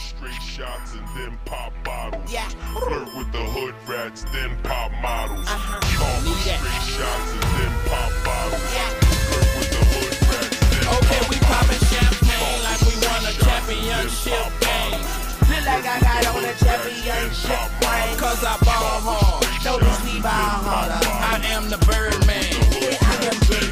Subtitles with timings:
[0.00, 2.32] straight shots and then pop bottles.
[2.32, 2.48] Yeah.
[2.72, 5.46] Flirt with the hood rats, then pop models.
[5.46, 5.80] Uh-huh.
[5.80, 6.60] Talk Need with that.
[6.60, 8.64] straight shots and then pop bottles.
[8.72, 8.90] Yeah.
[9.28, 13.34] Flirt with the hood rats, then Okay, pop we poppin' champagne like we won a
[13.44, 15.00] championship game.
[15.48, 18.10] Feel like I got on a championship ring.
[18.16, 19.44] Cause I ball hard.
[19.64, 21.00] Notice we ball harder.
[21.04, 22.48] I am the Birdman.
[22.80, 23.68] Yeah, I am big.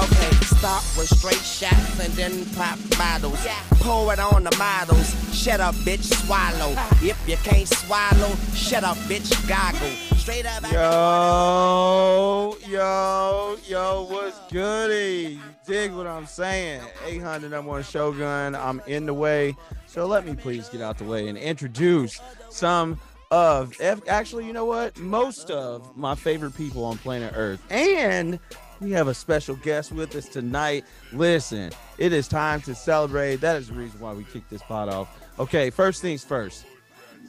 [0.00, 3.40] Okay, start with straight shots and then pop bottles.
[3.80, 5.29] Pour it on the models.
[5.40, 6.74] Shut up, bitch, swallow.
[7.00, 9.88] If you can't swallow, shut up, bitch, goggle.
[10.18, 10.70] Straight up.
[10.70, 15.36] Yo, yo, yo, what's goody?
[15.36, 16.82] You dig what I'm saying?
[17.06, 18.54] 800 number one Shogun.
[18.54, 19.56] I'm in the way.
[19.86, 22.20] So let me please get out the way and introduce
[22.50, 23.00] some
[23.30, 24.98] of, actually, you know what?
[24.98, 27.62] Most of my favorite people on planet Earth.
[27.70, 28.38] And
[28.80, 30.84] we have a special guest with us tonight.
[31.14, 33.36] Listen, it is time to celebrate.
[33.36, 35.16] That is the reason why we kicked this pot off.
[35.40, 36.66] Okay, first things first,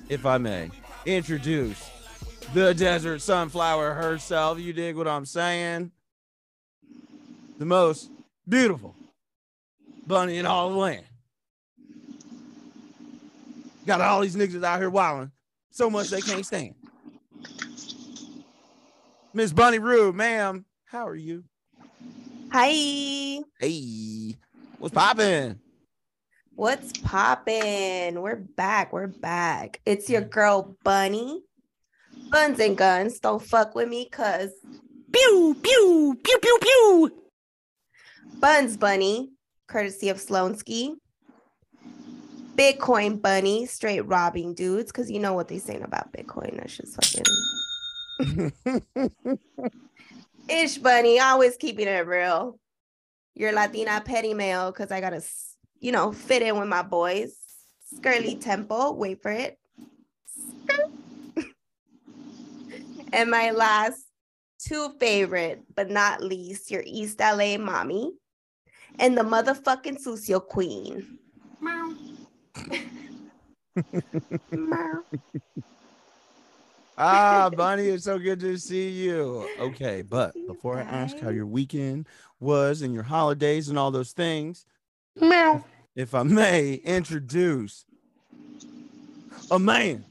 [0.09, 0.69] if I may,
[1.05, 1.89] introduce
[2.53, 4.59] the desert sunflower herself.
[4.59, 5.93] You dig what I'm saying?
[7.57, 8.11] The most
[8.45, 8.97] beautiful
[10.05, 11.05] bunny in all the land.
[13.87, 15.31] Got all these niggas out here wilding
[15.69, 16.75] so much they can't stand.
[19.33, 21.45] Miss Bunny Rue, ma'am, how are you?
[22.51, 24.35] Hi, Hey,
[24.79, 25.61] what's poppin'?
[26.61, 28.21] What's poppin'?
[28.21, 28.93] We're back.
[28.93, 29.81] We're back.
[29.83, 31.41] It's your girl Bunny.
[32.29, 33.19] Buns and guns.
[33.19, 34.51] Don't fuck with me, cause
[35.11, 37.23] pew pew pew pew pew.
[38.39, 39.31] Buns Bunny,
[39.67, 40.97] courtesy of Sloanski.
[42.55, 46.57] Bitcoin Bunny, straight robbing dudes, cause you know what they saying about Bitcoin.
[46.57, 46.95] That's just
[48.21, 48.51] fucking
[50.47, 52.59] Ish Bunny, always keeping it real.
[53.33, 55.50] Your Latina petty male, because I gotta, s-
[55.81, 57.35] you know, fit in with my boys.
[57.93, 59.57] Skirly Temple, wait for it.
[63.11, 64.05] and my last
[64.59, 68.13] two favorite, but not least, your East LA mommy
[68.99, 71.17] and the motherfucking Sucio queen.
[71.59, 71.93] Meow.
[74.51, 75.03] Meow.
[76.97, 79.47] ah, Bunny, it's so good to see you.
[79.59, 82.07] Okay, but before I ask how your weekend
[82.39, 84.65] was and your holidays and all those things,
[85.19, 85.63] Meow.
[85.95, 87.85] if I may introduce
[89.49, 90.05] a man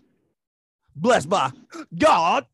[0.94, 1.50] blessed by
[1.96, 2.46] God,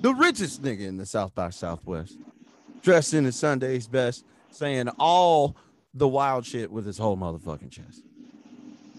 [0.00, 2.18] the richest nigga in the South by Southwest,
[2.82, 5.56] dressed in his Sunday's best, saying all
[5.94, 8.02] the wild shit with his whole motherfucking chest.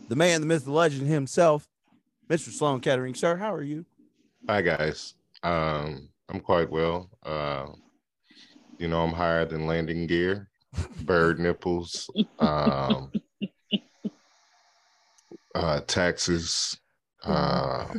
[0.07, 1.67] The man, the myth, the legend himself,
[2.29, 2.49] Mr.
[2.49, 3.15] Sloan Kettering.
[3.15, 3.85] Sir, how are you?
[4.47, 5.15] Hi guys.
[5.43, 7.09] Um, I'm quite well.
[7.23, 7.67] Uh,
[8.77, 10.49] you know, I'm higher than landing gear,
[11.01, 13.11] bird nipples, um,
[15.55, 16.77] uh, taxes,
[17.23, 17.93] uh,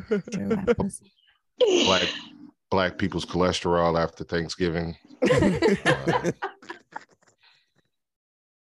[1.85, 2.09] black
[2.71, 4.97] black people's cholesterol after Thanksgiving.
[5.23, 6.33] Uh,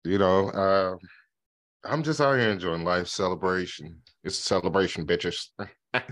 [0.05, 0.97] you know, uh,
[1.85, 4.01] I'm just out here enjoying life celebration.
[4.25, 5.49] It's a celebration, bitches.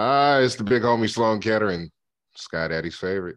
[0.00, 1.90] Ah, it's the big homie Sloan Kettering,
[2.36, 3.34] Sky Daddy's favorite,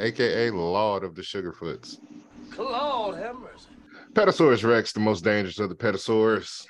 [0.00, 1.98] aka Lord of the Sugarfoots.
[2.56, 3.68] Have mercy.
[4.12, 6.66] Petasaurus Rex, the most dangerous of the Petasaurs.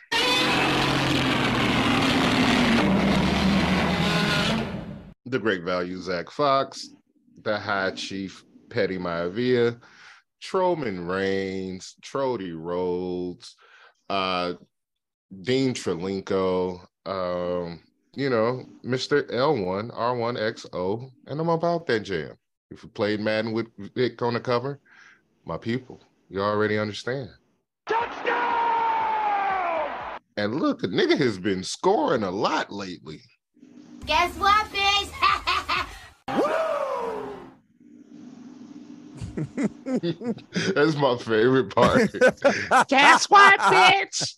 [5.26, 6.90] The great value Zach Fox,
[7.42, 9.80] the High Chief Petty Maivia,
[10.42, 13.56] Trollman Reigns, Trody Rhodes,
[14.10, 14.54] uh,
[15.42, 17.80] Dean Trelinko, um,
[18.14, 19.28] you know, Mr.
[19.30, 22.36] L1, R1XO, and I'm about that jam.
[22.72, 24.80] If you played Madden with Vick on the cover,
[25.44, 26.00] my people,
[26.30, 27.28] you already understand.
[30.38, 33.20] And look, the nigga has been scoring a lot lately.
[34.06, 35.10] Guess what, bitch?
[40.74, 42.10] That's my favorite part.
[42.88, 44.34] Guess what, bitch?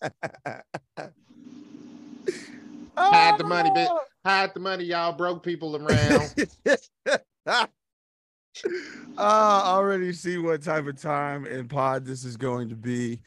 [2.99, 3.97] Hide the money, bitch.
[4.25, 6.35] Hide the money, y'all broke people around.
[9.19, 9.21] uh,
[9.65, 13.21] already see what type of time and pod this is going to be.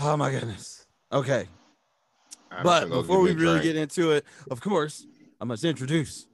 [0.00, 0.86] Oh my goodness.
[1.12, 1.46] Okay.
[2.50, 3.62] I'm But before we a really drink.
[3.62, 5.06] get into it, of course,
[5.40, 6.26] I must introduce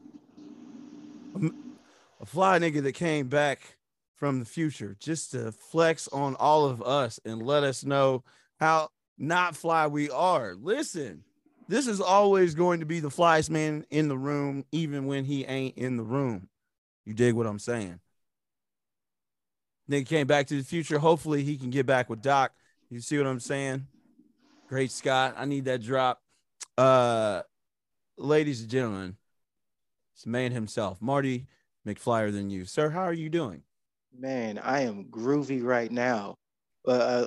[2.21, 3.77] a fly nigga that came back
[4.15, 8.25] from the future just to flex on all of us and let us know
[8.59, 8.89] how
[9.19, 10.55] not fly we are.
[10.55, 11.23] Listen,
[11.69, 15.45] this is always going to be the flyest man in the room, even when he
[15.45, 16.49] ain't in the room.
[17.07, 18.01] You dig what I'm saying?
[19.91, 20.99] Nigga came back to the future.
[20.99, 22.53] Hopefully, he can get back with Doc
[22.91, 23.87] You see what I'm saying?
[24.69, 25.35] Great Scott.
[25.39, 26.21] I need that drop.
[26.77, 27.43] Uh
[28.19, 29.17] ladies and gentlemen,
[30.15, 31.47] it's man himself, Marty
[31.87, 32.65] McFlyer than you.
[32.65, 33.63] Sir, how are you doing?
[34.19, 36.35] Man, I am groovy right now.
[36.87, 37.27] Uh,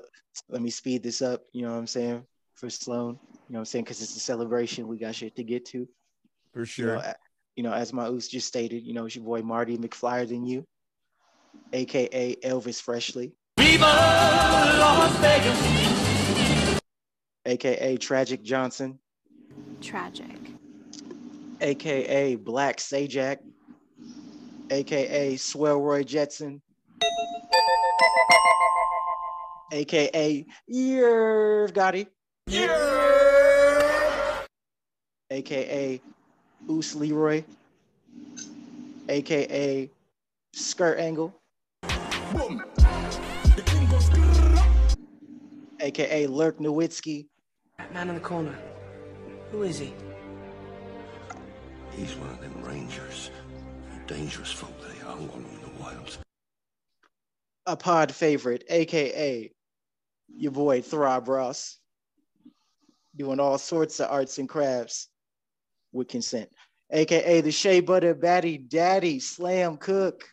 [0.50, 1.44] let me speed this up.
[1.54, 2.26] You know what I'm saying?
[2.56, 3.86] For Sloan, you know what I'm saying?
[3.86, 4.88] Because it's a celebration.
[4.88, 5.88] We got shit to get to.
[6.52, 6.96] For You sure.
[6.96, 7.16] know, a-
[7.60, 10.46] you know, as my Oos just stated, you know, it's your boy Marty McFlyer than
[10.46, 10.66] you,
[11.74, 13.34] aka Elvis Freshly,
[17.46, 18.98] aka Tragic Johnson,
[19.82, 20.38] Tragic.
[21.60, 23.40] aka Black Sajak,
[24.70, 26.62] aka Swell Roy Jetson,
[29.74, 32.08] aka Yerv Gotti,
[35.30, 36.02] aka
[36.68, 37.44] Oos Leroy,
[39.08, 39.90] aka
[40.54, 41.34] Skirt Angle,
[45.80, 47.28] aka Lurk Nowitzki,
[47.78, 48.56] That man in the corner.
[49.52, 49.94] Who is he?
[51.92, 53.32] He's one of them rangers.
[54.08, 56.18] Dangerous folk they are alone in the wilds.
[57.66, 59.52] a pod favorite, aka
[60.28, 61.80] your boy Throb Ross,
[63.16, 65.10] doing all sorts of arts and crafts
[65.92, 66.50] with consent,
[66.92, 70.26] aka the Shea Butter Batty Daddy Slam Cook,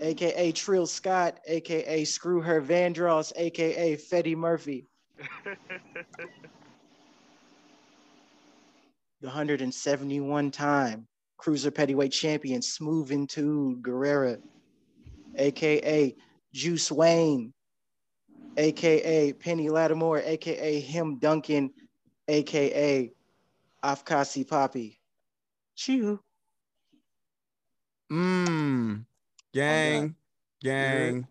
[0.00, 4.86] aka Trill Scott, aka Screw Her Vandross, aka Fetty Murphy.
[9.20, 11.06] the 171 time
[11.38, 14.40] cruiser pettyweight champion Smooth into Guerrera,
[15.36, 16.14] aka
[16.52, 17.52] Juice Wayne,
[18.56, 21.70] aka Penny Lattimore, aka Him Duncan,
[22.28, 23.12] aka
[23.84, 24.98] Afkasi Poppy.
[25.74, 26.20] Chew.
[28.10, 29.04] Mmm.
[29.52, 30.14] Gang,
[30.62, 31.26] gang,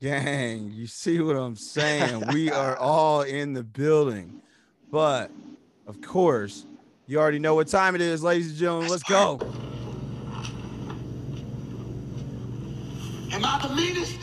[0.00, 0.70] gang.
[0.72, 2.24] You see what I'm saying?
[2.32, 4.40] we are all in the building.
[4.90, 5.30] But
[5.86, 6.66] of course,
[7.06, 8.90] you already know what time it is, ladies and gentlemen.
[8.90, 9.38] Let's go.
[13.32, 14.18] Am I the meanest?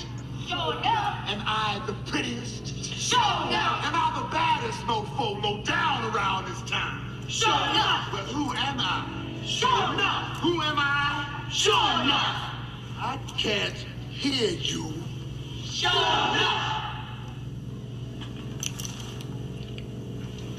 [0.47, 1.29] Sure enough.
[1.29, 2.67] Am I the prettiest?
[2.83, 3.85] Sure enough.
[3.85, 7.12] Am I the baddest mofo low down around this town?
[7.27, 8.13] Sure enough.
[8.13, 9.43] Well, who am I?
[9.45, 10.37] Sure enough.
[10.39, 11.49] Who am I?
[11.51, 12.53] Sure enough.
[12.97, 13.73] I can't
[14.09, 14.93] hear you.
[15.63, 16.83] Sure enough.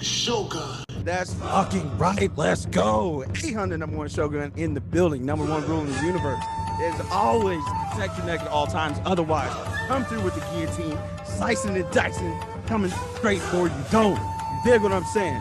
[0.01, 0.85] Shogun.
[1.05, 2.31] That's fucking right.
[2.37, 3.25] Let's go.
[3.25, 5.25] 800 number one Shogun in the building.
[5.25, 6.43] Number one rule in the universe
[6.81, 8.99] is always protect your neck at all times.
[9.05, 9.53] Otherwise,
[9.87, 13.75] come through with the guillotine, slicing and dicing, coming straight for you.
[13.91, 14.17] Don't.
[14.17, 15.41] You dig what I'm saying?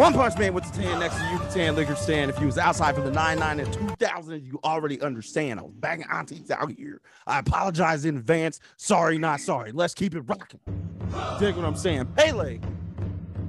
[0.00, 2.30] One Punch Man with the 10 next to you, the 10 liquor stand.
[2.30, 5.60] If you was outside from the 99 and 2000, you already understand.
[5.60, 7.02] I was banging aunties out here.
[7.26, 8.60] I apologize in advance.
[8.78, 9.72] Sorry, not sorry.
[9.72, 10.60] Let's keep it rocking.
[11.38, 12.06] Dig what I'm saying?
[12.16, 12.60] Pele.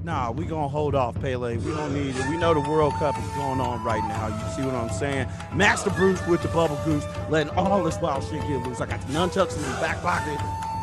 [0.04, 1.56] Nah, we gonna hold off, Pele.
[1.56, 2.28] We don't need it.
[2.28, 4.28] We know the World Cup is going on right now.
[4.28, 5.30] You see what I'm saying?
[5.54, 8.82] Master Bruce with the bubble goose, letting all this wild shit get loose.
[8.82, 10.38] I got the nunchucks in the back pocket.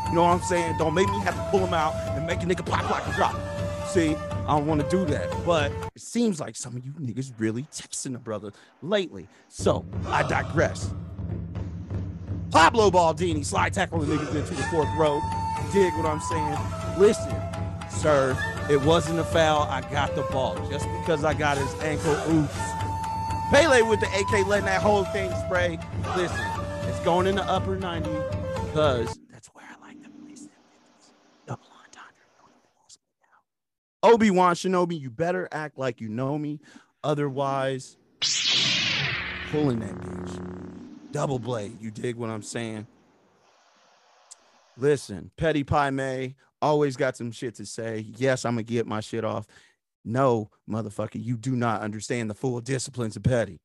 [0.09, 0.79] You know what I'm saying?
[0.79, 3.13] Don't make me have to pull them out and make a nigga pop like a
[3.13, 3.37] drop.
[3.89, 7.33] See, I don't want to do that, but it seems like some of you niggas
[7.39, 8.53] really texting a brother
[8.83, 9.27] lately.
[9.49, 10.91] So I digress.
[12.51, 15.23] Pablo Baldini slide tackle the niggas into the fourth row.
[15.73, 16.59] Dig what I'm saying?
[16.99, 17.35] Listen,
[17.91, 18.37] sir,
[18.71, 19.63] it wasn't a foul.
[19.63, 20.55] I got the ball.
[20.69, 22.59] Just because I got his ankle, oops.
[23.51, 25.79] Pele with the AK letting that whole thing spray.
[26.15, 26.47] Listen,
[26.83, 28.11] it's going in the upper 90
[28.67, 31.13] because that's where I like to place them niggas.
[31.47, 32.27] Double entendre.
[34.03, 36.61] Obi-Wan Shinobi, you better act like you know me.
[37.03, 37.97] Otherwise,
[39.51, 41.13] pulling that bitch.
[41.13, 41.81] Double blade.
[41.81, 42.87] You dig what I'm saying?
[44.77, 48.07] Listen, Petty Pie May always got some shit to say.
[48.17, 49.47] Yes, I'm gonna get my shit off.
[50.05, 53.61] No, motherfucker, you do not understand the full disciplines of Petty.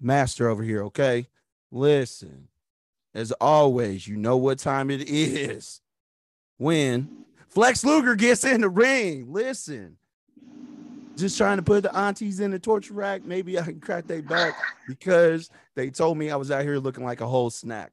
[0.00, 1.26] Master over here, okay?
[1.70, 2.48] Listen,
[3.14, 5.80] as always, you know what time it is
[6.58, 7.25] when
[7.56, 9.32] Flex Luger gets in the ring.
[9.32, 9.96] Listen,
[11.16, 13.24] just trying to put the aunties in the torture rack.
[13.24, 14.52] Maybe I can crack their back
[14.86, 17.92] because they told me I was out here looking like a whole snack.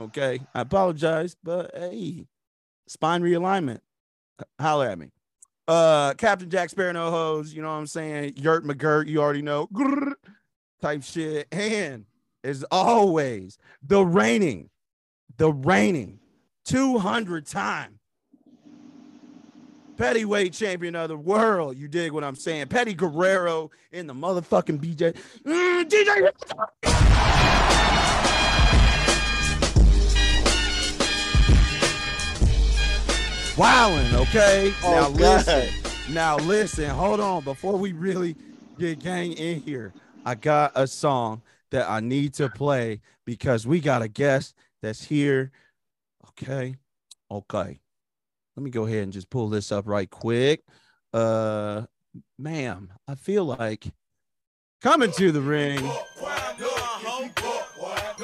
[0.00, 2.24] Okay, I apologize, but hey,
[2.86, 3.80] spine realignment.
[4.58, 5.10] Holler at me.
[5.68, 7.52] Uh, Captain Jack Sparrow, no hose.
[7.52, 8.32] You know what I'm saying?
[8.38, 9.68] Yurt McGirt, you already know.
[10.80, 11.48] Type shit.
[11.52, 12.06] And
[12.42, 14.70] as always, the reigning,
[15.36, 16.18] the reigning
[16.64, 17.98] 200 time
[19.96, 21.76] Pettyweight champion of the world.
[21.76, 22.68] You dig what I'm saying?
[22.68, 25.16] Petty Guerrero in the motherfucking BJ.
[25.44, 26.30] Mm, DJ.
[33.56, 34.74] wilding, okay?
[34.82, 35.68] Oh, now listen.
[36.12, 36.90] Now listen.
[36.90, 37.44] Hold on.
[37.44, 38.36] Before we really
[38.78, 39.92] get gang in here,
[40.24, 45.04] I got a song that I need to play because we got a guest that's
[45.04, 45.52] here.
[46.28, 46.76] Okay.
[47.30, 47.80] Okay.
[48.56, 50.62] Let me go ahead and just pull this up right quick.
[51.12, 51.82] Uh,
[52.38, 53.86] ma'am, I feel like
[54.80, 55.80] coming to the ring.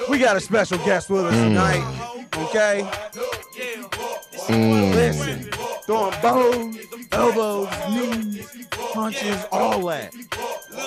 [0.09, 1.49] We got a special guest with us Mm.
[1.49, 2.19] tonight.
[2.49, 2.89] Okay.
[4.49, 4.95] Mm.
[4.95, 5.43] Listen,
[5.87, 6.77] throwing bows,
[7.13, 10.13] elbows, knees, punches, all that.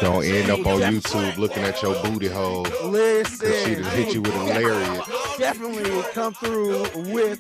[0.02, 2.66] Don't end up on YouTube looking at your booty hole.
[2.66, 5.04] Cause she Listen, just hit you with a lariat.
[5.38, 7.40] Definitely come through with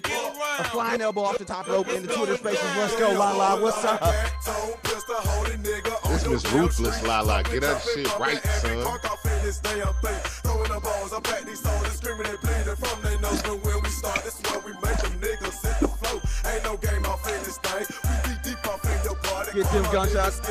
[0.59, 2.63] a flying elbow off the top rope in the Twitter spaces.
[2.77, 3.59] Let's go, La La.
[3.59, 4.01] What's up?
[6.07, 7.41] This Miss Ruthless La La.
[7.43, 8.83] Get that shit right, son.
[19.53, 20.41] Get them gunshots.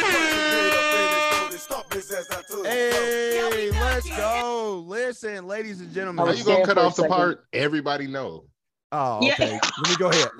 [2.63, 4.83] Hey, let's go.
[4.87, 6.25] Listen, ladies and gentlemen.
[6.25, 8.45] How you gonna cut off the part everybody know?
[8.91, 9.33] Oh, Yeah.
[9.33, 9.59] okay.
[9.77, 10.29] Let me go ahead.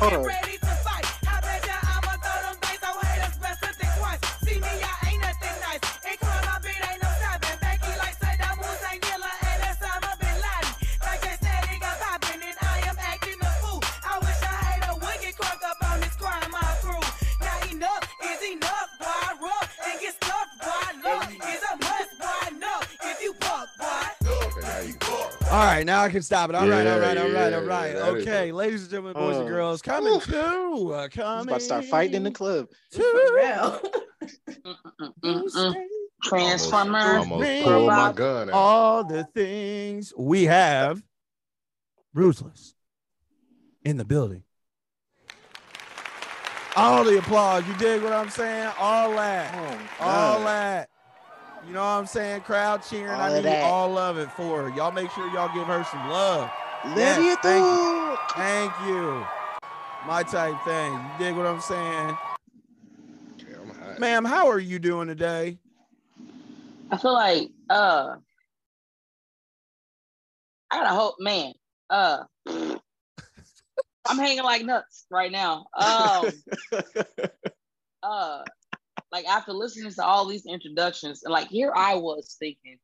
[0.00, 0.87] Hold on.
[25.50, 26.54] All right, now I can stop it.
[26.56, 27.94] All right, all Yeah, right, all right, all yeah, right.
[27.94, 31.48] that is Okay, ladies and gentlemen, boys and Uh, girls, coming to uh, He's coming.
[31.48, 32.68] about to start fighting in the club.
[32.92, 33.80] For real.
[35.24, 35.74] Mm-mm-mm.
[36.22, 36.98] Transformer.
[37.18, 37.64] almost Ring.
[37.64, 38.54] pulled my gun out.
[38.54, 41.02] all the things we have
[42.12, 42.74] ruthless
[43.84, 44.42] in the building.
[46.76, 47.66] All the applause.
[47.66, 48.70] You dig what I'm saying?
[48.78, 49.54] All that.
[50.00, 50.90] Oh, All that.
[51.68, 52.40] You know what I'm saying?
[52.40, 53.10] Crowd cheering.
[53.10, 53.62] All I need that.
[53.62, 54.68] all of it for her.
[54.70, 56.50] Y'all make sure y'all give her some love.
[56.82, 58.18] Let Yes, it thank go.
[58.30, 59.26] Thank you.
[60.06, 60.94] My type thing.
[60.94, 62.16] You dig what I'm saying?
[63.50, 65.58] Yeah, Ma'am, how are you doing today?
[66.90, 68.16] I feel like uh
[70.70, 71.52] I gotta hope man.
[71.90, 75.66] Uh I'm hanging like nuts right now.
[75.76, 76.32] Um
[78.02, 78.42] uh
[79.12, 82.78] like after listening to all these introductions, and like here I was thinking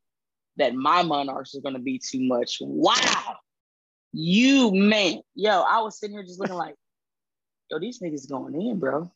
[0.57, 2.59] that my monarchs was gonna be too much.
[2.61, 3.37] Wow.
[4.13, 6.77] You man, yo, I was sitting here just looking like,
[7.71, 9.11] yo, these niggas going in, bro.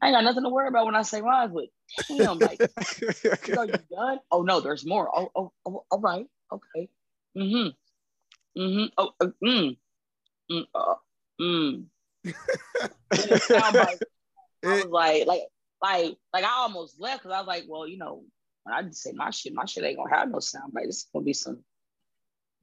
[0.00, 1.66] I ain't got nothing to worry about when I say mine, but
[2.08, 2.60] damn, like
[3.46, 4.18] Yo, you done?
[4.30, 5.08] Oh no, there's more.
[5.16, 6.26] Oh, oh, oh all right.
[6.52, 6.88] Okay.
[7.36, 8.60] Mm-hmm.
[8.60, 8.84] Mm-hmm.
[8.98, 9.76] Oh, uh, mm.
[10.50, 10.66] Mm.
[10.74, 10.94] Uh,
[11.40, 11.84] mm.
[13.12, 13.96] I
[14.62, 15.42] was like, like,
[15.82, 18.22] like, like, I almost left because I was like, well, you know,
[18.64, 20.86] when I just say my shit, my shit ain't gonna have no soundbite.
[20.86, 21.64] This is gonna be some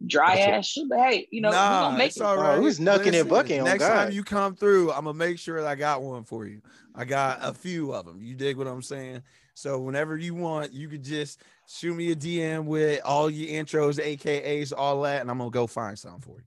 [0.06, 0.88] dry ass shit.
[0.90, 2.24] But hey, you know, nah, gonna make it's it.
[2.24, 4.06] all Oh, who's knucking and bucking Next God?
[4.06, 6.62] time you come through, I'm gonna make sure that I got one for you.
[6.96, 8.22] I got a few of them.
[8.22, 9.22] You dig what I'm saying?
[9.54, 14.00] So whenever you want, you could just shoot me a DM with all your intros,
[14.00, 16.46] AKAs, all that, and I'm gonna go find something for you.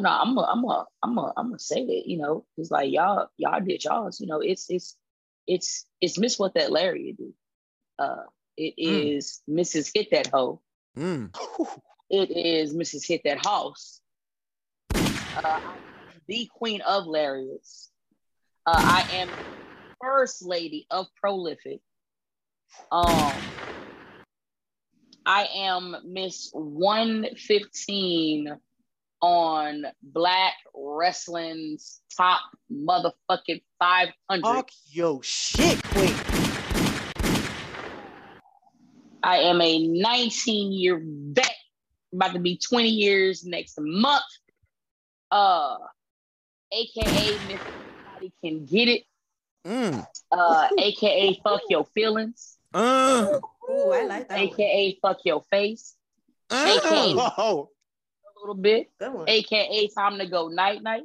[0.00, 2.06] no, I'm a, I'm a, I'm a, I'm gonna say it.
[2.06, 4.20] You know, it's like y'all, y'all did y'all's.
[4.20, 4.96] You know, it's, it's,
[5.46, 7.32] it's, it's miss what that Larry do.
[7.98, 8.24] Uh,
[8.56, 9.42] it Mm.
[9.48, 9.90] Mrs.
[9.94, 10.60] Hit That Hoe.
[10.96, 11.34] Mm.
[12.08, 13.06] It is Mrs.
[13.06, 14.00] Hit That House.
[14.94, 15.60] Uh,
[16.28, 17.90] the Queen of Lariats.
[18.64, 19.28] Uh, I am
[20.00, 21.80] First Lady of Prolific.
[22.90, 23.32] Um,
[25.24, 28.56] I am Miss 115
[29.20, 32.40] on Black Wrestling's top
[32.72, 34.42] motherfucking 500.
[34.42, 36.14] Talk your shit, queen.
[39.22, 41.50] I am a 19 year vet,
[42.12, 44.22] about to be 20 years next month.
[45.30, 45.78] Uh,
[46.72, 47.04] AKA
[47.48, 47.60] Miss
[48.16, 49.02] Everybody Can Get It.
[49.66, 50.06] Mm.
[50.30, 52.56] Uh, AKA Fuck Your Feelings.
[52.72, 54.48] Uh, Ooh, I like that one.
[54.48, 55.94] AKA Fuck Your Face.
[56.50, 56.78] uh.
[56.84, 57.70] AKA Oh,
[58.36, 58.88] a little bit.
[59.26, 61.02] AKA Time to Go Night Night.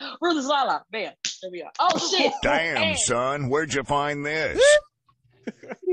[0.20, 0.84] Ruthless Lala.
[0.90, 1.12] Bam.
[1.42, 1.72] There we are.
[1.78, 2.32] Oh shit.
[2.42, 4.60] Damn, And, son, where'd you find this?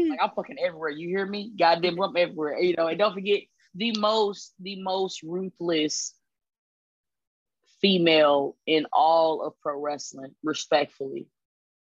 [0.09, 0.89] Like I'm fucking everywhere.
[0.89, 1.53] You hear me?
[1.57, 2.59] Goddamn, I'm everywhere.
[2.59, 3.39] You know, and don't forget
[3.74, 6.13] the most, the most ruthless
[7.79, 11.27] female in all of pro wrestling, respectfully.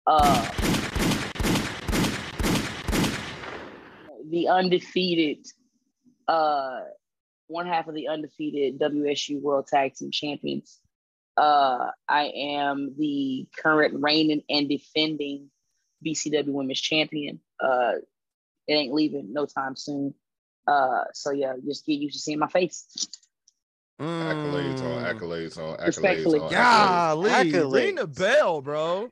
[0.05, 0.51] Uh
[4.29, 5.47] the undefeated
[6.27, 6.81] uh
[7.51, 10.79] one half of the undefeated WSU World Tag Team Champions.
[11.37, 15.51] Uh, I am the current reigning and defending
[16.05, 17.41] BCW Women's Champion.
[17.59, 17.95] Uh,
[18.67, 20.15] it ain't leaving no time soon.
[20.67, 22.87] Uh, so yeah, just get used to seeing my face.
[24.01, 26.51] Accolades on accolades on accolades on accolades.
[26.51, 27.73] Golly, Accolades.
[27.73, 29.11] ring the bell, bro.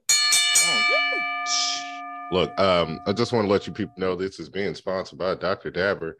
[2.30, 5.34] Look, um, I just want to let you people know this is being sponsored by
[5.34, 5.70] Dr.
[5.70, 6.18] Dabber.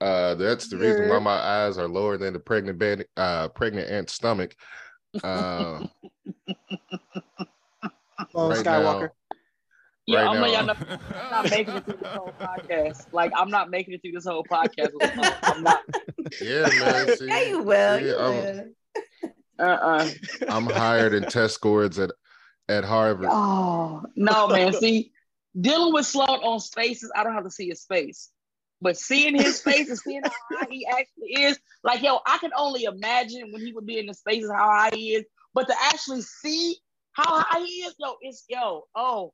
[0.00, 3.90] Uh, that's the reason why my eyes are lower than the pregnant ban- uh pregnant
[3.90, 4.54] ant's stomach.
[5.24, 5.86] Uh,
[8.34, 9.10] Oh, right Skywalker.
[10.06, 10.72] Yeah, Right I'm not, now.
[10.72, 13.06] not, I'm not making it through this whole podcast.
[13.12, 14.92] Like I'm not making it through this whole podcast.
[14.94, 15.34] With a phone.
[15.42, 15.80] I'm not.
[16.40, 17.16] yeah, man.
[17.16, 17.98] See, Yeah, you will.
[17.98, 18.64] see, you I'm, will.
[19.60, 20.10] Uh-uh.
[20.48, 22.10] I'm higher than test scores at
[22.68, 23.28] at Harvard.
[23.30, 24.72] Oh no, man.
[24.72, 25.12] See,
[25.60, 28.30] dealing with Sloan on spaces, I don't have to see his face.
[28.80, 32.50] But seeing his face and seeing how high he actually is, like yo, I can
[32.56, 35.24] only imagine when he would be in the spaces how high he is.
[35.54, 36.76] But to actually see
[37.12, 39.32] how high he is, yo, it's yo, oh,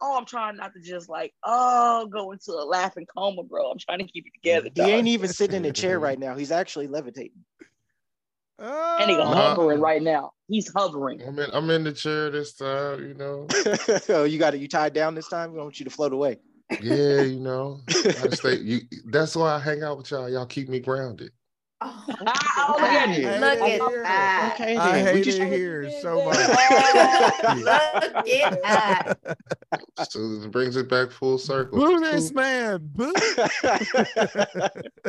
[0.00, 3.70] oh, I'm trying not to just like, oh, go into a laughing coma, bro.
[3.70, 4.68] I'm trying to keep it together.
[4.74, 6.34] He ain't even sitting in a chair right now.
[6.34, 7.44] He's actually levitating.
[8.58, 9.34] And he Uh-huh.
[9.34, 10.32] hovering right now.
[10.48, 11.22] He's hovering.
[11.22, 13.46] I'm in, I'm in the chair this time, you know.
[14.10, 14.60] oh, you got it.
[14.60, 15.50] You tied down this time.
[15.50, 16.38] We don't want you to float away.
[16.80, 17.80] Yeah, you know.
[17.86, 20.28] Gotta stay, you, that's why I hang out with y'all.
[20.28, 21.32] Y'all keep me grounded.
[21.80, 23.28] Oh, Oh, look at Hey, you.
[23.40, 24.02] look at here.
[24.04, 24.52] that.
[24.54, 25.04] Okay, I then.
[25.06, 26.36] We hate just it here so much.
[26.38, 29.18] Oh, look at that.
[30.10, 31.78] So this brings it back full circle.
[31.78, 32.80] Boo this man.
[32.94, 33.12] Boo.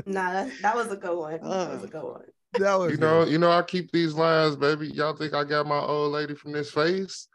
[0.06, 1.34] Nah, that, that was a good one.
[1.42, 2.22] That was a good one.
[2.54, 3.32] That was You know, good.
[3.34, 4.88] you know, I keep these lines, baby.
[4.88, 7.28] Y'all think I got my old lady from this face?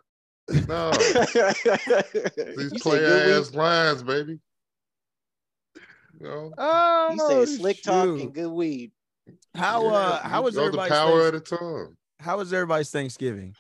[0.67, 4.39] No, these You said player good ass lines, baby.
[6.21, 7.15] You know, Oh, weed.
[7.15, 8.93] You said slick talk and good weed.
[9.55, 11.97] How Yeah, uh how was know the everybody's power of thanks- the tongue?
[12.21, 13.55] how was everybody's Thanksgiving?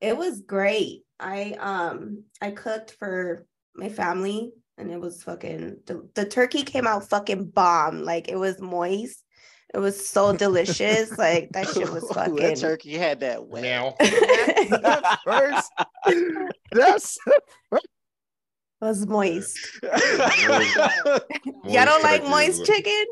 [0.00, 1.02] It was great.
[1.18, 6.86] I um I cooked for my family and it was fucking the, the turkey came
[6.86, 8.04] out fucking bomb.
[8.04, 9.24] Like it was moist.
[9.74, 11.10] It was so delicious.
[11.18, 13.62] Like that shit was Ooh, fucking that turkey had that wet.
[14.70, 15.72] Now, That's first.
[16.72, 17.18] That's
[18.80, 19.58] was moist.
[19.82, 20.80] Moist
[21.64, 23.04] Y'all don't like turkey moist is- chicken?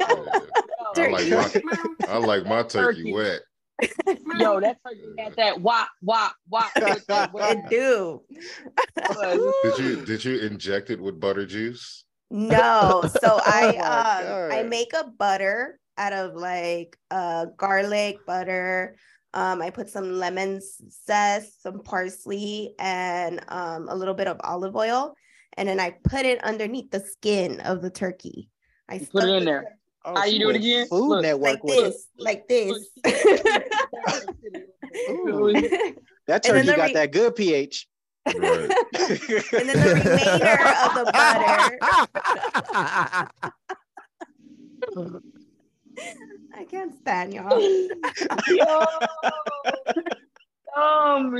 [0.00, 1.50] I like my,
[2.08, 3.12] I like my turkey, Turkey.
[3.14, 3.40] wet.
[4.38, 6.70] Yo, that turkey had that wop, wop, wop.
[6.74, 8.22] with It do.
[9.64, 12.04] Did you did you inject it with butter juice?
[12.30, 18.96] No, so I Oh um I make a butter out of like uh garlic butter.
[19.34, 20.60] Um, I put some lemon
[21.06, 25.14] zest, some parsley, and um a little bit of olive oil,
[25.56, 28.48] and then I put it underneath the skin of the turkey.
[28.88, 29.62] I put it in there.
[29.62, 30.86] tur- Oh, How you she do it again?
[30.86, 31.82] Food Look, Network like with it.
[31.82, 32.88] this, like this.
[35.10, 35.52] Ooh,
[36.26, 37.86] that turkey the got re- that good pH.
[38.26, 38.36] Right.
[38.38, 38.70] and
[39.68, 41.04] then the remainder of the
[44.94, 45.20] butter.
[46.54, 47.60] I can't stand y'all.
[48.48, 48.86] Yo.
[50.76, 51.34] Um,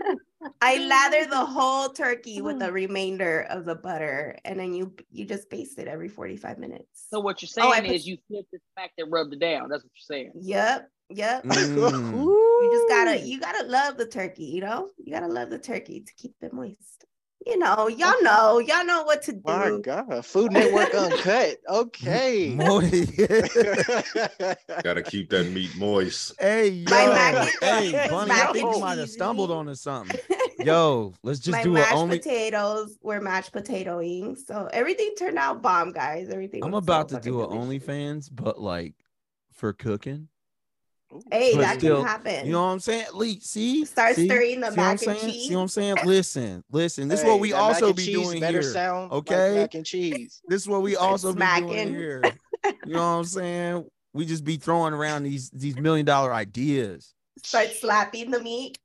[0.60, 5.24] I lather the whole turkey with the remainder of the butter, and then you you
[5.24, 7.06] just baste it every 45 minutes.
[7.10, 9.38] so what you're Oh, I saying put- is you flip it back and rub it
[9.40, 9.68] down.
[9.68, 10.32] That's what you're saying.
[10.34, 11.44] Yep, yep.
[11.44, 12.38] Mm.
[12.62, 14.90] You just gotta you gotta love the turkey, you know?
[14.98, 17.04] You gotta love the turkey to keep it moist.
[17.44, 19.40] You know, y'all know, y'all know what to do.
[19.44, 19.76] My.
[19.82, 21.56] God, Food Network uncut.
[21.68, 22.50] Okay.
[24.82, 26.34] Gotta keep that meat moist.
[26.40, 29.56] hey yo, mac hey my Bunny, I think and you might have stumbled meat.
[29.56, 30.20] onto something.
[30.60, 32.18] Yo, let's just My do it mashed only.
[32.18, 34.38] potatoes were mashed potatoing.
[34.38, 36.28] So everything turned out bomb, guys.
[36.28, 37.88] Everything I'm about so to do fucking an delicious.
[37.88, 38.94] OnlyFans, but like
[39.52, 40.28] for cooking.
[41.30, 42.46] Hey, but that still, can happen.
[42.46, 43.06] You know what I'm saying?
[43.14, 44.26] Lee, see, Start see?
[44.26, 45.32] stirring the See what I'm mac and saying?
[45.32, 45.48] cheese.
[45.48, 45.96] See what I'm saying?
[46.04, 47.08] Listen, listen.
[47.08, 48.62] This is what we also be doing here.
[48.62, 50.40] sound like okay, mac and cheese.
[50.48, 52.22] this is what we also be doing here.
[52.86, 53.84] You know what I'm saying?
[54.14, 57.12] We just be throwing around these these million dollar ideas.
[57.42, 58.78] Start slapping the meat.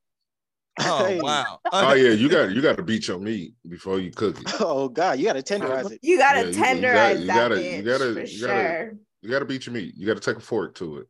[0.80, 1.58] Oh wow!
[1.72, 4.52] Oh yeah, you got you got to beat your meat before you cook it.
[4.60, 6.00] Oh God, you gotta tenderize it.
[6.02, 8.92] You gotta Yeah, you- you tenderize gotta- you that gotta- you gotta- you gotta- sure.
[9.22, 9.94] You got to beat your meat.
[9.96, 11.08] You got to take a fork to it.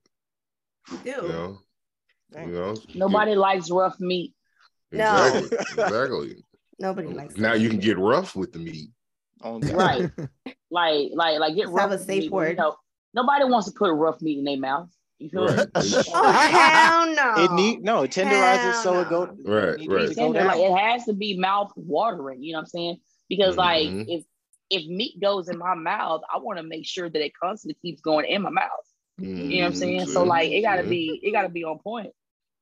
[0.90, 1.10] You do.
[1.10, 1.58] You know.
[2.36, 2.74] You know.
[2.94, 4.34] Nobody likes rough meat.
[4.92, 5.04] No.
[5.04, 5.58] Exactly.
[5.72, 6.36] Exactly.
[6.78, 8.90] Nobody likes Now you can get rough with the meat.
[9.42, 10.10] Oh, Right.
[10.70, 12.50] like, like, like get Let's rough have a with safe meat, word.
[12.50, 12.76] You know,
[13.14, 14.88] nobody wants to put rough meat in their mouth.
[15.18, 15.58] You feel Right.
[15.58, 15.94] me?
[16.14, 17.42] Oh hell no!
[17.42, 20.08] It need no it tenderizes Hell so it go Right, it right.
[20.08, 22.42] to go Tender, like it has to be mouth watering.
[22.42, 23.00] You know what I'm saying?
[23.28, 24.04] Because like Mhm.
[24.06, 24.24] if
[24.70, 28.00] if meat goes in my mouth, I want to make sure that it constantly keeps
[28.00, 28.68] going in my mouth.
[29.18, 30.06] You know what I'm saying?
[30.06, 30.90] So like it gotta Mhm.
[30.90, 32.12] be it gotta be on point.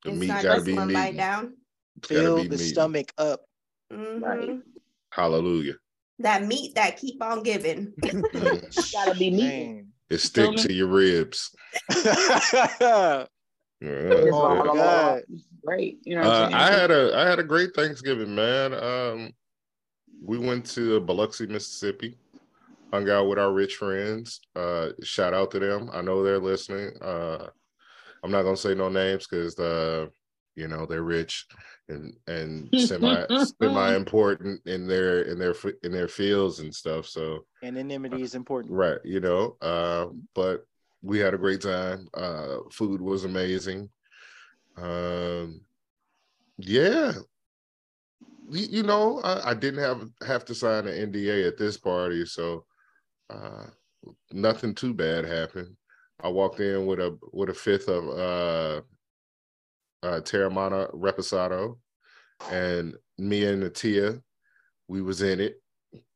[0.05, 1.57] The It's meat not gotta just be one bite down.
[1.99, 2.59] It's Fill the meat.
[2.59, 3.45] stomach up.
[3.92, 4.62] Mhm.
[5.11, 5.75] Hallelujah.
[6.21, 7.92] That meat that keep on giving.
[8.03, 8.92] Mm.
[8.92, 9.49] Gotta be meat.
[9.49, 9.92] Dang.
[10.09, 11.55] It sticks to your ribs.
[13.81, 14.31] Yeah.
[14.33, 15.23] Oh, God.
[15.64, 16.01] Great.
[16.05, 16.55] You know what Uh, I'm saying?
[16.55, 18.73] I had a I had a great Thanksgiving, man.
[18.73, 19.33] Um,
[20.23, 22.16] we went to Biloxi, Mississippi,
[22.92, 24.40] hung out with our rich friends.
[24.55, 25.90] Uh, shout out to them.
[25.92, 26.92] I know they're listening.
[27.01, 27.49] Uh,
[28.22, 30.07] I'm not gonna say no names because uh,
[30.55, 31.46] you know they're rich
[31.88, 33.27] and and semi
[33.61, 37.07] semi important in their in their in their fields and stuff.
[37.07, 38.72] So Anonymity is important.
[38.72, 39.57] right, you know.
[39.61, 40.66] Uh, but
[41.03, 42.09] we had a great time.
[42.14, 43.88] Uh, food was amazing.
[44.77, 45.61] Um,
[46.59, 47.12] yeah,
[48.51, 52.25] you, you know, I, I didn't have have to sign an NDA at this party,
[52.25, 52.64] so
[53.31, 53.65] uh,
[54.33, 55.77] nothing too bad happened.
[56.23, 58.81] I walked in with a with a fifth of uh,
[60.07, 61.79] uh, Teremana Reposado,
[62.51, 64.21] and me and Natia,
[64.89, 65.61] we was in it.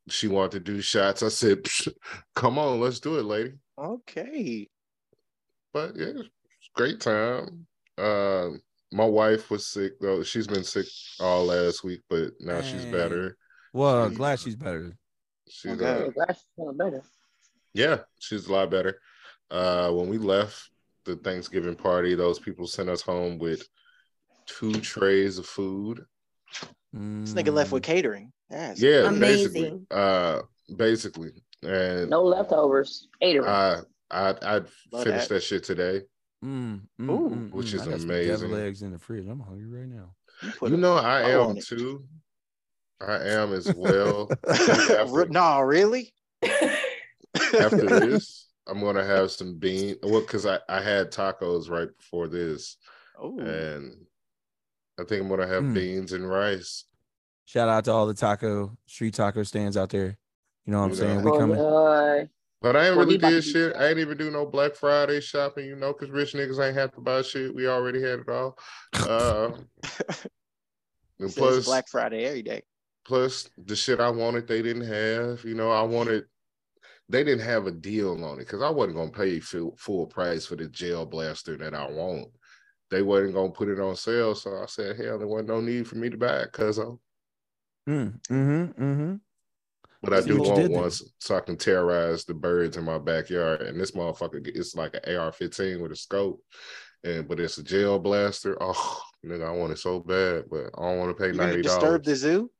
[0.08, 1.22] She wanted to do shots.
[1.22, 1.92] I said, "Psh,
[2.34, 4.68] "Come on, let's do it, lady." Okay.
[5.72, 6.12] But yeah,
[6.74, 7.66] great time.
[7.98, 8.50] Uh,
[8.92, 10.22] my wife was sick though.
[10.22, 10.86] She's been sick
[11.20, 13.36] all last week, but now she's better.
[13.72, 14.96] Well, She's- glad she's better.
[15.50, 16.04] She's Okay.
[16.04, 17.02] uh, Yeah, feeling better.
[17.74, 19.00] yeah, she's a lot better.
[19.50, 20.70] Uh, when we left
[21.04, 23.66] the Thanksgiving party, those people sent us home with
[24.46, 26.04] two trays of food.
[26.92, 28.32] This nigga left with catering.
[28.48, 29.52] That's Yeah, Amazing.
[29.52, 29.86] basically.
[29.90, 30.42] Uh,
[30.76, 31.32] basically,
[31.62, 33.08] and No leftovers.
[33.20, 33.44] Ate it.
[33.44, 34.60] I I I
[35.02, 35.28] finished that.
[35.28, 36.02] that shit today.
[36.44, 37.74] Mm, mm, Ooh, mm, which mm.
[37.74, 38.48] is I got some amazing.
[38.48, 39.26] Deviled eggs in the fridge.
[39.28, 40.14] I'm hungry right now.
[40.58, 42.04] put You know, I am too.
[43.00, 44.28] I am as well.
[44.48, 46.12] After, no, really?
[47.54, 49.96] after this, I'm gonna have some bean.
[50.02, 52.76] Well, because I I had tacos right before this,
[53.18, 53.94] Oh, and
[54.98, 55.74] I think I'm gonna have Mm.
[55.74, 56.84] beans and rice.
[57.44, 60.16] Shout out to all the taco street taco stands out there.
[60.66, 61.16] You know what I'm You saying?
[61.18, 61.30] know.
[61.32, 61.56] We coming.
[61.56, 62.28] Boy,
[62.62, 63.74] But I ain't really did shit.
[63.76, 66.92] I ain't even do no Black Friday shopping, you know, because rich niggas ain't have
[66.92, 67.54] to buy shit.
[67.54, 68.58] We already had it all.
[69.04, 69.52] Uh,
[71.18, 72.62] and plus, Black Friday every day.
[73.10, 75.42] Plus the shit I wanted, they didn't have.
[75.44, 76.26] You know, I wanted.
[77.08, 80.46] They didn't have a deal on it because I wasn't gonna pay full, full price
[80.46, 82.28] for the gel blaster that I want.
[82.88, 85.88] They wasn't gonna put it on sale, so I said, "Hell, there wasn't no need
[85.88, 87.00] for me to buy it, cuz Mm,
[87.88, 89.14] mm-hmm, mm-hmm.
[90.02, 90.80] But I See do want did there.
[90.80, 93.62] one so- so I can terrorize the birds in my backyard.
[93.62, 96.44] And this motherfucker, it's like an AR-15 with a scope,
[97.02, 98.56] and but it's a gel blaster.
[98.60, 101.60] Oh, nigga, I want it so bad, but I don't want to pay You're gonna
[101.60, 102.52] disturb the zoo?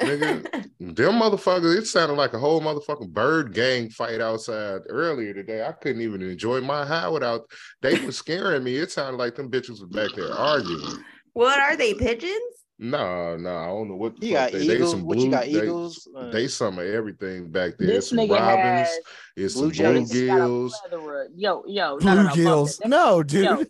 [0.00, 0.42] Nigga,
[0.78, 5.64] them motherfuckers, it sounded like a whole motherfucking bird gang fight outside earlier today.
[5.66, 7.48] I couldn't even enjoy my high without
[7.82, 8.76] they were scaring me.
[8.76, 11.02] It sounded like them bitches were back there arguing.
[11.32, 12.34] what are they pigeons?
[12.78, 14.90] No, no, I don't know what the You fuck got they, they eagles?
[14.90, 16.08] some What you blue, got, they, eagles?
[16.14, 17.88] Uh, they some of everything back there.
[17.88, 18.98] This some nigga robins, has
[19.34, 20.10] it's blue some jays.
[20.10, 20.70] This nigga got a bluegills.
[20.90, 21.26] plethora.
[21.34, 22.80] Yo, yo, no, no, no, Bluegills.
[22.84, 23.44] No, dude.
[23.44, 23.64] Yo,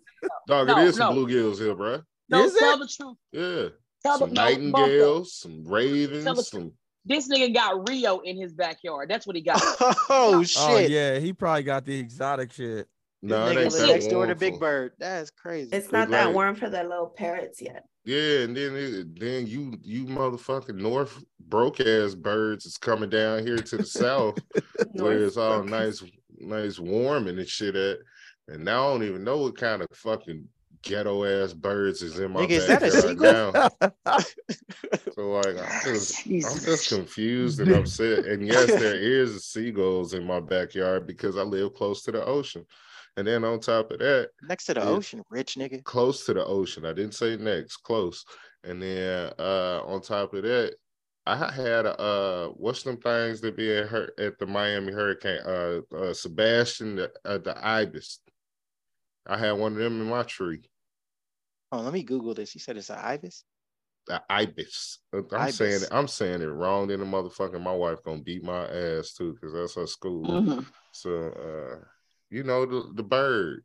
[0.48, 1.24] Dog, No, it is some no.
[1.24, 2.02] bluegills here, bro.
[2.28, 2.78] No, Is tell it?
[2.80, 3.16] the truth.
[3.30, 3.68] Yeah.
[4.06, 6.46] Tell Some the no, nightingales, some ravens, truth.
[6.46, 6.72] some
[7.04, 9.08] This nigga got Rio in his backyard.
[9.10, 9.60] That's what he got.
[9.80, 10.62] Oh, oh shit!
[10.62, 12.86] Oh yeah, he probably got the exotic shit.
[13.22, 14.92] This no, it nigga ain't that next door to Big Bird.
[14.98, 15.70] That's crazy.
[15.72, 17.84] It's Look not that like- warm for the little parrots yet.
[18.04, 23.44] Yeah, and then it, then you you motherfucking North broke ass birds is coming down
[23.44, 24.38] here to the south
[24.92, 26.04] where it's all nice,
[26.38, 27.98] nice warm and this shit at.
[28.46, 30.46] And now I don't even know what kind of fucking
[30.86, 33.52] ghetto ass birds is in my Nigga, is that a backyard sequel?
[34.04, 34.20] now.
[35.14, 38.26] So like I'm just I'm just confused and upset.
[38.26, 42.66] And yes, there is seagulls in my backyard because I live close to the ocean.
[43.16, 45.82] And then on top of that, Next to the ocean, rich nigga.
[45.84, 46.84] close to the ocean.
[46.84, 48.24] I didn't say next, close.
[48.62, 50.74] And then uh on top of that,
[51.24, 55.80] I had uh what's them things that be at her at the Miami Hurricane uh,
[55.96, 58.20] uh Sebastian the, uh, the ibis.
[59.26, 60.62] I had one of them in my tree.
[61.72, 62.54] Oh, let me Google this.
[62.54, 63.44] You said it's an ibis.
[64.06, 65.00] The ibis.
[65.12, 65.56] I'm Ibis.
[65.56, 66.86] saying it, I'm saying it wrong.
[66.86, 70.24] Then the motherfucking my wife gonna beat my ass too because that's her school.
[70.26, 70.64] Mhm.
[70.92, 71.84] So uh
[72.30, 73.64] you know the the bird,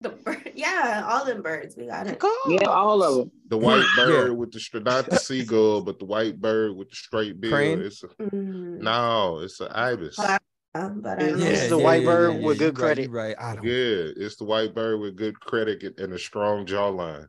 [0.00, 1.76] The bird, yeah, all them birds.
[1.76, 2.20] We got it.
[2.48, 3.30] Yeah, all of them.
[3.48, 4.04] the white Yeah.
[4.06, 7.52] bird with the stra- not the seagull, but the white bird with the straight bill.
[7.52, 7.80] Crane?
[7.82, 10.18] It's a, Mm, no, it's an ibis.
[10.18, 10.38] uh,
[10.74, 11.64] but I Yeah, don't This know.
[11.64, 13.02] is the white bird with good right, credit.
[13.04, 13.64] you Right, I don't.
[13.64, 17.28] Yeah, it's the white bird with good credit and a strong jawline.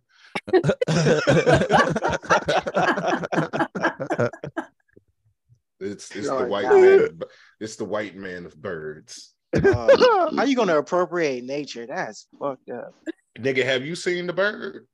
[5.80, 6.82] It's It's it's the white God.
[6.82, 7.00] man.
[7.02, 7.23] Of,
[7.60, 9.34] it's the white man of birds.
[9.56, 11.86] Uh, how you gonna appropriate nature?
[11.86, 12.93] That's fucked up.
[13.38, 14.88] Nigga, have you seen the bird?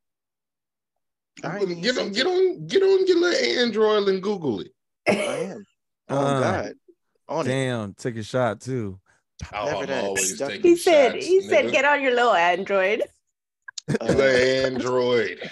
[1.43, 4.71] I ain't even Get on, get on, get on your little Android and Google it.
[5.07, 5.65] I am.
[6.09, 6.73] Oh Uh, God.
[7.29, 7.49] On it.
[7.49, 8.99] Damn, took a shot too.
[9.53, 13.01] Oh, I'm always Duck- taking He said, shots, he said, get on your little Android.
[13.89, 15.49] Uh, Little Android.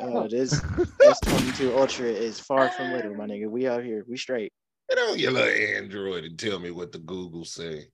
[0.00, 3.48] uh, this S22 Ultra is far from little, my nigga.
[3.48, 4.04] We out here.
[4.08, 4.52] We straight.
[4.88, 7.88] Get on your little Android and tell me what the Google say.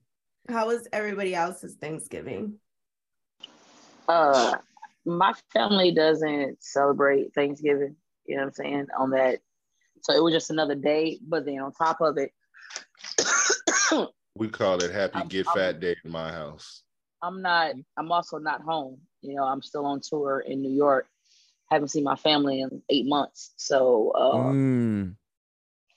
[0.49, 2.55] How was everybody else's Thanksgiving?
[4.07, 4.55] Uh,
[5.05, 7.95] my family doesn't celebrate Thanksgiving.
[8.25, 8.87] You know what I'm saying?
[8.97, 9.39] On that,
[10.01, 11.19] so it was just another day.
[11.27, 12.31] But then on top of it,
[14.35, 16.81] We call it Happy I'm- Get I'm- Fat Day in my house.
[17.25, 17.73] I'm not.
[17.97, 18.99] I'm also not home.
[19.21, 21.07] You know, I'm still on tour in New York.
[21.71, 23.53] Haven't seen my family in eight months.
[23.57, 25.15] So, uh, Mm.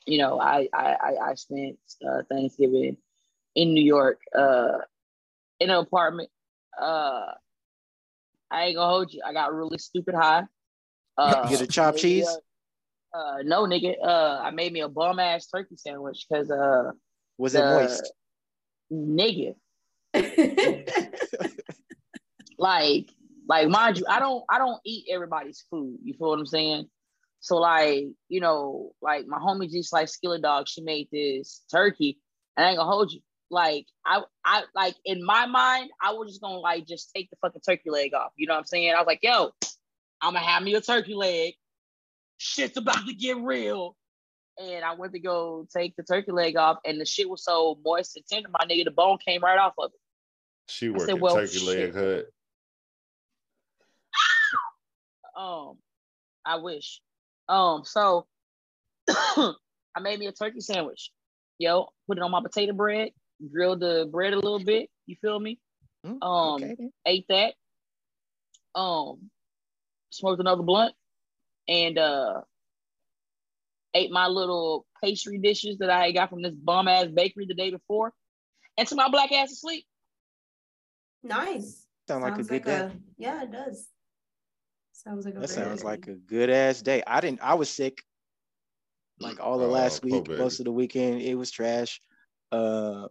[0.06, 2.96] you know, I I I, I spent uh, Thanksgiving
[3.54, 4.78] in New York, uh,
[5.60, 6.30] in an apartment.
[6.80, 7.32] Uh,
[8.50, 9.20] I ain't gonna hold you.
[9.26, 10.44] I got really stupid high.
[11.18, 12.26] Uh, You get a chopped cheese?
[12.26, 13.94] a- uh, no, nigga.
[14.02, 16.92] Uh, I made me a bum ass turkey sandwich because uh,
[17.36, 18.12] Was it moist?
[18.92, 19.54] nigga.
[22.58, 23.10] like
[23.48, 26.86] like mind you i don't i don't eat everybody's food you feel what i'm saying
[27.40, 32.18] so like you know like my homie just like skillet dog she made this turkey
[32.56, 36.28] and i ain't gonna hold you like i i like in my mind i was
[36.28, 38.92] just gonna like just take the fucking turkey leg off you know what i'm saying
[38.92, 39.50] i was like yo
[40.20, 41.54] i'm gonna have me a turkey leg
[42.36, 43.96] shit's about to get real
[44.58, 47.78] and I went to go take the turkey leg off, and the shit was so
[47.84, 50.00] moist and tender, my nigga, the bone came right off of it.
[50.68, 51.94] She worked said, well, Turkey Leg shit.
[51.94, 52.26] Hut.
[55.38, 55.78] Um,
[56.44, 57.00] I wish.
[57.48, 58.26] Um, so
[59.08, 61.10] I made me a turkey sandwich.
[61.58, 63.10] Yo, put it on my potato bread,
[63.52, 64.90] grilled the bread a little bit.
[65.06, 65.58] You feel me?
[66.06, 67.54] Mm, Um, okay ate that.
[68.74, 69.30] Um,
[70.10, 70.94] smoked another blunt,
[71.68, 72.42] and uh,
[73.94, 77.70] ate my little pastry dishes that I got from this bum ass bakery the day
[77.70, 78.12] before,
[78.76, 79.84] and to my black ass to sleep.
[81.22, 81.86] nice.
[82.08, 82.78] Sound like a Sounds good day.
[82.78, 83.88] a- yeah, it does.
[84.98, 87.04] Sounds like a That sounds good like a good ass day.
[87.06, 87.40] I didn't.
[87.40, 88.02] I was sick.
[89.20, 90.38] Like all the Oh, last week, baby.
[90.40, 92.00] most of the weekend, it was trash.
[92.50, 93.06] Uh,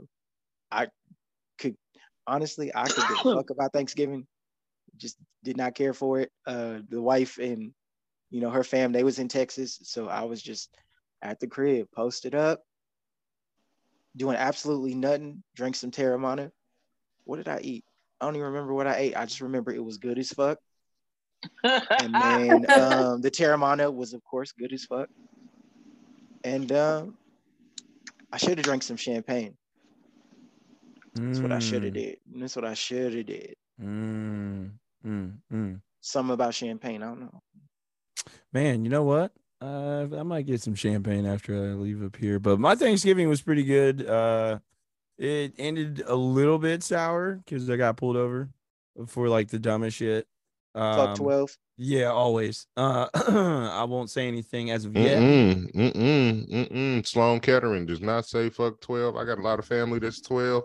[0.69, 0.88] I
[1.58, 1.78] could
[2.28, 4.28] honestly, I could give a fuck about Thanksgiving.
[4.97, 6.30] Just did not care for it.
[6.45, 7.71] Uh, the wife and
[8.32, 10.69] you know her fam, they was in Texas, so I was just
[11.21, 12.63] at the crib, posted up,
[14.17, 15.41] doing absolutely nothing.
[15.56, 16.52] Drank some Teremana.
[17.23, 17.86] What did I eat?
[18.19, 19.15] I don't even remember what I ate.
[19.15, 20.60] I just remember it was good as fuck.
[22.00, 25.10] And then um, the Teremana was, of course, good as fuck.
[26.43, 27.17] And um,
[28.32, 29.58] I should have drank some champagne.
[31.28, 32.17] That's what I should have Mm, did.
[32.36, 33.56] That's what I should have did.
[33.82, 34.71] mm,
[35.06, 35.82] mm, mm.
[36.02, 37.04] Something about champagne.
[37.04, 37.41] I don't know.
[38.54, 39.32] Man, you know what?
[39.62, 42.39] Uh, I might get some champagne after I leave up here.
[42.39, 44.06] But my Thanksgiving was pretty good.
[44.08, 44.60] Uh,
[45.17, 48.50] it ended a little bit sour because I got pulled over
[49.08, 50.28] for like the dumbest shit.
[50.78, 51.58] Fuck Um, twelve.
[51.78, 52.68] Yeah, always.
[52.76, 55.20] Uh, I won't say anything as of yet.
[55.20, 57.08] Mm-mm, mm-mm, mm-mm.
[57.08, 59.16] Sloan Kettering does not say fuck 12.
[59.16, 60.63] I got a lot of family that's 12.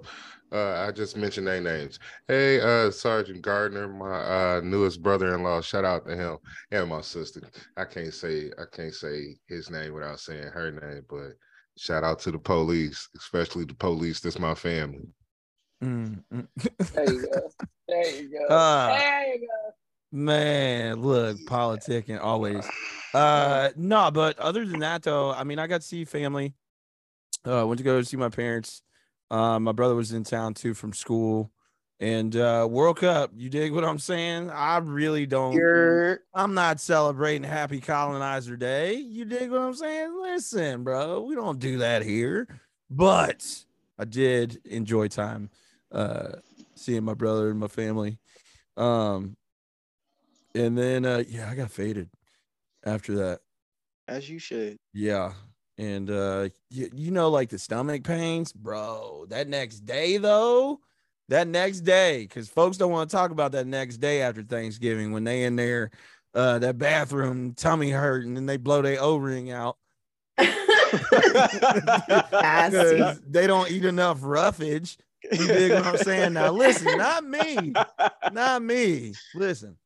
[0.51, 1.98] Uh, I just mentioned their names.
[2.29, 5.61] Hey, uh, Sergeant Gardner, my uh, newest brother-in-law.
[5.62, 6.38] Shout out to him
[6.70, 7.42] and my sister.
[7.77, 11.33] I can't say I can't say his name without saying her name, but
[11.79, 14.20] shout out to the police, especially the police.
[14.20, 15.09] That's my family.
[15.83, 16.48] Mm, mm.
[16.94, 17.51] There you go.
[17.88, 18.46] There you go.
[18.48, 18.96] Ah.
[18.96, 19.72] there you go.
[20.12, 22.64] Man, look, politicking always.
[23.14, 26.55] Uh no, but other than that though, I mean I got to see family.
[27.44, 28.81] Uh went to go see my parents.
[29.31, 31.51] Uh, my brother was in town too from school.
[32.01, 34.48] And uh World Cup, you dig what I'm saying?
[34.48, 38.94] I really don't You're I'm not celebrating Happy Colonizer Day.
[38.94, 40.18] You dig what I'm saying?
[40.22, 42.48] Listen, bro, we don't do that here.
[42.88, 43.46] But
[43.98, 45.51] I did enjoy time
[45.90, 46.37] uh
[46.77, 48.18] seeing my brother and my family.
[48.79, 49.37] Um
[50.54, 52.10] and then uh yeah, I got faded
[52.84, 53.40] after that.
[54.08, 54.78] as you should.
[54.92, 55.32] Yeah.
[55.78, 59.26] And uh you, you know like the stomach pains, bro.
[59.28, 60.80] That next day though,
[61.28, 65.12] that next day cuz folks don't want to talk about that next day after Thanksgiving
[65.12, 65.90] when they in there
[66.34, 69.76] uh that bathroom tummy hurt and then they blow their O-ring out.
[70.38, 70.88] Nasty.
[72.98, 74.98] 'Cause they don't eat enough roughage.
[75.30, 76.32] You dig what I'm saying?
[76.34, 77.72] Now listen, not me.
[78.32, 79.14] Not me.
[79.34, 79.76] Listen.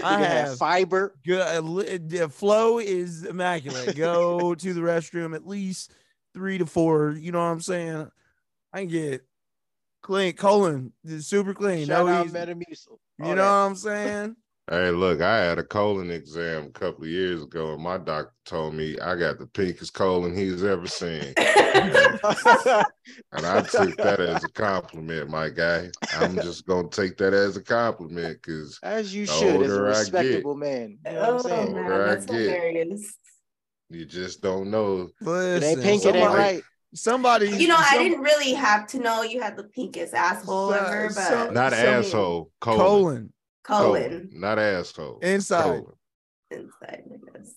[0.04, 1.14] I have fiber.
[1.24, 3.96] good uh, the flow is immaculate.
[3.96, 5.92] Go to the restroom at least
[6.34, 7.10] three to four.
[7.12, 8.10] You know what I'm saying?
[8.72, 9.26] I can get
[10.02, 11.86] clean, colon, super clean.
[11.86, 12.26] Shout no out.
[12.28, 12.98] Metamucil.
[13.18, 14.36] You know what I'm saying?
[14.68, 18.32] Hey, look, I had a colon exam a couple of years ago, and my doctor
[18.44, 21.34] told me I got the pinkest colon he's ever seen.
[23.32, 25.88] And I took that as a compliment, my guy.
[26.14, 29.68] I'm just gonna take that as a compliment because As you should, as a older
[29.68, 29.98] get.
[29.98, 30.98] respectable man.
[31.06, 32.34] You know I'm Oh man, that's get.
[32.40, 33.14] hilarious.
[33.88, 35.02] you just don't know.
[35.20, 36.62] It Listen, ain't pink, it ain't somebody- right.
[36.94, 40.76] Somebody, You know, I didn't really have to know you had the pinkest asshole So-
[40.76, 42.78] ever, so- but Not So- asshole, colon.
[42.80, 43.32] colon
[43.66, 45.18] colon not asshole.
[45.20, 45.62] inside.
[45.62, 45.84] Colon.
[46.50, 47.54] inside, I guess.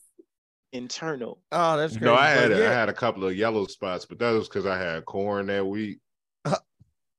[0.72, 1.40] Internal.
[1.52, 2.06] Oh, that's crazy.
[2.06, 4.32] No, I had But a, I yeah, had a couple of yellow spots, but that
[4.32, 6.00] was because I had corn that week.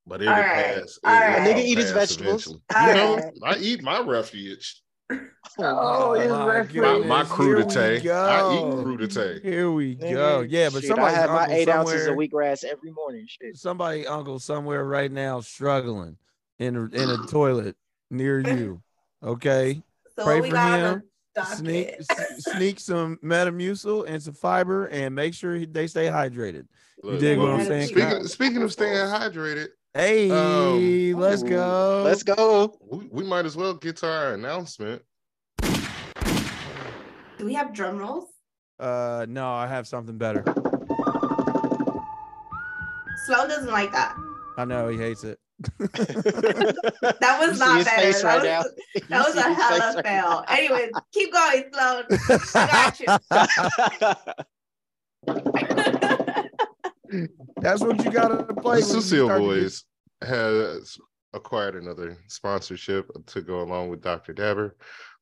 [0.06, 0.98] But it All would right, pass.
[1.04, 1.46] all It- right.
[1.46, 2.46] it'll Nigga eat his vegetables.
[2.46, 2.62] eventually.
[2.74, 3.34] All you know, right.
[3.44, 4.82] I eat my refuge.
[5.58, 7.06] Oh, oh my My, reference.
[7.06, 7.98] my here we crudité.
[7.98, 8.52] I go.
[8.54, 9.42] eat crudité.
[9.42, 10.40] Here we go.
[10.42, 13.26] Yeah, but shit, somebody I had my uncle eight ounces of wheatgrass every morning.
[13.28, 13.56] Shit.
[13.56, 16.16] somebody uncle somewhere right now struggling
[16.60, 17.74] in a, in a toilet
[18.10, 18.82] near you.
[19.22, 19.82] Okay,
[20.16, 21.02] So Pray for him.
[21.54, 21.94] sneak
[22.38, 26.66] sneak some Metamucil and some fiber, and make sure he- they stay hydrated.
[27.02, 27.88] You Look, dig what I'm saying?
[27.88, 32.02] Speaking, speaking of staying hydrated, Hey, Um, let's go.
[32.04, 32.78] Let's go.
[32.80, 35.02] we, we might as well get to our announcement.
[35.62, 38.28] Do we have drum rolls?
[38.78, 40.42] Uh, no, I have something better.
[43.26, 44.14] Slow doesn't like that.
[44.56, 45.38] I know he hates it.
[47.20, 48.12] That was You not his better.
[48.12, 48.62] that right was, now.
[49.08, 50.44] that was a see his hella face right fail.
[50.48, 52.04] Anyways, keep going, Sloan.
[52.54, 53.06] I got you.
[57.60, 58.80] That's what you gotta play.
[58.80, 59.84] The when you to Boys
[60.22, 60.96] has
[61.32, 64.32] acquired another sponsorship to go along with Dr.
[64.32, 64.76] Dabber.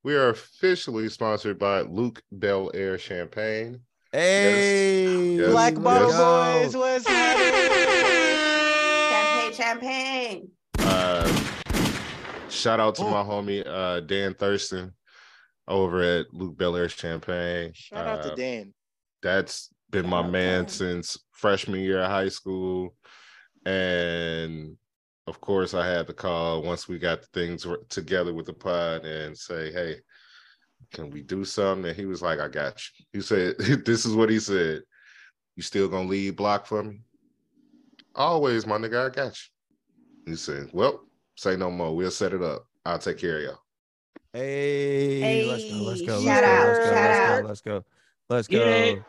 [0.04, 3.80] We are officially sponsored by Luc Belaire Champagne.
[4.12, 5.50] Hey, Yes.
[5.50, 5.82] Black Yes.
[5.82, 6.62] Bottle go.
[6.62, 7.77] Boys, what's happening?
[9.58, 10.88] Champagne, champagne.
[10.88, 13.10] Uh, shout out to Oh.
[13.10, 14.94] my homie uh, Dan Thurston
[15.66, 17.72] over at Luc Belaire Champagne.
[17.74, 18.72] Shout out to Uh, Dan.
[19.22, 20.68] That's been my Shout out man Dan.
[20.68, 22.94] since freshman year of high school.
[23.66, 24.76] And
[25.26, 29.04] of course, I had to call once we got the things together with the pod
[29.04, 29.96] and say, hey,
[30.92, 31.84] can we do something?
[31.90, 33.04] And he was like, I got you.
[33.12, 34.82] He said, This is what he said.
[35.56, 37.00] You still gonna lead block for me?
[38.18, 39.26] Always, my nigga, I got
[40.26, 40.32] you.
[40.32, 41.04] He said, Well,
[41.36, 41.94] say no more.
[41.94, 42.66] We'll set it up.
[42.84, 43.58] I'll take care of y'all.
[44.32, 47.42] Hey, let's go, let's Hey, go, shout let's go, out, let's go, shout let's out.
[47.42, 47.84] go, let's go,
[48.28, 48.58] let's go.
[48.58, 49.02] it.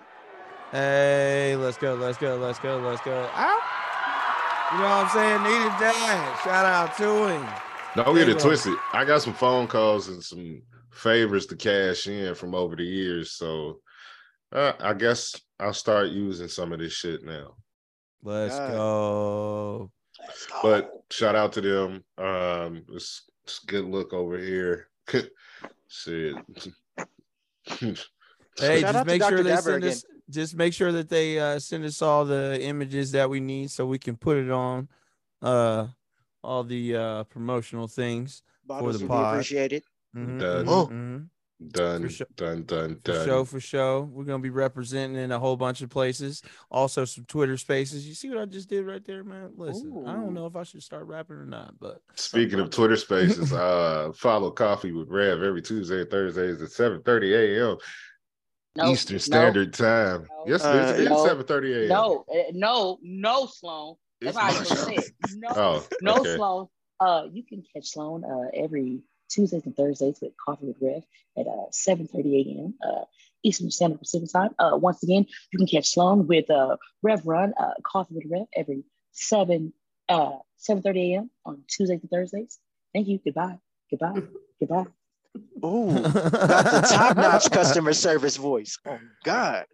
[0.72, 3.30] Hey, let's go, let's go, let's go, let's go.
[3.36, 3.60] Ow.
[4.72, 5.43] You know what I'm saying?
[5.43, 6.41] Needed that.
[6.43, 8.06] Shout out to him.
[8.06, 8.76] Don't get Hey, it twisted.
[8.93, 13.32] I got some phone calls and some favors to cash in from over the years.
[13.32, 13.82] So
[14.52, 17.56] uh, I guess I'll start using some of this shit now.
[18.23, 18.71] Let's God.
[18.71, 19.91] go.
[20.62, 22.03] But shout out to them.
[22.17, 24.89] Um, it's, it's good look over here.
[25.88, 26.36] shit.
[28.60, 29.29] Hey, Shout just out to make Dr.
[29.38, 29.91] sure they Dabber send again.
[29.93, 30.05] us.
[30.29, 33.86] Just make sure that they uh, send us all the images that we need so
[33.86, 34.89] we can put it on
[35.41, 35.88] uh,
[36.43, 38.43] all the uh, promotional things.
[38.65, 39.34] Bottles the will be pod.
[39.36, 39.84] appreciated.
[40.13, 40.65] Mhm, Done.
[40.65, 40.88] mhm, Oh.
[40.88, 41.29] mhm.
[41.67, 42.28] Done, For sure.
[42.36, 43.26] done, done, For done.
[43.26, 44.10] show, for show.
[44.12, 46.41] We're gonna be representing in a whole bunch of places.
[46.72, 48.08] Also, some Twitter spaces.
[48.08, 49.52] You see what I just did right there, man?
[49.58, 52.95] Listen, I don't know if I should start rapping or not, but Speaking of Twitter
[52.95, 57.78] spaces, uh, follow Coffee with Rev every Tuesday and Thursdays at 7:30 a.m.
[58.76, 60.28] No, Eastern no, Standard Time.
[60.30, 60.43] No.
[60.48, 61.88] Yes, Uh, it is no, 7:30 a.m.
[61.89, 63.95] No, eh, no, no, Sloan.
[64.22, 65.12] It's That's how I was gonna say it.
[65.38, 66.36] No, Oh, no, okay.
[66.36, 66.67] Sloan.
[67.00, 71.04] Uh, you can catch Sloan uh every Tuesdays and Thursdays with Coffee with Rev
[71.38, 72.74] at uh 7:30 a.m.
[72.86, 73.06] uh
[73.44, 74.50] Eastern Standard Pacific Time.
[74.60, 78.48] Uh, once again, you can catch Sloan with uh Rev Run uh Coffee with Rev
[78.56, 79.74] every seven
[80.10, 81.30] uh 7:30 a.m.
[81.46, 82.60] on Tuesdays and Thursdays.
[82.94, 83.20] Thank you.
[83.24, 83.60] Goodbye.
[83.89, 84.22] Goodbye.
[84.60, 84.86] Goodbye.
[85.63, 86.12] Ooh, got
[86.65, 88.78] the top-notch customer service voice.
[88.88, 89.66] Oh God.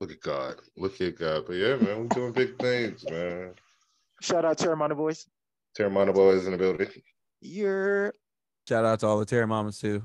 [0.00, 0.56] Look at God.
[0.76, 1.44] Look at God.
[1.46, 3.54] But yeah, man, we're doing big things, man.
[4.20, 5.26] Shout out Teremana Boys.
[5.78, 6.88] Teremana Boys in the building.
[7.40, 8.12] You're
[8.68, 10.02] shout out to all the Terra Mamas too.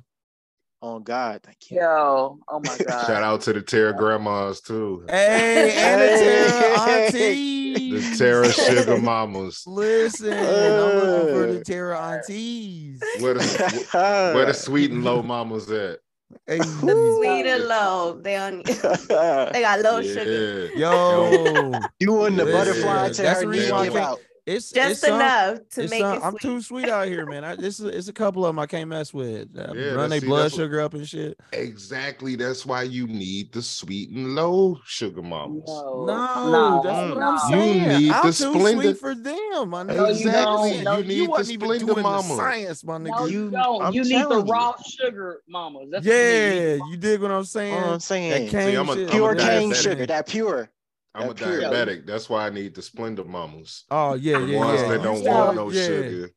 [0.82, 1.42] Oh God.
[1.44, 1.82] Thank you.
[1.82, 3.08] Yo, oh my God.
[3.08, 5.06] Shout out to the Terra Grandmas too.
[5.10, 8.12] Hey, and the Terra Aunties.
[8.12, 9.64] The Terra Sugar Mamas.
[9.68, 11.64] Listen, I'm looking for the.
[11.66, 13.02] Terra Aunties.
[13.20, 16.00] Where the, where the sweet and low mamas at?
[16.46, 18.20] Hey, Sweet and low.
[18.22, 18.62] They on.
[18.64, 20.70] They got low sugar.
[20.76, 24.20] Yo, you and the Listen, butterfly that's to the her reason why I give out.
[24.50, 26.42] It's Just it's some- enough to make some- it I'm sweet.
[26.42, 27.44] too sweet out here, man.
[27.44, 29.50] I, this is it's a couple of them I can't mess with.
[29.54, 31.40] Yeah, run their blood that's what- sugar up and shit.
[31.54, 32.36] Exactly.
[32.36, 35.64] That's why you need the sweet and low sugar mamas.
[35.68, 38.00] No, No, that's what I'm You saying.
[38.00, 39.74] need I'm the too Splenda- sweet for them.
[39.76, 40.72] I know No, you Exactly.
[40.74, 40.84] don't.
[40.84, 43.20] No, you you need the wasn't even Splenda doing the science, my nigga.
[43.20, 43.82] No, you, you don't.
[43.84, 44.52] I'm you need the telling you.
[44.54, 45.88] raw sugar mamas.
[45.92, 47.76] That's what you yeah, you dig what I'm saying?
[47.76, 48.50] What I'm That saying?
[48.50, 49.06] cane I'm a- shit.
[49.10, 50.70] I'm Pure cane sugar, that pure.
[51.16, 52.06] I'm a diabetic.
[52.06, 53.86] That's why I need the Splenda mamas.
[53.90, 54.88] Oh yeah, The yeah, ones yeah.
[54.90, 55.82] that don't want no yeah.
[55.82, 56.30] sugar.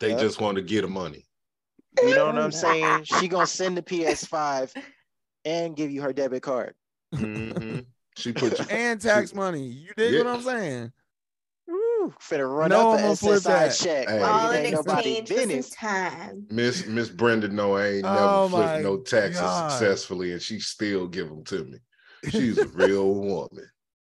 [0.00, 0.18] They Yep.
[0.18, 1.26] just want to get the money.
[2.02, 3.04] You know what I'm saying?
[3.04, 4.74] She gonna send the PS5
[5.44, 6.74] and give you her debit card.
[7.14, 7.80] hmm
[8.16, 9.66] She put you and tax money.
[9.66, 10.18] You dig Yeah.
[10.20, 10.92] what I'm saying?
[11.68, 14.08] Woo, finna run No, up I'm a gonna flip SSI check.
[14.08, 14.20] Hey.
[14.20, 15.70] like All in ain't nobody for business.
[15.70, 16.46] time.
[16.50, 17.48] Miss Miss Brenda.
[17.48, 19.70] No, I ain't never Oh my flipped no taxes God.
[19.70, 21.78] successfully, and she still give them to me.
[22.30, 23.68] She's a real woman.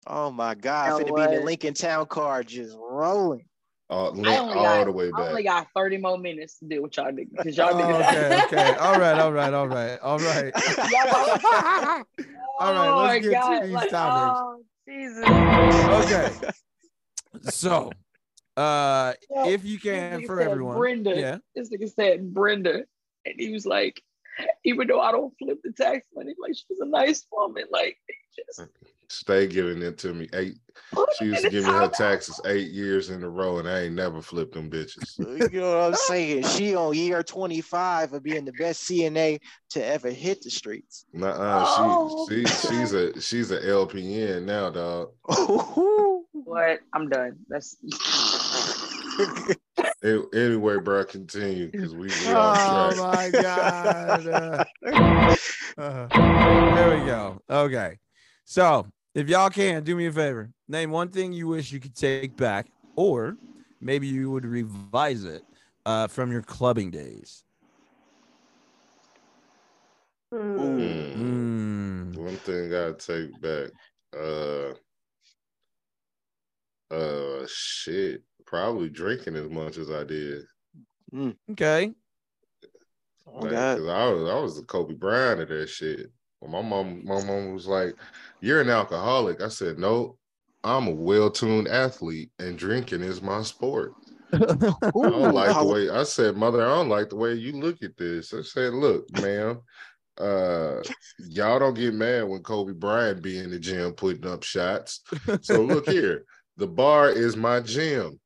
[0.07, 1.43] Oh my God, You know finna be the?
[1.43, 3.45] Lincoln Town car just rolling.
[3.91, 6.83] All, I only all got, the way I only got 30 more minutes to deal
[6.83, 7.33] with y'all niggas.
[7.33, 8.09] Because Oh, y'all niggas.
[8.09, 8.75] okay, okay.
[8.79, 10.55] All right, all right, all right, all right.
[12.61, 14.39] All right, Oh let's my get God, to these like, topics.
[14.39, 15.25] Oh, Jesus.
[16.05, 16.35] Okay.
[17.43, 17.91] So,
[18.57, 21.19] uh, Yo, if you can for everyone, Brenda.
[21.19, 21.39] yeah.
[21.55, 22.85] This nigga said Brenda.
[23.25, 24.03] And he was like,
[24.65, 27.65] even though I don't flip the tax money, like she's a nice woman.
[27.71, 28.71] Like they just
[29.11, 30.29] Stay giving it to me.
[30.35, 30.59] Eight.
[31.19, 33.97] She used to give me her taxes eight years in a row, and I ain't
[33.97, 35.19] never flipped them bitches.
[35.53, 36.45] You know what I'm saying?
[36.45, 41.07] She on year 25 of being the best CNA to ever hit the streets.
[41.17, 41.65] Oh, Nuh-uh.
[41.65, 45.11] She, oh, she she's a she's a LPN now, dog.
[46.33, 46.81] What?
[46.93, 47.39] I'm done.
[47.49, 47.77] That's
[49.19, 49.55] A-
[50.03, 54.67] Anyway, bro, continue because we, we Oh my god.
[55.79, 57.41] Uh, uh, there we go.
[57.49, 57.99] Okay.
[58.45, 61.95] So, if y'all can do me a favor, name one thing you wish you could
[61.95, 63.37] take back, or
[63.81, 65.43] maybe you would revise it
[65.87, 67.45] uh, from your clubbing days.
[70.33, 71.17] Mm.
[71.17, 72.17] Mm.
[72.17, 73.71] One thing I take back,
[74.17, 74.75] uh,
[76.95, 80.43] uh, shit, probably drinking as much as I did.
[81.51, 81.95] Okay.
[83.27, 83.79] Oh, Like, God.
[83.79, 86.11] 'cause I was I was the Kobe Bryant of that shit.
[86.41, 87.95] When my mom my mom was like,
[88.41, 90.19] "You're an alcoholic." I said, "No,
[90.65, 93.93] I'm a well-tuned athlete, and drinking is my sport."
[94.33, 97.83] I don't like the way I said, "Mother, I don't like the way you look
[97.85, 99.61] at this." I said, "Look, ma'am,
[100.19, 100.83] uh,
[101.19, 105.03] y'all don't get mad when Kobe Bryant be in the gym putting up shots.
[105.41, 106.25] So look here,
[106.57, 108.19] the bar is my gym.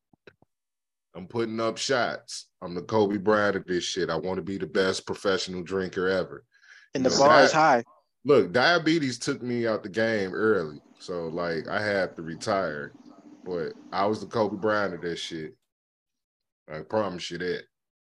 [1.14, 2.48] I'm putting up shots.
[2.60, 4.10] I'm the Kobe Bryant of this shit.
[4.10, 6.44] I want to be the best professional drinker ever.
[6.94, 7.84] And You the know, bar is high.
[8.24, 12.94] Look, diabetes took me out the game early, so like I had to retire.
[13.44, 15.54] But I was the Kobe Bryant of that shit.
[16.72, 17.64] I promise you that.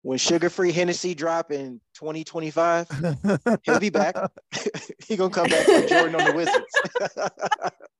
[0.02, 2.88] When sugar-free Hennessy drop in 2025,
[3.64, 4.16] he'll be back.
[5.06, 7.72] he gonna come back like Jordan on the Wizards.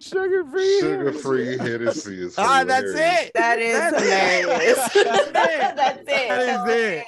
[0.00, 0.80] Sugar free.
[0.80, 3.32] Sugar free Hennessy is Ah, that's it.
[3.34, 4.44] That is That's it.
[4.44, 4.76] hilarious.
[5.04, 5.32] That's it.
[5.34, 6.06] That's it.
[6.06, 7.04] That is it.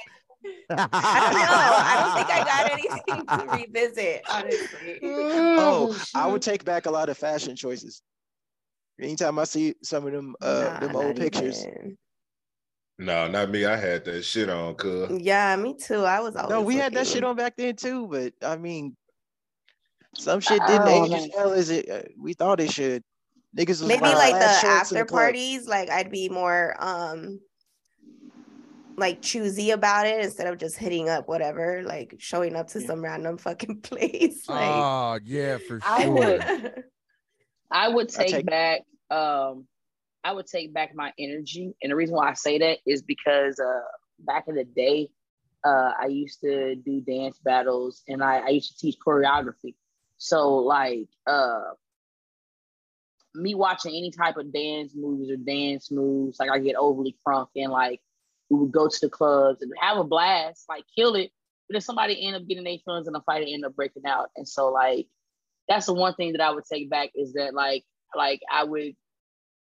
[0.71, 1.75] I don't know.
[1.85, 4.99] I don't think I got anything to revisit, honestly.
[5.57, 8.01] oh, I would take back a lot of fashion choices.
[9.01, 11.65] Anytime I see some of them uh Nah, them old pictures.
[11.65, 11.97] even.
[12.99, 13.65] No, not me.
[13.65, 15.21] I had that shit on, cuz.
[15.21, 16.03] Yeah, me too.
[16.03, 18.95] I was always No, we had that shit on back then too, but I mean,
[20.15, 21.19] some shit didn't Oh, age man.
[21.19, 23.03] as well as it uh, we thought it should.
[23.57, 25.19] Niggas was Maybe like the shorts in after club.
[25.19, 27.39] parties, like I'd be more um
[28.97, 32.87] like choosy about it instead of just hitting up whatever, like showing up to Yeah.
[32.87, 34.47] some random fucking place.
[34.49, 36.13] Like Oh yeah, for I sure.
[36.13, 36.83] would.
[37.71, 39.65] I would take, take- back um
[40.23, 41.73] I would take back my energy.
[41.81, 43.81] And the reason why I say that is because uh
[44.19, 45.09] back in the day,
[45.65, 49.75] uh I used to do dance battles and I, I used to teach choreography.
[50.19, 51.71] So like uh
[53.35, 57.47] me watching any type of dance moves or dance moves, like I get overly crunk
[57.55, 58.01] and like
[58.49, 61.31] we would go to the clubs and have a blast, like kill it.
[61.67, 64.05] But if somebody end up getting their feelings in a fight and end up breaking
[64.05, 64.29] out.
[64.35, 65.07] And so like
[65.67, 68.95] that's the one thing that I would take back is that like like I would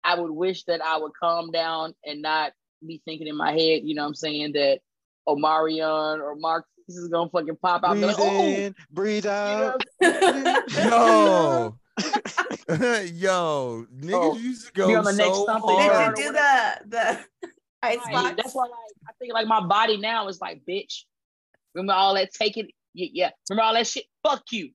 [0.05, 2.53] I would wish that I would calm down and not
[2.85, 4.81] be thinking in my head, you know what I'm saying, that
[5.29, 7.93] Omarion or Mark this is gonna fucking pop out.
[7.97, 9.85] and be Breathe like, oh, in, breathe you know out.
[10.73, 11.79] Yo.
[13.13, 16.19] Yo, niggas Oh, used to go on the next so something did hard.
[16.19, 17.19] you do the the
[17.83, 18.13] ice Right.
[18.13, 18.35] box?
[18.37, 18.73] That's why like,
[19.09, 21.03] I think like my body now is like, bitch.
[21.75, 22.69] Remember all that taking?
[22.95, 23.31] Yeah, yeah.
[23.51, 24.05] Remember all that shit?
[24.23, 24.71] Fuck you.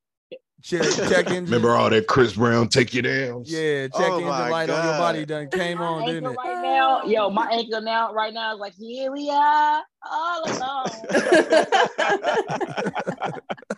[0.61, 1.45] Check, check engine.
[1.45, 3.43] Remember all that Chris Brown take you down?
[3.45, 6.31] Yeah, check Oh engine my light on your body done came My on, didn't ankle
[6.31, 6.47] it?
[6.47, 10.87] right now, yo, my ankle now, right now is like, here we are, all alone.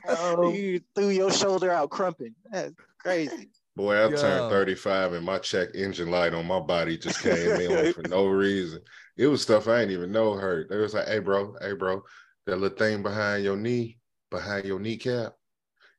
[0.10, 2.36] oh, You threw your shoulder out crumping.
[2.52, 3.50] That's crazy.
[3.76, 4.18] Boy, I Yo.
[4.18, 8.28] turned 35 and my check engine light on my body just came in for no
[8.28, 8.82] reason.
[9.16, 10.70] It was stuff I didn't even know hurt.
[10.70, 12.02] They was like, hey, bro, hey, bro,
[12.46, 14.00] that little thing behind your knee,
[14.32, 15.34] behind your kneecap,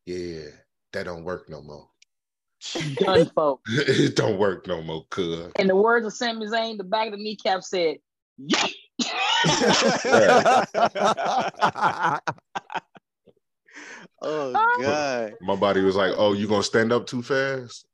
[0.04, 0.42] yeah,
[0.92, 1.88] that don't work no more.
[2.96, 3.70] done, folks.
[3.72, 5.52] it don't work no more, cuz.
[5.58, 7.98] In the words of Sami Zayn, the back of the kneecap said,
[8.38, 8.74] "Yay!"
[14.22, 14.76] Oh Ah.
[14.80, 15.34] God.
[15.40, 17.86] My body was like, oh, you gonna stand up too fast?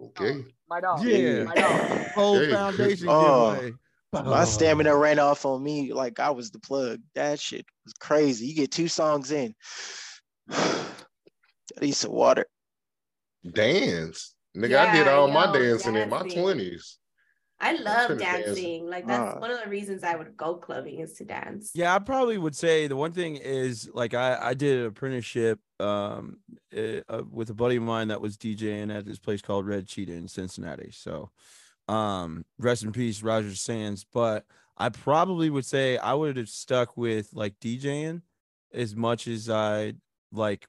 [0.00, 0.44] Okay.
[0.68, 1.04] My dog.
[1.04, 1.44] Yeah.
[1.44, 2.06] My dog.
[2.14, 2.50] Whole Hey.
[2.50, 3.54] foundation Oh.
[3.54, 3.72] giveaway.
[4.12, 7.00] My stamina ran off on me like I was the plug.
[7.14, 8.46] That shit was crazy.
[8.46, 9.54] You get two songs in.
[11.80, 12.46] I need water.
[13.50, 14.34] Dance.
[14.56, 16.98] Nigga, I did Yeah, all my yo, dancing in my 20s.
[17.58, 18.88] I love couldn't dancing.
[18.90, 19.38] Like that's Uh.
[19.38, 21.70] one of the reasons I would go clubbing is to dance.
[21.74, 25.60] Yeah, I probably would say the one thing is like I I did an apprenticeship
[25.78, 26.40] um
[26.76, 29.86] uh, uh, with a buddy of mine that was DJing at this place called Red
[29.86, 30.90] Cheetah in Cincinnati.
[30.90, 31.30] So,
[31.86, 34.04] um, rest in peace, Roger Sands.
[34.12, 34.44] But
[34.76, 38.22] I probably would say I would have stuck with like DJing
[38.74, 39.94] as much as I
[40.32, 40.66] like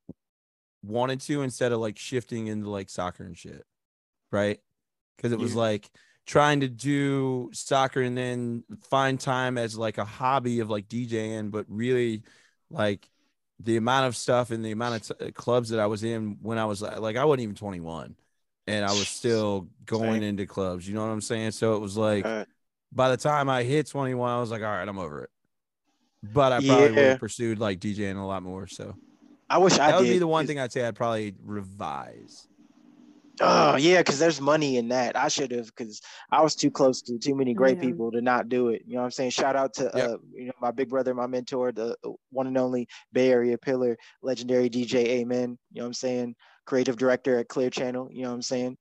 [0.83, 3.65] wanted to instead of like shifting into like soccer and shit,
[4.31, 4.59] right?
[5.17, 5.61] Because it was Yeah.
[5.61, 5.89] like
[6.25, 11.51] trying to do soccer and then find time as like a hobby of like DJing,
[11.51, 12.23] but really
[12.69, 13.09] like
[13.59, 16.57] the amount of stuff and the amount of t- clubs that I was in when
[16.57, 18.15] I was like, like I wasn't even 21
[18.67, 20.23] and I was still going Same.
[20.23, 21.51] into clubs, you know what I'm saying?
[21.51, 22.45] So it was like Uh,
[22.91, 25.29] by the time I hit 21, I was like, all right, I'm over it.
[26.23, 28.67] But I probably would have pursued like DJing a lot more.
[28.67, 28.97] So
[29.53, 30.13] I wish I that would did.
[30.13, 32.47] be the one thing I'd say I'd probably revise.
[33.39, 35.15] Oh yeah, because there's money in that.
[35.15, 36.01] I should have because
[36.31, 37.83] I was too close to too many great Yeah.
[37.83, 38.81] people to not do it.
[38.87, 39.29] You know what I'm saying?
[39.31, 40.09] Shout out to Yep.
[40.09, 43.57] uh, you know my big brother, my mentor, the uh, one and only Bay Area
[43.59, 45.57] pillar, legendary DJ Amen.
[45.71, 46.35] You know what I'm saying?
[46.65, 48.09] Creative director at Clear Channel.
[48.11, 48.77] You know what I'm saying?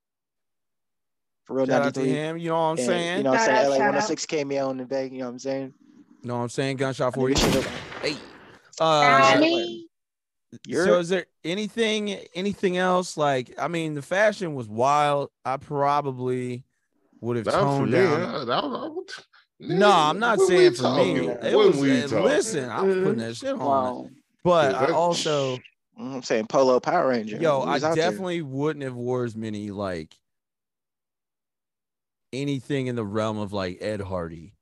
[1.45, 2.15] For real Shout out to 93.
[2.19, 2.39] him.
[2.39, 3.17] You know what I'm And, saying?
[3.19, 3.59] You know what I'm saying?
[3.59, 3.87] out, LA shout out.
[3.89, 5.13] 106 cameo in the bag.
[5.13, 5.75] You know what I'm saying?
[6.23, 6.77] You know what I'm saying?
[6.79, 7.37] Gunshot for you.
[8.01, 8.17] Hey.
[8.81, 9.82] Uh, Annie.
[10.67, 15.31] You're- so is there anything anything else like I mean the fashion was wild.
[15.45, 16.65] I probably
[17.21, 18.21] would have That toned down.
[18.21, 18.45] huh?
[18.45, 21.19] That was- I No, I'm not When saying for talking?
[21.21, 21.29] me.
[21.29, 22.25] It When was we uh, talking?
[22.25, 23.59] listen, I was putting that shit on.
[23.61, 24.09] Wow.
[24.45, 25.59] But Yeah, I also You
[26.05, 27.37] know what I'm saying Polo Power Ranger.
[27.37, 28.11] yo, I was out there.
[28.11, 30.15] definitely wouldn't have wore as many like
[32.33, 34.55] anything in the realm of like Ed Hardy.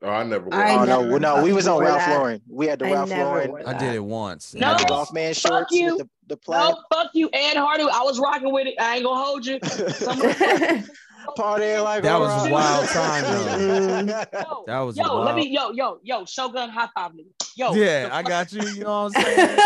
[0.00, 0.52] Oh, I never.
[0.54, 2.06] I Oh no, never well, no, we was on Ralph.
[2.08, 2.40] Lauren.
[2.48, 3.66] We had the I Ralph Lauren.
[3.66, 4.54] I did it once.
[4.54, 5.96] No, the golf man shorts you.
[5.96, 6.70] with the, the plaid.
[6.70, 7.82] No, fuck you, Ed Hardy.
[7.82, 8.74] I was rocking with it.
[8.80, 9.58] I ain't gonna hold you.
[9.64, 10.88] Some of the-
[11.36, 12.50] Party like That was a rock.
[12.50, 14.08] wild time, mm-hmm.
[14.08, 17.26] Yo, That was a yo, let me, yo, yo, yo, Shogun high five me.
[17.56, 18.62] Yo, yeah, I got you.
[18.68, 19.58] You know what I'm saying?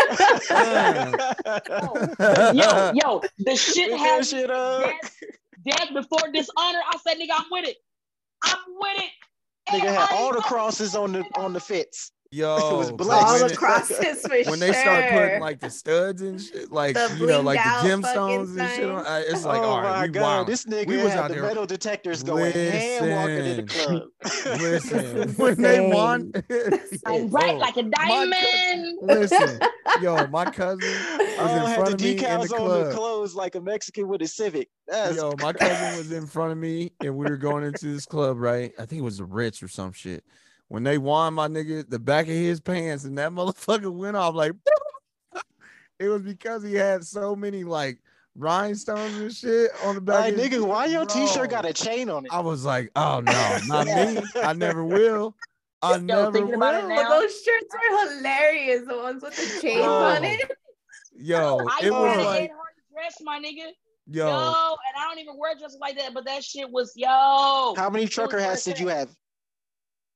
[2.57, 4.83] yo, yo, the shit has shit up.
[4.83, 5.15] dance,
[5.65, 6.81] dance before dishonor.
[6.91, 7.77] I said, nigga, I'm with it.
[8.43, 9.09] I'm with it.
[9.71, 12.11] Nigga had all the crosses on the on the fits.
[12.33, 13.21] Yo, It was black.
[13.27, 16.71] All across the it- crosses for when they start putting like the studs and shit,
[16.71, 18.89] like The you know, like the gemstones and shit.
[18.89, 19.13] On, thing.
[19.13, 20.47] I- it's like, oh all my we god, wild.
[20.47, 23.63] this nigga We was had out the there- metal detectors going ham walking in the
[23.71, 24.03] club.
[24.61, 26.31] Listen, when they won,
[27.05, 27.89] I'm bright like a oh,
[28.31, 28.97] diamond.
[29.03, 29.59] listen,
[30.01, 32.93] yo, my cousin was Oh, in front the of me in the on the club.
[32.95, 34.69] clothes like a Mexican with a Civic.
[34.87, 38.05] That's Yo, my cousin was in front of me, and we were going into this
[38.07, 38.71] club, right?
[38.79, 40.23] I think it was the Ritz or some shit.
[40.69, 44.35] When they won, my nigga, the back of his pants, and that motherfucker went off
[44.35, 44.53] like.
[45.99, 47.99] it was because he had so many like
[48.35, 50.21] rhinestones and shit on the back.
[50.21, 52.31] like of his- nigga, why your t-shirt got a chain on it?
[52.33, 54.21] I was like, oh no, not me.
[54.41, 55.35] I never will.
[55.83, 56.95] I never thinking about it will.
[56.95, 58.81] now- those shirts are hilarious.
[58.87, 60.51] The ones with the chains on it.
[61.15, 63.69] Yo, I it was had an like, Ed Hardy dress, my nigga.
[64.07, 64.31] yo, Yo.
[64.35, 67.75] and I don't even wear dresses like that, but that shit was yo.
[67.77, 69.09] How many trucker hats did you have?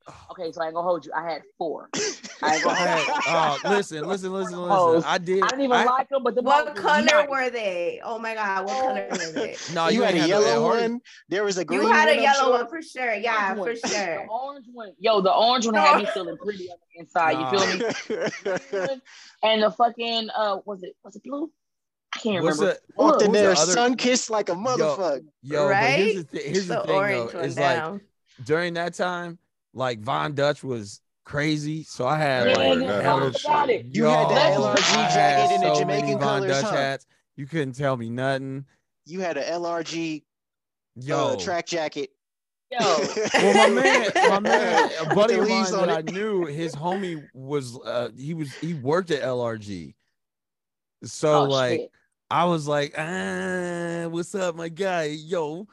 [0.31, 1.11] Okay, so I ain't gonna hold you.
[1.15, 1.89] I had four.
[2.43, 3.13] I ain't gonna hold you.
[3.27, 4.95] oh, listen, listen, listen, Hoes.
[4.97, 5.09] listen.
[5.09, 5.43] I did.
[5.43, 7.27] I didn't even I- like them, but the What hoes was color nice.
[7.29, 7.99] were they?
[8.03, 9.55] Oh my god, what color were they?
[9.73, 10.81] No, you, you, had ain't a yellow Hardy.
[10.93, 11.01] one.
[11.29, 12.51] There was a green You had one, a I'm yellow sure.
[12.59, 13.13] one for sure.
[13.15, 13.93] Yeah, Orange for one.
[13.93, 14.15] sure.
[14.15, 17.31] The orange one, yo, the orange one had me feeling pretty on the inside.
[17.31, 17.59] You
[18.05, 19.01] feel me?
[19.43, 21.51] And the fucking uh, was it was it blue?
[22.15, 22.79] I can't What's remember.
[22.95, 25.21] the Walked in Who's the there, other- sun kissed like a motherfucker.
[25.41, 25.67] yo?
[25.67, 25.97] right?
[25.99, 27.37] here's the, thi- here's the, the thing, orange though.
[27.39, 28.01] one Is like down.
[28.45, 29.37] during that time,
[29.77, 33.41] like Von Dutch was crazy, so I had Yeah, like yeah, that I shit.
[33.41, 33.85] forgot it.
[33.85, 36.71] You had the LRG jacket had in the Jamaican many Von colors, Dutch huh?
[36.71, 37.05] hats.
[37.35, 38.65] You couldn't tell me nothing.
[39.05, 40.23] You had a LRG
[40.95, 42.09] Yo, uh, track jacket.
[42.71, 42.79] Yo,
[43.41, 46.45] well, my man, my man, a buddy the of mine leaves on that I knew,
[46.45, 49.93] his homie was uh he was he worked at LRG.
[51.03, 51.91] So Oh, like shit.
[52.29, 55.03] I was like, ah, what's up, my guy?
[55.05, 55.67] Yo.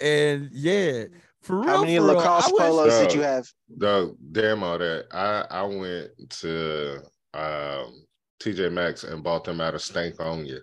[0.00, 1.04] And yeah,
[1.42, 1.68] for real.
[1.68, 3.46] How many for Lacoste I wish- polos did you have?
[3.78, 5.06] Dog, damn all that.
[5.12, 6.10] I I went
[6.40, 6.98] to
[7.34, 8.04] um
[8.40, 10.60] TJ Maxx and bought them out of Stank On You.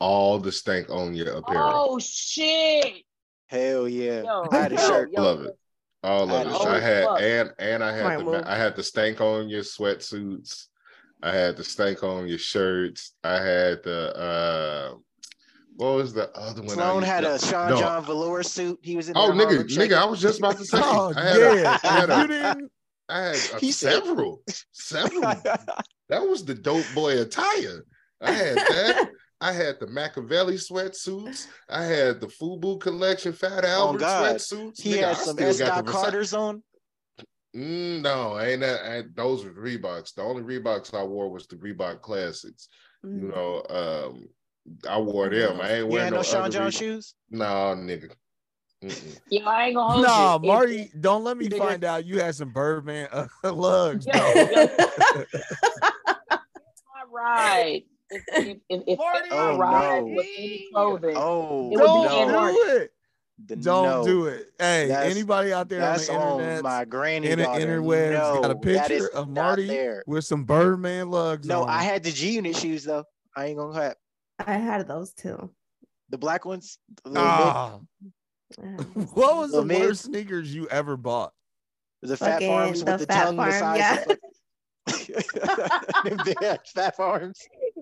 [0.00, 1.72] All the Stank On You apparel.
[1.74, 3.02] Oh shit.
[3.46, 4.22] Hell yeah.
[4.22, 5.10] Yo, I had a shirt.
[5.12, 5.22] yo.
[5.22, 5.58] Love it.
[6.02, 6.66] All of it.
[6.66, 7.20] I had Fuck.
[7.22, 10.66] and and I had Right, the well- I had the stank on your sweatsuits.
[11.22, 13.12] I had the stank on your shirts.
[13.22, 14.94] I had the uh
[15.76, 16.70] what was the other one?
[16.70, 17.78] Sloan had to- a Sean No.
[17.78, 18.78] John velour suit.
[18.82, 19.90] He was in Oh nigga, Harlem Shake.
[19.90, 21.78] nigga, I was just about to say Oh, I had yeah.
[21.82, 22.70] a, I had you a, didn't
[23.08, 24.42] I had a He several,
[24.72, 25.22] several.
[26.08, 27.84] That was the dope boy attire.
[28.20, 29.08] I had that.
[29.40, 31.46] I had the Makaveli sweatsuits.
[31.70, 34.36] I had the Fubu collection Fat Albert Oh, God.
[34.36, 34.80] sweatsuits.
[34.80, 35.58] he Nigga, had I some still S.
[35.58, 36.62] got Dot the Versa- Carter's on.
[37.56, 40.14] Mm, no, ain't that ain't, those were Reeboks.
[40.14, 42.68] The only Reeboks I wore was the Reebok Classics.
[43.04, 43.22] Mm.
[43.22, 44.28] You know, um,
[44.88, 45.60] I wore them.
[45.60, 47.14] I ain't wearing no, no Sean John shoes?
[47.30, 47.44] No,
[47.76, 48.10] nigga.
[48.84, 49.18] Mm-mm.
[49.30, 50.46] Yo, I ain't gonna hold Nah, you.
[50.48, 51.58] Marty, don't let me Nigga.
[51.58, 54.06] find out you had some Birdman uh, lugs.
[54.06, 54.68] Yo, yo,
[57.12, 57.82] my.
[58.10, 59.30] If, if, if, if Marty.
[59.30, 60.12] my Oh, ride no.
[60.14, 62.54] was any clothing, Oh, It would Don't in March.
[62.54, 62.92] do it.
[63.46, 64.04] The- Don't no.
[64.04, 64.52] do it.
[64.58, 67.60] Hey, That's- anybody out there on That's the on internet, my granny in daughter.
[67.66, 70.04] interwebs, got a picture of Marty there.
[70.06, 71.70] with some Birdman lugs No, on.
[71.70, 73.04] I had the G Unit shoes though.
[73.34, 73.94] I ain't gonna have
[74.46, 75.50] I had those too.
[76.10, 76.78] the black ones.
[77.04, 77.78] The little mid- Ah,
[79.14, 81.32] what was the Little mid- worst sneakers you ever bought?
[82.02, 84.04] the fat Fucking farms the with the Fat tongue the Farm, size yeah.
[84.08, 84.18] of
[86.04, 87.38] Them big ass Phat Farms.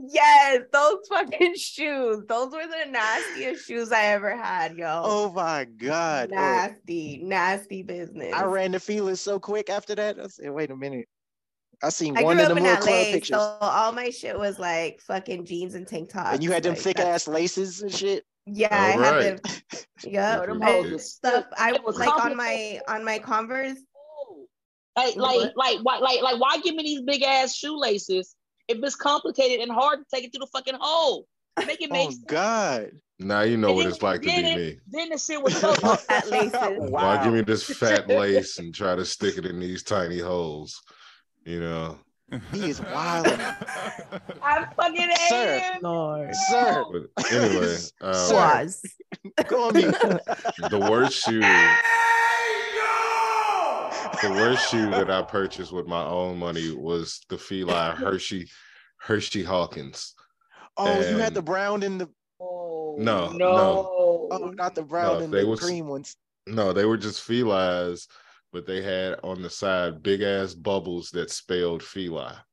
[0.09, 2.23] Yes, those fucking shoes.
[2.29, 5.03] Those were the nastiest shoes I ever had, yo.
[5.05, 6.29] Oh my god.
[6.33, 8.33] Oh, nasty, nasty business.
[8.35, 10.19] I ran the feelers so quick after that.
[10.21, 11.09] I said, wait a minute.
[11.83, 13.29] I seen I one grew of up them in little club LA, pictures.
[13.37, 16.35] so all my shit was like fucking jeans and tank tops.
[16.35, 18.25] and you had them like, thick that's- ass laces and shit.
[18.47, 19.43] Yeah, I All had right.
[19.43, 19.83] them.
[20.13, 20.47] Yep.
[20.47, 20.81] them Okay.
[20.91, 21.45] and stuff.
[21.57, 23.77] I was like on my on my Converse.
[24.97, 28.35] Like, like, like, why, like, like, why give me these big ass shoelaces
[28.69, 31.27] if it's complicated and hard to take it through the fucking hole?
[31.65, 32.25] Make it make Oh sense.
[32.27, 32.91] God.
[33.19, 34.81] Now you know And what it's like to be when you did me.
[34.91, 35.75] Then the shit was so.
[35.97, 36.91] Fat laces.
[36.91, 40.81] Why give me this fat lace and try to stick it in these tiny holes?
[41.45, 41.99] You know.
[42.53, 43.27] He is wild.
[44.43, 45.79] I'm fucking hate Sir.
[45.83, 46.33] Lord.
[46.49, 46.85] Sir,
[47.17, 48.35] But anyway, um, Sir.
[48.35, 48.83] Was.
[49.49, 51.41] go the worst shoe.
[54.23, 58.49] The worst shoe that I purchased with my own money was the Fila Hersey
[58.99, 60.15] Hersey Hawkins.
[60.77, 62.09] Oh, you had the brown and the
[62.43, 64.29] Oh, No, no.
[64.31, 66.17] oh, not the brown No, and they the was- cream ones.
[66.47, 68.07] No, they were just felines,
[68.53, 72.45] but they had on the side big ass bubbles that spelled Fila.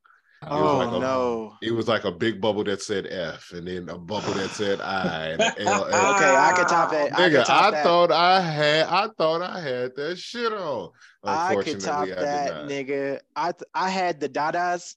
[0.45, 1.53] Oh like a- no.
[1.63, 4.79] It was like a big bubble that said F, and then a bubble that said
[4.81, 5.85] I and a L.
[5.87, 6.15] L.
[6.15, 7.17] Okay, I could top that.
[7.17, 7.83] I Nigga, could top I that.
[7.83, 10.91] thought I had, I thought I had that shit on.
[11.23, 12.69] I could top Unfortunately, I that, not.
[12.69, 13.19] nigga.
[13.35, 14.95] I th- I had the Dadas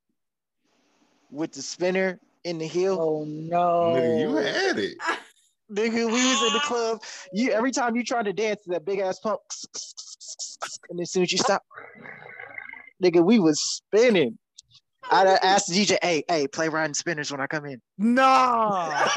[1.31, 2.99] with the spinner in the heel.
[3.01, 3.95] Oh no.
[3.97, 4.99] Nigga, you had it.
[5.73, 7.03] Nigga, we was in the club.
[7.33, 9.41] You every time you try to dance to that big ass pump,
[10.91, 11.63] and as soon as you stop,
[13.03, 14.37] nigga, we was spinning.
[15.11, 18.91] I asked the DJ, "Hey, hey, play riding spinners when I come in." Nah.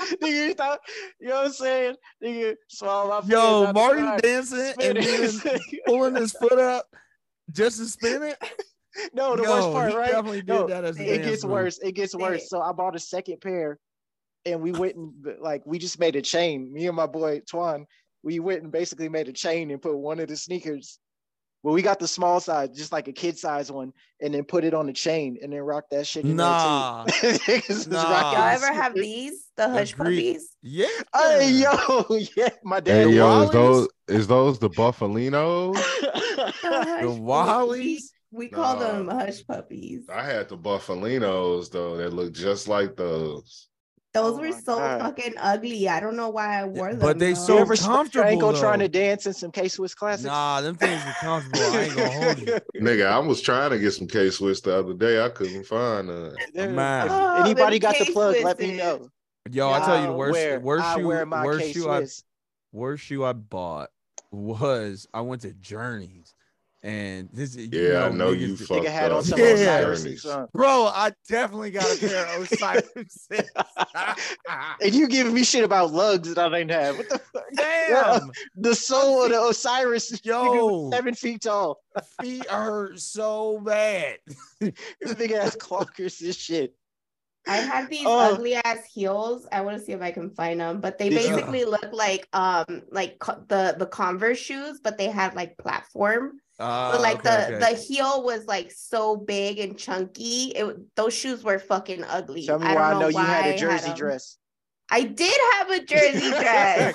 [0.00, 0.80] nigga, you, thought,
[1.20, 1.96] you know what I'm saying?
[2.22, 6.58] Nigga, swallow my Yo, fingers out the Marty side, dancing and then pulling his foot
[6.58, 6.86] up
[7.50, 8.38] just to spin it.
[9.12, 10.10] no, the Yo, worst part, right?
[10.12, 11.52] definitely did No, that as it gets move.
[11.52, 11.78] worse.
[11.82, 12.48] It gets worse.
[12.48, 13.78] So I bought a second pair,
[14.46, 16.72] and we went and like we just made a chain.
[16.72, 17.84] Me and my boy Twan,
[18.22, 20.98] we went and basically made a chain and put one of the sneakers.
[21.62, 24.62] Well, we got the small size, just like a kid size one, and then put
[24.62, 26.24] it on the chain and then rock that shit.
[26.24, 27.04] In Nah.
[27.06, 27.28] there too.
[27.38, 28.00] Niggas was Nah.
[28.32, 29.46] Y'all the ever have these?
[29.56, 30.16] The hush Agreed.
[30.34, 30.50] puppies?
[30.62, 30.86] Yeah.
[31.14, 32.04] Hey yo,
[32.36, 32.92] yeah, my dad.
[32.98, 35.74] Hey The yo, is those is those the Buffalinos?
[36.36, 37.78] The hush The Wallies?
[37.78, 38.80] We, we call Nah.
[38.80, 40.04] them hush puppies.
[40.08, 43.68] I had the Buffalinos though that look just like those.
[44.16, 45.00] Those Oh were so God.
[45.00, 45.88] fucking ugly.
[45.88, 47.00] I don't know why I wore them.
[47.00, 47.38] But they though.
[47.38, 50.24] so you ever comfortable, Franco trying to dance in some K Swiss classics?
[50.24, 51.60] Nah, them things were comfortable.
[51.60, 52.58] I ain't gonna hold you.
[52.80, 55.22] Nigga, I was trying to get some K Swiss the other day.
[55.22, 56.34] I couldn't find none.
[56.54, 56.70] There-
[57.10, 58.36] Oh, anybody them got the plug?
[58.42, 59.08] Let me know.
[59.50, 62.06] Yo, I tell you the worst, wear- worst shoe, worst K shoe I
[62.72, 63.90] worst shoe I bought
[64.32, 66.34] was I went to Journeys
[66.86, 69.24] And this is Yeah, I know you just- fucked Nigga had on up.
[69.24, 70.46] some Yeah.
[70.52, 73.28] Bro, I definitely got a pair of Osiris.
[74.80, 76.96] And you giving me shit about lugs that I didn't have.
[76.96, 77.44] What the fuck?
[77.54, 80.88] Damn, The soul of the Osiris Yo.
[80.92, 81.80] seven feet tall.
[82.22, 84.18] feet hurt so bad.
[84.60, 86.76] Big ass clockers and shit.
[87.48, 88.34] I have these Oh.
[88.34, 89.46] ugly ass heels.
[89.50, 91.30] I want to see if I can find them, but they Did you?
[91.30, 96.40] basically look like um like co- the the Converse shoes, but they had like platform.
[96.58, 97.74] Uh, But like okay, the okay.
[97.74, 100.52] the heel was like so big and chunky.
[100.56, 102.46] It those shoes were fucking ugly.
[102.46, 103.96] Tell me I why don't I know you had why a jersey 'em.
[103.96, 104.38] dress.
[104.88, 106.94] I did have a jersey dress.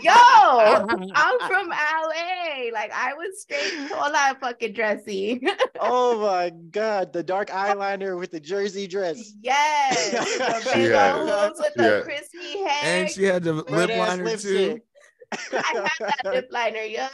[0.00, 2.70] Yo, I'm from LA.
[2.72, 5.40] Like I was straight all that fucking dressy.
[5.78, 9.34] Oh my god, the dark eyeliner with the jersey dress.
[9.42, 12.80] yes, the She big had- old with she the had- crispy hair.
[12.82, 14.80] and she had the lip liner too.
[15.32, 16.80] I had that lip liner.
[16.80, 17.10] Yup.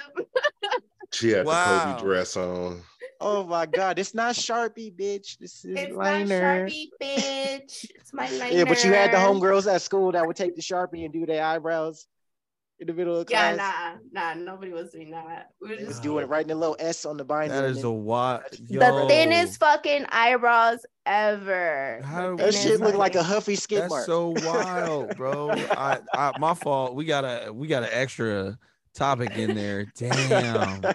[1.13, 1.87] She had Wow.
[1.87, 2.83] the Kobe dress on.
[3.21, 5.39] Oh my god, it's not Sharpie, bitch.
[5.39, 6.41] This is It's liner.
[6.41, 7.87] not Sharpie, bitch.
[7.95, 8.53] It's my liner.
[8.57, 11.25] Yeah, but you had the homegirls at school that would take the Sharpie and do
[11.25, 12.07] their eyebrows
[12.81, 13.57] in the middle of class.
[13.57, 14.41] Yeah, nah, nah.
[14.43, 15.51] Nobody was doing that.
[15.61, 17.55] We were Just just doing it, writing a little S on the binder.
[17.55, 18.43] That and is then- a wild.
[18.51, 22.01] the thinnest fucking eyebrows ever.
[22.05, 24.07] How- that shit looked like a Huffy skid That's mark.
[24.07, 25.51] so wild, bro.
[25.71, 26.97] I, I, my fault.
[26.97, 28.59] We got a, we got an extra
[28.95, 29.87] topic in there.
[29.97, 30.85] Damn.
[30.85, 30.95] All right,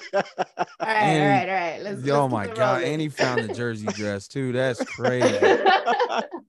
[0.80, 1.82] all And- right, all right.
[1.82, 2.08] Let's.
[2.10, 2.78] oh let's my god!
[2.78, 2.94] rolling.
[2.94, 4.52] And he found the jersey dress too.
[4.52, 5.28] That's crazy.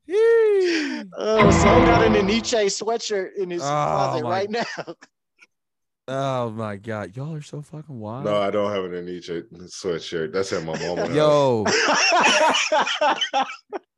[0.06, 1.02] Yee.
[1.16, 4.64] oh, Sloan got an Nietzsche sweatshirt in his Oh closet my- right now.
[6.10, 7.14] Oh my god!
[7.16, 8.24] Y'all are so fucking wild.
[8.24, 10.32] No, I don't have an Anicha sweatshirt.
[10.32, 11.10] That's at my mom's house.
[11.14, 11.64] Yo,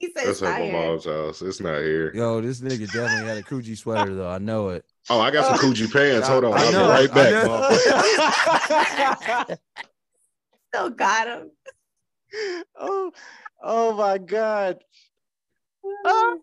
[0.00, 1.40] he said That's at my mom's house.
[1.42, 2.12] It's not here.
[2.14, 4.28] yo, this nigga definitely had a Coogi sweater though.
[4.28, 4.84] I know it.
[5.08, 6.28] Oh, I got some Coogi pants.
[6.28, 6.54] Hold on.
[6.54, 7.32] I I'll be right back.
[9.48, 9.56] know.
[10.74, 11.50] Still got him.
[12.78, 13.12] oh,
[13.62, 14.78] oh my god.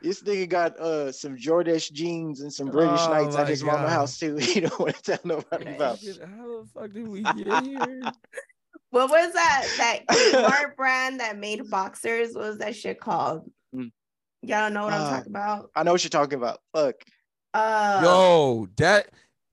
[0.00, 3.62] This nigga got uh some Jordache jeans and some British Oh Knights at my his
[3.62, 4.38] mama house too.
[4.54, 5.98] You don't want to tell nobody about.
[5.98, 8.12] How the fuck did we get here?
[8.90, 9.66] What was that?
[9.76, 12.34] That Kmart brand that made boxers.
[12.34, 13.50] What was that shit called?
[13.74, 13.92] Mm.
[14.42, 15.70] Y'all know what I'm Uh, talking about.
[15.74, 16.60] I know what you're talking about.
[16.72, 16.94] Fuck.
[17.54, 19.08] Uh, Yo, that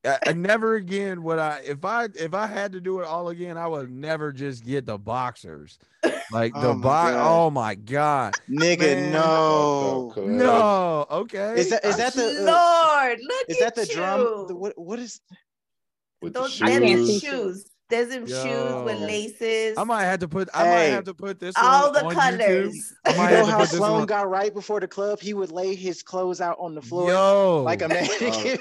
[0.05, 3.29] I, I never again would I if I if I had to do it all
[3.29, 5.79] again, I would never just get the boxers.
[6.31, 8.36] Like the Oh bo- my oh my god.
[8.49, 9.11] Nigga, Man.
[9.11, 10.11] no.
[10.13, 10.27] Cuz.
[10.27, 11.59] No, okay.
[11.59, 13.99] Is that is that the uh, Lord, look is at that the you.
[13.99, 14.47] drum?
[14.47, 15.21] The, what what is
[16.21, 17.21] With the Those I can't them see shoes.
[17.21, 17.65] shoes.
[17.89, 19.77] There's them shoes with laces.
[19.77, 22.13] I might have to put I might have to put this all one the on
[22.13, 22.93] colors.
[23.05, 23.19] YouTube.
[23.19, 25.19] I you know how Sloan one- got right before the club?
[25.19, 28.57] He would lay his clothes out on the floor Yo, like a mannequin.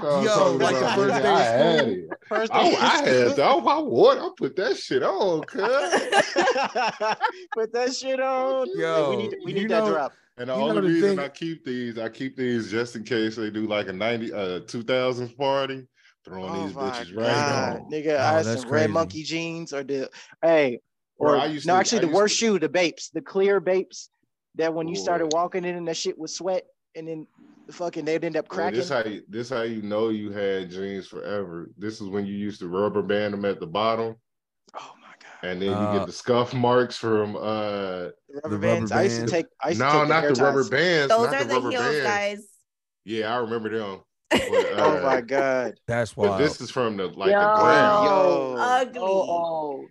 [0.00, 2.08] Yo, like a first day I had it.
[2.26, 4.18] First I, day I had I, I wore it.
[4.20, 5.60] I put that shit on, cuz.
[7.54, 8.66] Put that shit on.
[8.76, 10.12] Yo, we need we need that know- drop.
[10.36, 13.04] And the You only the reason thing- I keep these, I keep these just in
[13.04, 15.86] case they do like a 90 uh 2000s party,
[16.24, 17.90] throwing Oh these my bitches right God, on.
[17.90, 18.14] nigga!
[18.14, 18.68] Oh, I had some crazy.
[18.68, 20.10] red monkey jeans or the
[20.42, 20.80] hey,
[21.18, 23.20] Bro, or I used no, to- actually I the worst to- shoe, the Bapes, the
[23.20, 24.10] clear Bapes,
[24.56, 26.64] that when you started walking in and that shit was sweat,
[26.96, 27.26] and then
[27.66, 28.78] the fucking they'd end up Boy, cracking.
[28.78, 31.70] this how you this how you know you had jeans forever.
[31.78, 34.16] This is when you used to rubber band them at the bottom,
[34.74, 35.48] oh my god!
[35.50, 38.12] and then you Uh, get the scuff marks from uh The
[38.42, 38.90] rubber the bands.
[38.90, 39.46] rubber I used to take.
[39.62, 41.08] I used to no, take not hair the rubber bands.
[41.10, 42.02] Those not are the, the heels, bands.
[42.04, 42.48] guys.
[43.06, 44.00] Yeah, I remember them.
[44.48, 45.74] But, Oh uh, my god!
[45.86, 47.40] That's why this is from the like Yo.
[47.40, 48.04] the ground.
[48.04, 48.56] Yo.
[48.58, 49.00] ugly.
[49.00, 49.88] Oh,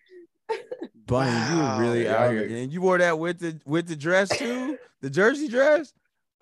[1.07, 1.77] Bunny, you Wow.
[1.77, 2.45] were really Yeah, out here.
[2.45, 4.77] And you wore that with the with the dress too?
[5.01, 5.93] The jersey dress?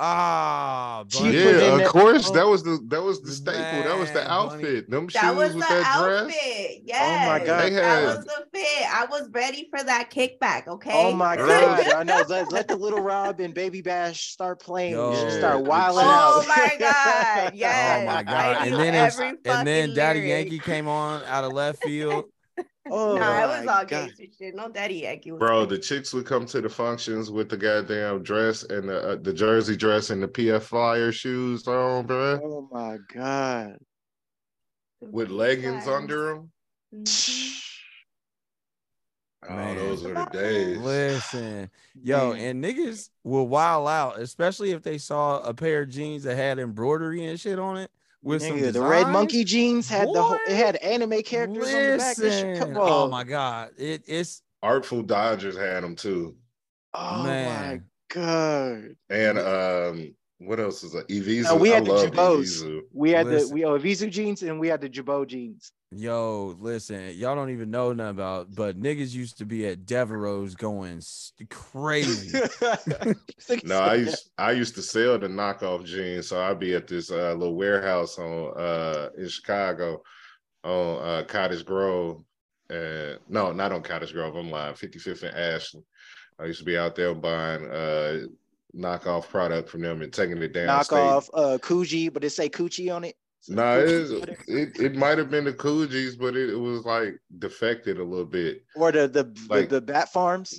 [0.03, 1.31] Ah, She Bunny.
[1.31, 2.29] put in Yeah, of that- course.
[2.29, 2.33] oh.
[2.33, 3.83] that was the that was the staple.
[3.83, 4.53] that was the Man, Bunny.
[4.55, 4.89] outfit.
[4.89, 6.27] Them That shoes was with the that outfit.
[6.31, 6.79] dress.
[6.85, 7.21] Yes.
[7.23, 7.71] Oh my God.
[7.71, 8.93] That had- was the fit.
[8.93, 10.67] I was ready for that kickback.
[10.67, 10.91] Okay.
[10.93, 11.87] Oh my god!
[11.93, 12.23] I know.
[12.27, 14.93] Let, let the Lil Rob and Baby Bash start playing.
[14.95, 15.37] You should Yo.
[15.37, 16.47] start wilding Oh out.
[16.47, 18.01] my God, yes.
[18.01, 18.67] Oh my god.
[18.67, 20.45] And then every and then Daddy lyric.
[20.51, 22.25] Yankee came on out of left field.
[22.89, 23.87] Oh nah, it was all God.
[23.87, 24.55] gangster shit.
[24.55, 25.31] No daddy Yankee.
[25.31, 29.15] Bro, the chicks would come to the functions with the goddamn dress and the uh,
[29.21, 33.77] the jersey dress and the PF Flyer shoes on, bro, Oh my god!
[35.01, 35.87] with leggings Yes.
[35.87, 36.51] under them.
[36.95, 37.57] Mhm.
[39.49, 39.75] Oh, Man.
[39.75, 40.77] those were the days.
[40.77, 41.69] Listen,
[42.03, 42.39] yo, Man.
[42.41, 46.59] and niggas will wild out, especially if they saw a pair of jeans that had
[46.59, 47.91] embroidery and shit on it
[48.23, 51.91] with some Nigga, the red monkey jeans had the whole, it had anime characters on
[51.91, 52.15] the back.
[52.15, 56.35] This shit, Listen, come oh my god, it, it's Artful Dodgers had them too,
[56.93, 58.95] Oh my god!
[59.09, 61.07] and um, What else is that?
[61.07, 61.43] Evisu.
[61.43, 62.81] No, we I had the love Jabos.
[62.93, 63.49] We had Listen.
[63.49, 65.71] the we oh Visu jeans and we had the Jabot jeans.
[65.93, 70.55] Yo, listen, y'all don't even know nothing about, but niggas used to be at Devereaux's
[70.55, 72.39] going s- crazy.
[73.63, 77.11] No, I used I used to sell the knockoff jeans, so I'd be at this
[77.11, 80.01] uh, little warehouse on uh in Chicago
[80.63, 82.23] on uh Cottage Grove.
[82.69, 84.35] And no, not on Cottage Grove.
[84.35, 84.73] I'm lying.
[84.73, 85.85] 55th and Ashland.
[86.39, 88.19] I used to be out there buying uh
[88.75, 90.67] knockoff product from them and taking it down.
[90.67, 93.15] knock off uh Coogi, but it say Coochie on it.
[93.47, 97.19] No, it, is- it it might have been the Coogis, but it, it was like
[97.39, 98.63] defected a little bit.
[98.75, 100.57] Or the the, Like- the the Bat Farms.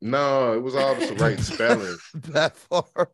[0.00, 1.96] No, it was all the right spelling.
[2.28, 3.10] that far.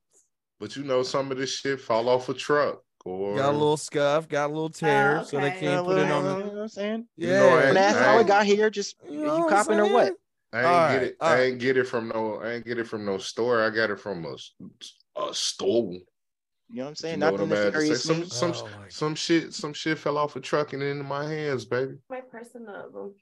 [0.60, 3.76] But you know, some of this shit fall off a truck or Got a little
[3.76, 6.62] scuff, got a little tear, so they can't put it little- on you know what
[6.62, 7.06] I'm saying?
[7.16, 8.68] You Yeah, know, I And that's I how it got here.
[8.70, 10.14] Just You you, know what I'm copping or what?
[10.54, 10.66] Saying?
[10.66, 11.16] I ain't All get right, it.
[11.20, 11.42] all I right.
[11.44, 12.40] ain't get it from no.
[12.42, 13.62] I ain't get it from no store.
[13.62, 15.92] I got it from a, a store.
[16.70, 17.18] You know what I'm You saying?
[17.20, 17.94] know Not what the I'm about to say?
[17.94, 21.28] nefarious Some some Oh some shit some shit fell off a truck and into my
[21.28, 21.94] hands, baby.
[22.08, 23.14] My personal room.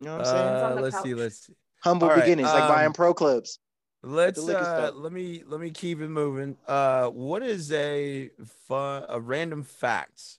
[0.00, 0.72] You know what I'm saying?
[0.72, 1.54] Uh, let's see, let's see.
[1.84, 3.58] Humble all right, beginnings, like buying um, pro clubs.
[4.02, 6.56] Let's uh let me let me keep it moving.
[6.66, 8.30] Uh what is a
[8.66, 10.38] fun a random fact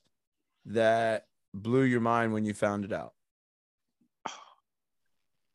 [0.66, 3.13] that blew your mind when you found it out?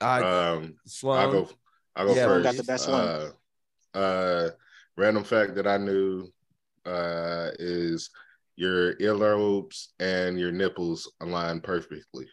[0.01, 1.17] I Um, Sloan.
[1.17, 1.49] I'll go.
[1.95, 2.43] I'll go Yeah, first.
[2.45, 3.01] got the best one.
[3.95, 4.49] Uh, uh,
[4.97, 6.27] random fact that I knew
[6.85, 8.09] uh, is
[8.55, 12.27] your earlobes and your nipples align perfectly.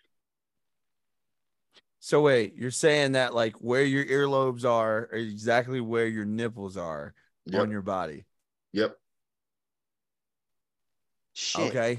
[2.00, 6.76] So wait, you're saying that like where your earlobes are, are exactly where your nipples
[6.76, 7.14] are
[7.46, 7.62] Yep.
[7.62, 8.26] on your body.
[8.72, 8.96] Yep.
[11.32, 11.70] Shit.
[11.70, 11.98] Okay.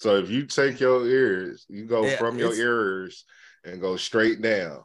[0.00, 3.24] So if you take your ears, you go Yeah, from your ears
[3.64, 4.80] and go straight down,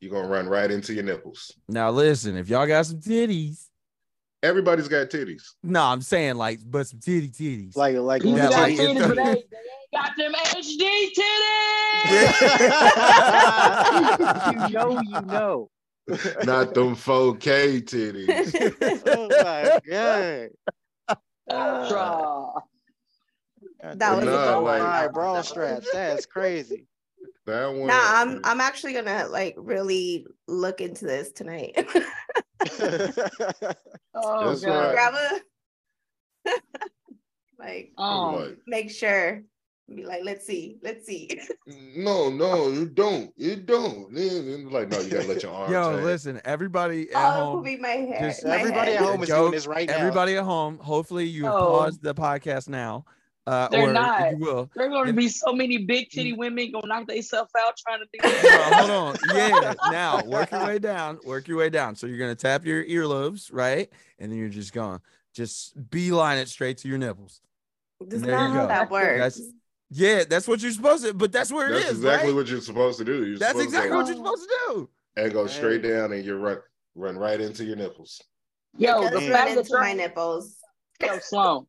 [0.00, 1.52] you're gonna run right into your nipples.
[1.68, 3.66] Now listen, if y'all got some titties,
[4.42, 5.42] Everybody's got titties.
[5.62, 7.76] no, I'm saying like, but some titty titties.
[7.76, 9.44] Like like You Yeah, got like, titties, if- but they, they ain't
[9.94, 12.40] got them HD titties.
[14.68, 15.70] you know, you know.
[16.44, 19.00] Not them 4K titties.
[19.16, 20.50] oh my god.
[21.50, 22.52] Ultra.
[23.96, 25.12] That was a Nah, good like- one.
[25.12, 25.88] Bra straps.
[25.92, 26.86] That's crazy.
[27.46, 27.88] That one.
[27.88, 31.74] Nah, I'm I'm actually gonna like really look into this tonight.
[34.16, 34.70] Oh That's god.
[34.70, 34.92] right.
[34.92, 36.50] Grab a
[37.58, 38.44] like oh.
[38.46, 39.42] Like, make sure.
[39.94, 41.28] Be like, let's see, let's see.
[41.96, 43.30] no, no, you don't.
[43.36, 44.08] You don't.
[44.16, 45.72] And- and like, no, you gotta let your arms.
[45.72, 46.04] Yo, hang.
[46.04, 47.62] listen, everybody at Oh, home.
[47.64, 48.20] be my hair.
[48.30, 49.02] just- my Everybody head.
[49.02, 49.96] at home is Joke, doing this right now.
[49.96, 51.66] Everybody at home, hopefully you have Oh.
[51.72, 53.04] paused the podcast now.
[53.46, 54.30] Uh, They're or not.
[54.30, 54.70] you will.
[54.74, 58.18] There's gonna be so many big titty women gonna knock themselves out trying to do
[58.22, 58.72] No, that.
[58.74, 59.16] hold on.
[59.34, 59.74] Yeah.
[59.90, 61.18] Now work your way down.
[61.24, 61.94] Work your way down.
[61.94, 63.90] So you're gonna tap your earlobes, right?
[64.18, 65.00] And then you're just gonna
[65.34, 67.42] just beeline it straight to your nipples.
[68.00, 69.18] That's There not you how that works.
[69.36, 69.40] That's
[69.90, 72.36] yeah, that's what you're supposed to, but that's where it That's is, exactly right?
[72.36, 73.26] what you're supposed to do.
[73.26, 74.90] You're That's supposed to exactly what you're supposed to do.
[75.16, 76.58] and go straight down, and you run
[76.94, 78.20] run right into your nipples.
[78.78, 79.30] Yo, It the does Damn.
[79.32, 80.56] run fact that into my nipples.
[81.00, 81.66] Yo, Sloan,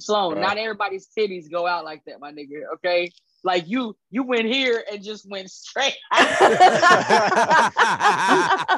[0.00, 0.42] Sloan, Right.
[0.42, 2.62] not everybody's titties go out like that, my nigga.
[2.74, 3.10] Okay,
[3.44, 5.94] like you, you went here and just went straight.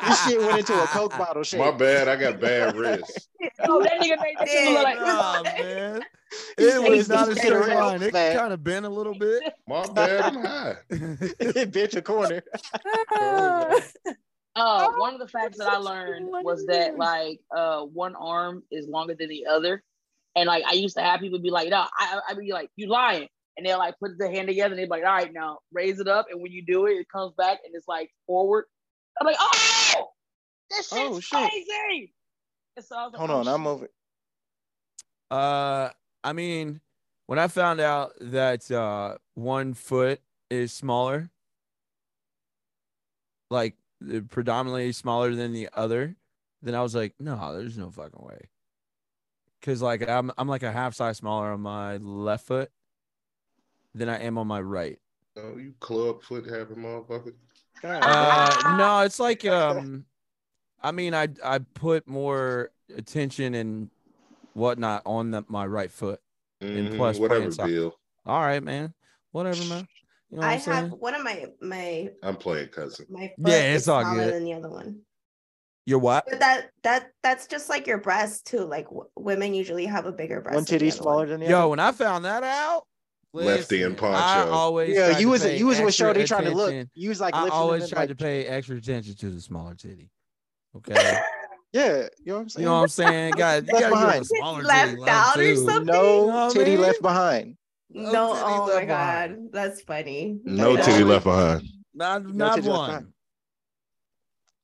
[0.08, 1.60] This shit went into a Coke bottle shape.
[1.60, 2.08] My bad.
[2.08, 3.28] I got bad wrists.
[3.40, 3.48] Yo,
[3.82, 4.98] that nigga made that shit look like.
[5.00, 6.02] Oh man.
[6.58, 8.02] It was he's not a straight straight line.
[8.02, 8.36] It fat.
[8.36, 9.42] kind of bent a little bit.
[9.66, 10.20] My bad.
[10.36, 10.76] I'm high.
[10.90, 12.42] Bitch, a corner.
[14.54, 18.86] Uh, one of the facts that I learned was that like uh one arm is
[18.86, 19.82] longer than the other,
[20.36, 22.86] and like I used to have people be like, "No, I I be like, you
[22.88, 26.00] lying," and they'll like put the hand together and they're like, "All right, now raise
[26.00, 28.64] it up," and when you do it, it comes back and it's like forward.
[29.20, 30.08] I'm like, "Oh,
[30.70, 31.50] this shit's Oh, shit.
[31.50, 32.14] crazy!"
[32.76, 33.88] And so I was like, Hold "Oh, on, I'm shit." over.
[35.30, 35.90] Uh,
[36.24, 36.80] I mean,
[37.26, 40.20] when I found out that uh one foot
[40.50, 41.30] is smaller,
[43.50, 43.76] like
[44.28, 46.16] predominantly smaller than the other,
[46.62, 48.48] then I was like, no, there's no fucking way.
[49.62, 52.70] Cause like I'm I'm like a half size smaller on my left foot
[53.94, 54.98] than I am on my right.
[55.36, 57.34] Oh, you club foot having motherfucker.
[57.80, 60.04] God, Uh, no, it's like um,
[60.82, 63.90] I mean, I I put more attention and
[64.54, 66.20] whatnot on the, my right foot.
[66.60, 67.50] And Mhm, plus whatever, playing.
[67.50, 67.94] Bill.
[68.26, 68.94] All right, man.
[69.32, 69.88] Whatever, man.
[70.30, 70.90] You know what I I'm saying?
[70.90, 73.06] have one of my my I'm playing cousin.
[73.10, 74.32] my foot Yeah, it's is all good.
[74.32, 75.00] than the other one.
[75.84, 76.24] You're what?
[76.28, 78.60] But that that that's just like your breast too.
[78.64, 80.54] Like w- women usually have a bigger breast.
[80.54, 81.54] one than titty other smaller than the other.
[81.54, 82.84] Yo, when I found that out,
[83.34, 84.50] Lefty and listen, I Poncho.
[84.52, 86.86] always Yeah, you was you was with extra Shorty trying to look.
[86.94, 89.40] You was like I lifting always them tried like, to pay extra attention to the
[89.40, 90.10] smaller titty.
[90.76, 90.94] Okay.
[91.74, 92.50] Yeah, you know what I'm saying.
[92.50, 92.64] You saying?
[92.66, 93.34] know what I'm saying?
[93.34, 94.26] Got Left gotta behind.
[94.26, 95.86] smaller Left titty out or something?
[95.86, 96.80] no You know what I titty mean?
[96.82, 97.56] left behind.
[97.88, 99.52] No, titty oh my left god, behind.
[99.52, 100.38] that's funny.
[100.44, 100.82] No Yeah.
[100.82, 101.62] titty left behind.
[101.94, 103.12] Not No not one.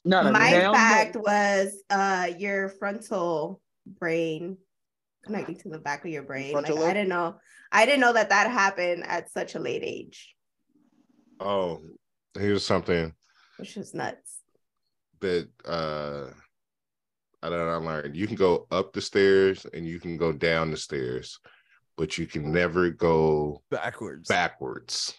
[0.09, 0.27] Behind.
[0.27, 0.79] No, no, My hell no.
[0.79, 4.57] fact was uh your frontal brain
[5.25, 6.53] connecting to the back of your brain.
[6.55, 7.37] Like, I didn't know.
[7.73, 10.35] I didn't know that that happened at such a late age,
[11.41, 11.81] Oh,
[12.35, 13.13] here's something
[13.59, 14.39] which is nuts.
[15.21, 16.27] that uh
[17.43, 18.17] I don't know, I learned.
[18.17, 21.39] You can go up the stairs and you can go down the stairs,
[21.97, 24.29] but you can never go Backwards.
[24.29, 25.15] backwards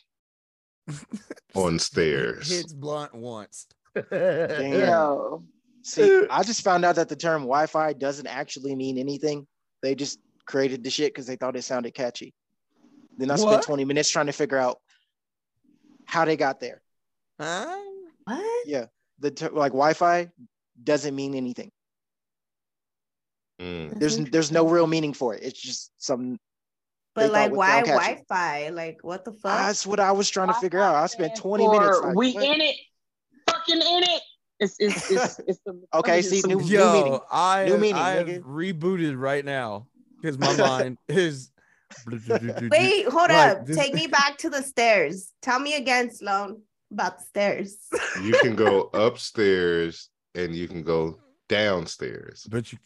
[1.56, 2.50] on stairs.
[2.50, 3.68] Hits blunt once.
[4.10, 4.74] Damn.
[4.74, 5.43] Yo.
[5.84, 9.47] See, I just found out that the term Wi-Fi doesn't actually mean anything.
[9.82, 12.34] They just created the shit because they thought it sounded catchy.
[13.18, 13.64] Then I spent What?
[13.64, 14.80] 20 minutes trying to figure out
[16.06, 16.82] how they got there.
[17.39, 17.78] Huh?
[18.26, 18.68] What?
[18.68, 18.86] Yeah,
[19.20, 20.30] the ter- like Wi-Fi
[20.84, 21.72] doesn't mean anything.
[23.60, 24.00] Mm.
[24.00, 25.43] There's there's no real meaning for it.
[25.43, 26.38] It's just some.
[27.14, 27.82] But like, why.
[27.82, 28.70] Wi-Fi?
[28.70, 29.58] Like, what the fuck?
[29.58, 30.95] That's what I was trying to figure out.
[30.95, 32.00] I spent 20 minutes.
[32.02, 32.43] Like, we what?
[32.43, 32.76] in it,
[33.70, 34.22] fucking in it.
[34.60, 37.20] It's it's it's, it's some, Okay, see, some- new- Yo, meaning.
[37.32, 38.42] I New meaning, I have nigga.
[38.44, 39.88] rebooted right now
[40.22, 41.52] because my mind is.
[42.08, 43.66] Wait, hold Like, up.
[43.66, 45.32] this- Take me back to the stairs.
[45.42, 46.62] Tell me again, Sloan,
[46.92, 47.78] about the stairs.
[48.24, 52.78] You can go upstairs and you can go downstairs, But you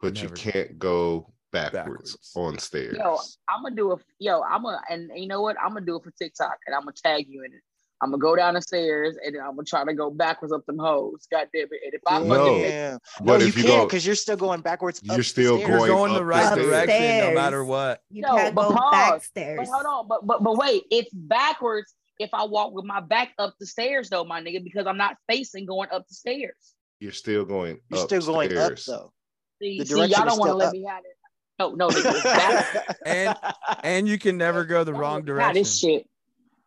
[0.00, 1.72] but you can't go backwards,
[2.16, 2.32] Backwards.
[2.34, 2.96] on stairs.
[2.98, 3.18] Yo,
[3.48, 4.42] I'm gonna do a yo.
[4.42, 5.56] I'm gonna and you know what?
[5.62, 7.60] I'm gonna do it for TikTok, and I'm gonna tag you in it.
[8.02, 10.78] I'm gonna go down the stairs, and I'm gonna try to go backwards up them
[10.78, 11.26] hoes.
[11.30, 11.80] God damn it!
[11.84, 12.28] And if I No.
[12.28, 12.98] fucking Yeah.
[13.18, 15.00] But no, you if you can't go- because you're still going backwards.
[15.02, 15.68] You're up the still stairs.
[15.68, 16.66] you're going going the up the right stairs.
[16.66, 18.02] direction no matter what.
[18.10, 19.30] You No, can't but go pause.
[19.34, 23.00] back But hold on, but but but wait, it's backwards if I walk with my
[23.00, 26.74] back up the stairs though, my nigga, because I'm not facing going up the stairs.
[27.00, 28.84] You're still going You're still going up upstairs.
[28.86, 29.12] though.
[29.60, 30.72] See, The see y'all don't want to let up.
[30.72, 31.16] me have it.
[31.58, 32.86] No, no, nigga, it's backwards.
[33.06, 33.36] And
[33.82, 35.54] and you can never go the wrong Nah, direction.
[35.54, 36.06] this shit.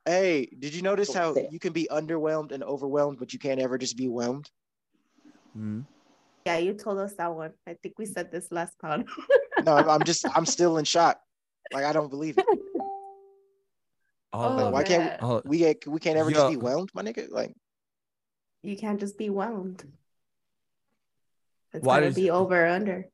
[0.05, 3.77] Hey, did you notice how you can be underwhelmed and overwhelmed, but you can't ever
[3.77, 4.49] just be whelmed?
[5.57, 5.85] Mhm.
[6.45, 7.53] Yeah, you told us that one.
[7.65, 9.05] I think we said this last con.
[9.63, 11.21] No, I'm I'm just I'm still in shock.
[11.71, 12.45] Like I don't believe it.
[14.33, 15.19] Oh, Oh, why can't man.
[15.21, 16.49] oh, we get we can't ever just Yo.
[16.49, 17.29] be whelmed, my nigga?
[17.29, 17.55] Like
[18.61, 19.85] You can't just be wound.
[21.71, 23.05] It's Why gotta does- be over or under.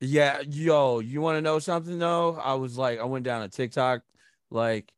[0.00, 2.36] Yeah, yo, you want to know something though?
[2.36, 4.02] I was like, I went down a TikTok
[4.50, 4.92] like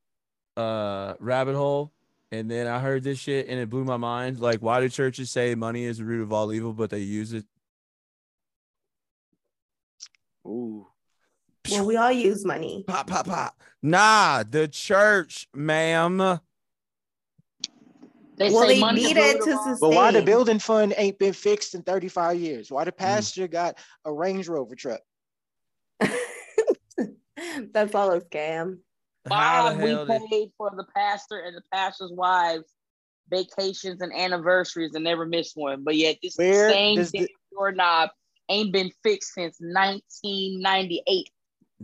[0.58, 1.92] uh rabbit hole,
[2.32, 4.40] and then I heard this shit and it blew my mind.
[4.40, 7.32] Like, why do churches say money is the root of all evil, but they use
[7.32, 7.44] it?
[10.46, 10.86] ooh.
[11.70, 12.84] Well, we all use money.
[12.86, 13.60] Pop, pop, pop.
[13.82, 16.16] Nah, the church, ma'am.
[18.38, 20.94] They Well, say they money need it to of all- But why the building fund
[20.96, 22.70] ain't been fixed in 35 years?
[22.70, 22.96] Why the Mm.
[22.96, 25.00] pastor got a Range Rover truck?
[27.72, 28.78] That's all a scam.
[29.30, 32.64] How Why the we hell did paid for the pastor and the pastor's wives
[33.30, 37.30] vacations and anniversaries and never missed one, but yet this Where same does damn the-
[37.52, 38.10] doorknob
[38.48, 41.28] ain't been fixed since 1998.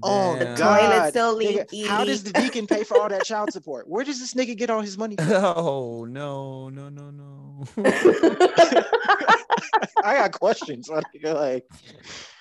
[0.03, 0.57] Oh the God!
[0.57, 1.86] Toilet still nigga, leaky.
[1.86, 3.86] how does the deacon pay for all that child support?
[3.88, 5.14] Where does this nigga get all his money?
[5.16, 5.30] from?
[5.32, 7.64] Oh no, no, no, no.
[10.03, 10.90] I got questions.
[10.90, 11.66] my Like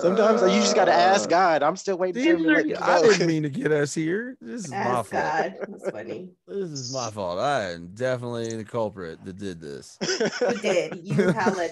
[0.00, 1.62] sometimes you just gotta ask Uh, God.
[1.62, 3.94] I'm still waiting for him to are- let me I didn't mean to get us
[3.94, 4.36] here.
[4.40, 5.22] This is my Ask fault.
[5.22, 5.54] God.
[5.68, 6.30] That's funny.
[6.48, 7.38] This is my fault.
[7.38, 9.98] I am definitely the culprit that did this.
[10.02, 11.00] You did.
[11.04, 11.68] You hella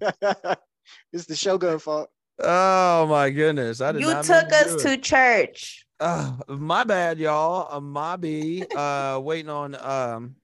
[0.00, 0.56] did.
[1.12, 2.10] it's the Shogun fault.
[2.40, 3.80] Oh my goodness!
[3.80, 5.86] I did You not mean took to us do to church.
[6.00, 7.68] Uh, my bad, y'all.
[7.74, 8.64] Uh, my B.
[8.74, 10.34] Uh, waiting on um,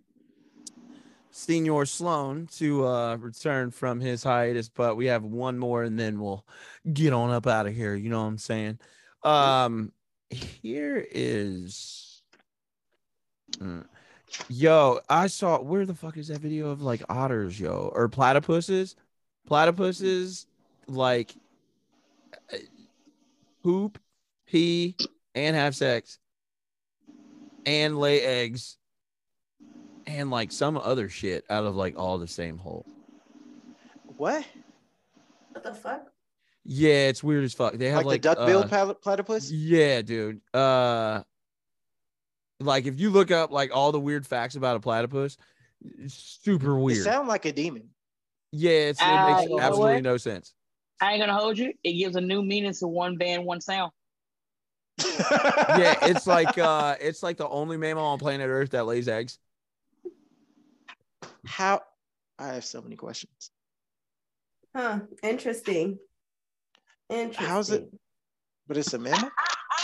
[1.31, 6.21] Senior Sloan to uh return from his hiatus, but we have one more, and then
[6.21, 6.45] we'll
[6.93, 7.95] get on up out of here.
[7.95, 8.79] You know what I'm saying?
[9.23, 9.93] Um,
[10.31, 12.23] here is.
[13.59, 13.85] Mm.
[14.49, 18.95] Yo, I saw where the fuck is that video of like otters, yo, or platypuses?
[19.49, 20.47] Platypuses
[20.87, 21.35] like
[22.53, 22.59] uh,
[23.63, 23.99] poop,
[24.47, 24.97] pee,
[25.35, 26.19] and have sex,
[27.67, 28.79] and lay eggs,
[30.11, 32.85] and like some other shit out of like all the same hole.
[34.17, 34.45] What?
[35.53, 36.07] What the fuck?
[36.65, 37.75] Yeah, it's weird as fuck.
[37.75, 39.51] They have Like, like, the duck-billed uh, platypus?
[39.51, 40.41] Yeah, dude.
[40.55, 41.23] Uh
[42.61, 45.39] like if you look up like all the weird facts about a platypus,
[45.83, 47.05] it's super It weird.
[47.05, 47.89] sound like a demon.
[48.53, 50.03] yeah, it's, it Uh, makes you know absolutely what?
[50.03, 50.53] no sense.
[51.01, 51.73] I ain't gonna hold you.
[51.83, 53.93] It gives a new meaning to one band, one sound.
[55.79, 59.39] Yeah, it's like uh it's like the only mammal on planet Earth that lays eggs.
[61.45, 61.83] How?
[62.39, 63.51] I have so many questions.
[64.75, 65.01] Huh.
[65.23, 65.99] Interesting.
[67.09, 67.47] Interesting.
[67.47, 67.93] How's it?
[68.67, 69.31] But it's a mammal.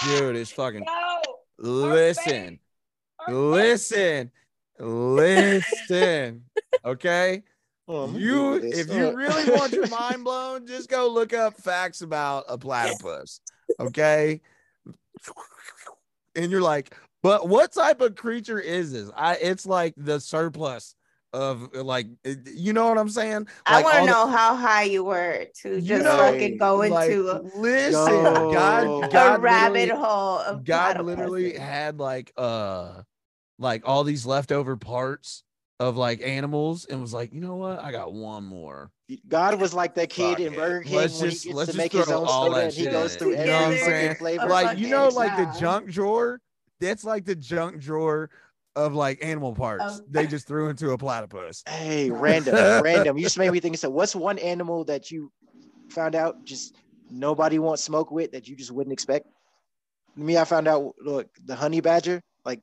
[0.05, 0.85] Dude, it's fucking.
[0.87, 1.21] No.
[1.59, 2.61] Listen,
[3.29, 4.31] listen,
[4.79, 6.45] listen.
[6.85, 7.43] Okay.
[7.89, 12.45] Oh, You, if you really want your mind blown, just go look up facts about
[12.49, 13.41] a platypus.
[13.79, 14.41] Okay.
[16.35, 19.11] And you're like, but what type of creature is this?
[19.17, 20.95] I it's like the surplus
[21.37, 22.07] of like
[22.55, 23.47] you know what I'm saying?
[23.67, 26.57] I want to all the- know how high you were to you just know, fucking
[26.57, 28.53] go like, into a, listen, Yo.
[28.53, 31.59] God, The God a rabbit hole of God literally platypuses.
[31.59, 33.03] had like uh
[33.59, 35.43] like all these leftover parts
[35.79, 37.79] of like animals and was like, you know what?
[37.83, 38.91] I got one more.
[39.29, 40.55] God was like that kid Fuck in.
[40.55, 42.73] Burger King Let's when just- he gets to make his own all soda that and
[42.75, 43.19] he goes in.
[43.19, 44.15] through You every know what I'm fucking saying?
[44.17, 44.47] flavor.
[44.49, 46.41] Like you know, fucking like the junk drawer.
[46.81, 48.29] That's like the junk drawer
[48.77, 49.99] of like animal parts.
[49.99, 51.65] Of- They just threw into a platypus.
[51.69, 53.17] Hey, random, random.
[53.19, 53.77] You just made me think.
[53.79, 55.33] So, what's one animal that you
[55.91, 56.77] found out just
[57.11, 59.27] nobody wants smoke with that you just wouldn't expect?
[60.15, 60.95] Me, I found out.
[61.03, 62.23] Look, the honey badger.
[62.45, 62.61] Like,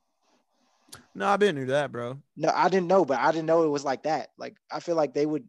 [1.14, 2.18] No, I've been through that, bro.
[2.36, 4.30] no, I didn't know, but I didn't know it was like that.
[4.38, 5.44] Like, I feel like they would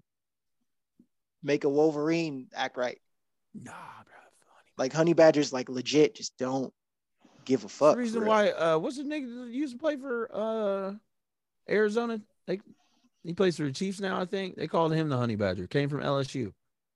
[1.42, 3.00] make a Wolverine act right.
[3.54, 4.14] Nah, bro.
[4.78, 6.74] Like, honey badgers, like legit, just don't
[7.46, 7.96] give a That's fuck.
[7.96, 10.94] the reason why uh what's the nigga that used to play for uh
[11.70, 12.20] Arizona?
[12.48, 12.60] They
[13.24, 14.56] he plays for the Chiefs now, I think.
[14.56, 16.52] They called him the honey badger, came from LSU.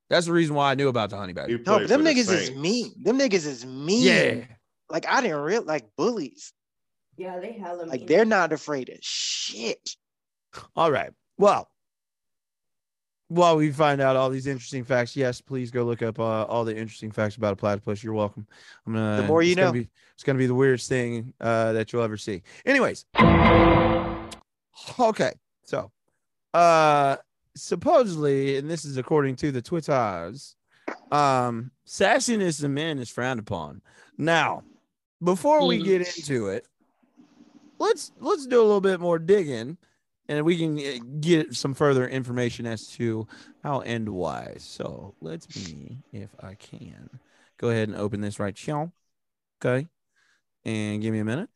[0.09, 1.57] That's the reason why I knew about the honey badger.
[1.57, 2.59] He No, but them for the niggas is Saints.
[2.59, 2.93] mean.
[3.01, 4.03] Them niggas is mean.
[4.03, 4.43] Yeah.
[4.89, 6.53] Like I didn't real like bullies.
[7.17, 8.07] Yeah, they hella Like mean.
[8.07, 9.95] they're not afraid of shit.
[10.75, 11.11] All right.
[11.37, 11.69] Well,
[13.29, 16.65] while we find out all these interesting facts, yes, please go look up uh, all
[16.65, 18.03] the interesting facts about a platypus.
[18.03, 18.45] You're welcome.
[18.85, 19.21] I'm gonna.
[19.21, 19.73] The more you it's gonna know.
[19.73, 22.41] Be, it's gonna be the weirdest thing uh, that you'll ever see.
[22.65, 23.05] Anyways,
[24.99, 25.31] okay.
[25.63, 25.91] So,
[26.53, 27.17] uh,
[27.55, 30.55] supposedly, and this is according to the Twitters,
[31.11, 33.81] um, sassiness in men is frowned upon.
[34.17, 34.63] Now,
[35.23, 36.65] before we get into it,
[37.77, 39.77] let's let's do a little bit more digging
[40.29, 43.27] and we can uh, get some further information as to
[43.63, 44.55] how and why.
[44.59, 47.19] So let's me, if I can,
[47.57, 48.93] go ahead and open this right now.
[49.59, 49.87] Okay.
[50.63, 51.49] And give me a minute.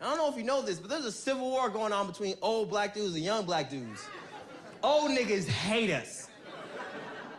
[0.00, 2.36] I don't know if you know this, but there's a civil war going on between
[2.42, 4.06] old black dudes and young black dudes.
[4.82, 6.28] Old niggas hate us.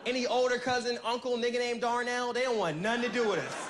[0.06, 3.68] Any older cousin, uncle, nigga named Darnell, they don't want nothing to do with us.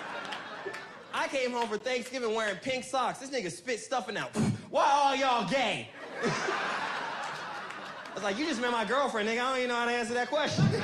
[1.12, 3.20] I came home for Thanksgiving wearing pink socks.
[3.20, 4.36] This nigga spit stuffing out.
[4.70, 5.90] Why all y'all gay?
[6.22, 9.40] I was like, you just met my girlfriend, nigga.
[9.40, 10.64] I don't even know how to answer that question.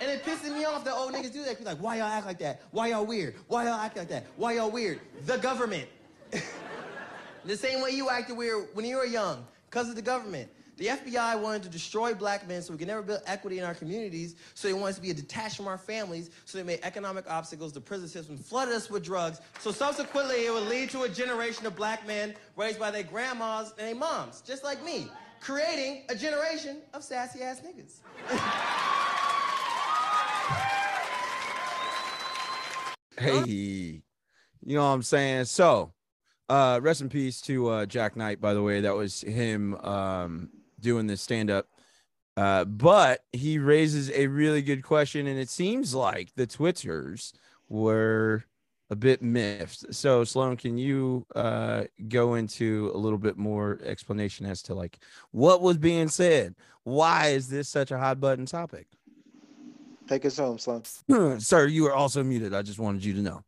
[0.00, 1.58] And it pisses me off that old niggas do that.
[1.58, 2.60] Be like, why y'all act like that?
[2.70, 3.34] Why y'all weird?
[3.48, 4.26] Why y'all act like that?
[4.36, 5.00] Why y'all weird?
[5.24, 5.88] The government.
[7.44, 10.50] the same way you acted weird when you were young, because of the government.
[10.76, 13.74] The FBI wanted to destroy black men so we could never build equity in our
[13.74, 14.36] communities.
[14.54, 16.30] So they wanted us to be detached from our families.
[16.44, 17.72] So they made economic obstacles.
[17.72, 19.40] The prison system flooded us with drugs.
[19.58, 23.72] So subsequently, it would lead to a generation of black men raised by their grandmas
[23.78, 25.08] and their moms, just like me,
[25.40, 28.00] creating a generation of sassy ass niggas.
[33.18, 34.02] Hey,
[34.62, 35.46] you know what I'm saying?
[35.46, 35.94] So,
[36.50, 38.82] uh, rest in peace to uh, Jack Knight, by the way.
[38.82, 40.50] That was him um,
[40.86, 41.66] doing this stand up.
[42.36, 47.32] Uh, but he raises a really good question, and it seems like the Twitters
[47.68, 48.44] were
[48.88, 49.92] a bit miffed.
[49.92, 54.98] So, Sloan, can you uh, go into a little bit more explanation as to like
[55.32, 56.54] what was being said?
[56.84, 58.86] Why is this such a hot button topic?
[60.06, 60.82] Take us home, Slum.
[61.40, 62.54] Sir, you are also muted.
[62.54, 63.42] I just wanted you to know.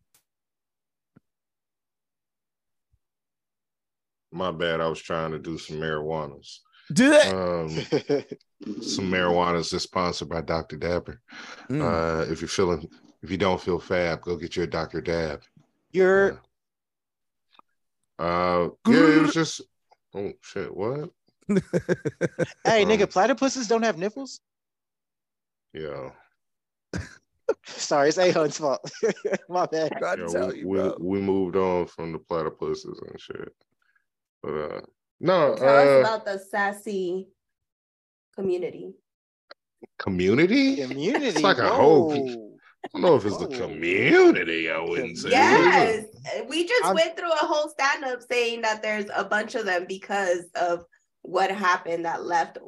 [4.32, 4.80] My bad.
[4.80, 6.58] I was trying to do some marijuanas.
[6.92, 7.34] Do that.
[7.34, 7.68] Um,
[8.82, 10.76] some marijuana is sponsored by Dr.
[10.76, 11.20] Dabber.
[11.68, 11.82] Mm.
[11.82, 12.88] Uh, if you're feeling,
[13.22, 15.00] if you don't feel fab, go get your Dr.
[15.00, 15.42] Dab.
[15.92, 16.40] You're
[18.18, 19.60] Uh, yeah, it was just.
[20.14, 20.74] Oh shit!
[20.74, 21.10] What?
[21.48, 24.40] hey Um, nigga, platypuses don't have nipples.
[25.74, 26.10] Yeah.
[27.66, 28.90] Sorry, it's Ahun's fault.
[29.48, 29.92] My bad.
[30.00, 33.54] yeah we, we, we moved on from the platypuses and shit.
[34.42, 34.80] But uh,
[35.20, 37.28] no, Tell us uh, about the sassy
[38.34, 38.92] community.
[39.98, 40.76] community.
[40.76, 41.26] Community.
[41.26, 42.12] It's like a whole.
[42.84, 44.70] I don't know if it's the community.
[44.70, 45.30] I wouldn't say.
[45.30, 46.04] Yes,
[46.48, 49.66] we just I'm- went through a whole stand up saying that there's a bunch of
[49.66, 50.84] them because of
[51.22, 52.58] what happened that left.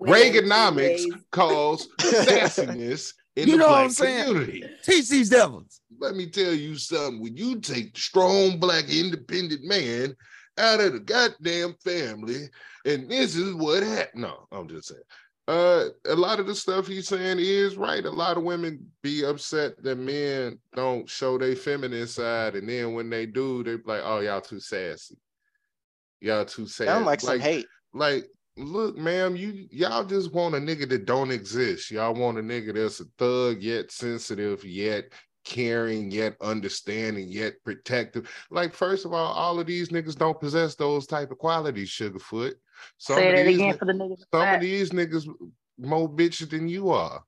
[0.00, 4.24] Reaganomics caused sassiness in You the know what I'm saying?
[4.26, 4.64] community.
[4.84, 5.80] Teach these devils.
[5.98, 7.20] Let me tell you something.
[7.20, 10.14] When you take the strong black independent man
[10.58, 12.48] out of the goddamn family,
[12.84, 14.22] and this is what happened.
[14.22, 15.02] No, I'm just saying.
[15.48, 18.04] Uh, a lot of the stuff he's saying is right.
[18.04, 22.94] A lot of women be upset that men don't show their feminine side, and then
[22.94, 25.16] when they do, they be like, "Oh, y'all too sassy.
[26.20, 27.66] Y'all too sassy." Sound like some hate.
[27.92, 31.90] Like, look, ma'am, you y'all just want a nigga that don't exist.
[31.90, 35.12] Y'all want a nigga that's a thug yet sensitive, yet
[35.44, 38.30] caring, yet understanding, yet protective.
[38.50, 42.54] Like, first of all, all of these niggas don't possess those type of qualities, Sugarfoot.
[42.98, 44.24] Some Say of that these again for the niggas.
[44.32, 45.28] some of these niggas
[45.78, 47.22] more bitches than you are.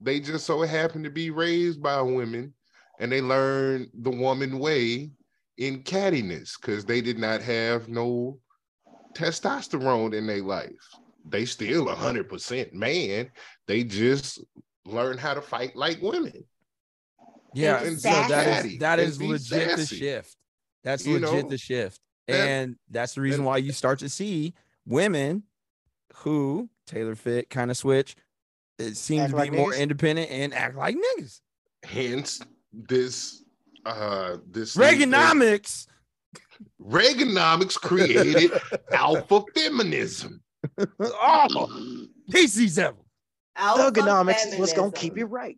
[0.00, 2.54] They just so happen to be raised by women
[3.00, 5.10] and they learn the woman way
[5.56, 8.38] in cattiness because they did not have no
[9.14, 10.70] testosterone in their life.
[11.28, 13.30] They still 100% man.
[13.66, 14.42] They just
[14.86, 16.44] learn how to fight like women.
[17.54, 18.74] Yeah, And so that sassy.
[18.74, 20.36] is that And is legit the shift.
[20.84, 21.48] That's You legit know?
[21.50, 22.00] the shift.
[22.28, 24.54] And- And that's the reason why you start to see
[24.86, 25.44] women
[26.16, 28.16] who Taylor fit kind of switch.
[28.78, 29.80] It seems to be like more niggas?
[29.80, 31.40] independent and act like niggas.
[31.84, 32.40] Hence
[32.72, 33.42] this
[33.86, 35.86] uh this new thing- Reaganomics.
[36.82, 38.50] Reaganomics created
[38.92, 40.40] alpha feminism.
[41.00, 41.98] oh,
[42.30, 43.00] PC seven.
[43.56, 45.56] Thugonomics is what's gonna keep you right.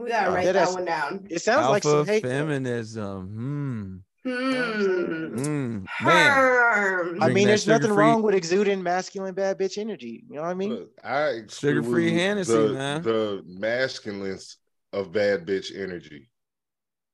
[0.00, 0.04] No.
[0.04, 1.26] We gotta Uh, write that that is- one down.
[1.30, 2.22] It sounds Alpha like some hate.
[2.22, 3.28] feminism.
[3.28, 3.96] Hmm.
[4.22, 5.36] Hmm.
[5.38, 5.86] Mm.
[6.04, 7.22] Man.
[7.22, 10.24] I mean, there's nothing sugar-free- wrong with exuding masculine bad bitch energy.
[10.28, 10.70] You know what I mean?
[10.74, 13.02] Look, I Sugar-free exclude Hennessy, the, man.
[13.02, 14.56] The masculineness
[14.92, 16.28] of bad bitch energy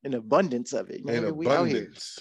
[0.05, 0.97] An abundance of it.
[0.97, 1.77] and Man, we out here.
[1.79, 2.19] abundance.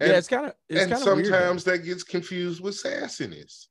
[0.00, 1.26] Yeah, it's kind of it's and kind of weird.
[1.26, 3.66] sometimes that gets confused with sassiness.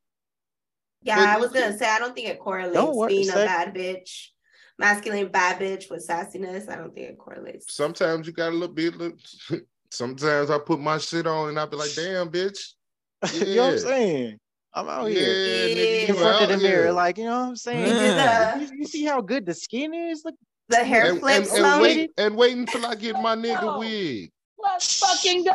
[1.03, 3.33] Yeah, But I was gonna say I don't think it correlates Don't worry, being a
[3.33, 4.29] sec- bad bitch,
[4.77, 6.69] masculine bad bitch with sassiness.
[6.69, 7.73] I don't think it correlates.
[7.73, 8.95] Sometimes you gotta look bit.
[8.97, 9.17] Look,
[9.91, 12.73] sometimes I put my shit on and I be like, "Damn, bitch."
[13.33, 14.37] you know what I'm saying?
[14.73, 15.69] I'm out Yeah, here.
[15.69, 16.91] nigga, In front of the mirror, here.
[16.91, 17.95] like you know what I'm saying.
[17.97, 18.59] Yeah.
[18.59, 20.23] You, you see how good the skin is?
[20.25, 20.35] Look,
[20.69, 21.81] The hair and, flip and, and slow.
[21.81, 23.77] wait and wait until I get my nigga No.
[23.77, 24.31] wig.
[24.57, 25.53] Let's fucking go.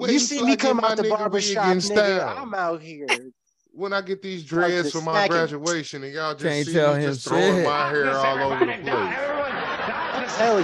[0.00, 1.82] Wait you see me come my out the nigga barber shop, in nigga.
[1.82, 2.34] style.
[2.38, 3.30] I'm out here.
[3.78, 7.04] When I get these dreads for my graduation, and y'all just Can't see tell me
[7.04, 8.88] him just throwing my hair all over the place.
[8.90, 10.60] I tell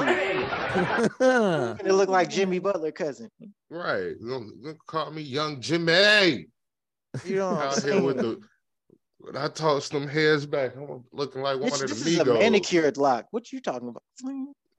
[1.86, 3.30] you, it look like Jimmy Butler cousin.
[3.70, 4.14] Right?
[4.20, 6.46] Don't, don't call me Young Jimmy.
[7.24, 8.40] You know what I'm out here with the.
[9.18, 12.18] When I toss them hairs back, I'm looking like one Bitch, of this the is
[12.18, 12.40] a Migos.
[12.40, 13.26] manicured lock.
[13.30, 14.02] What you talking about?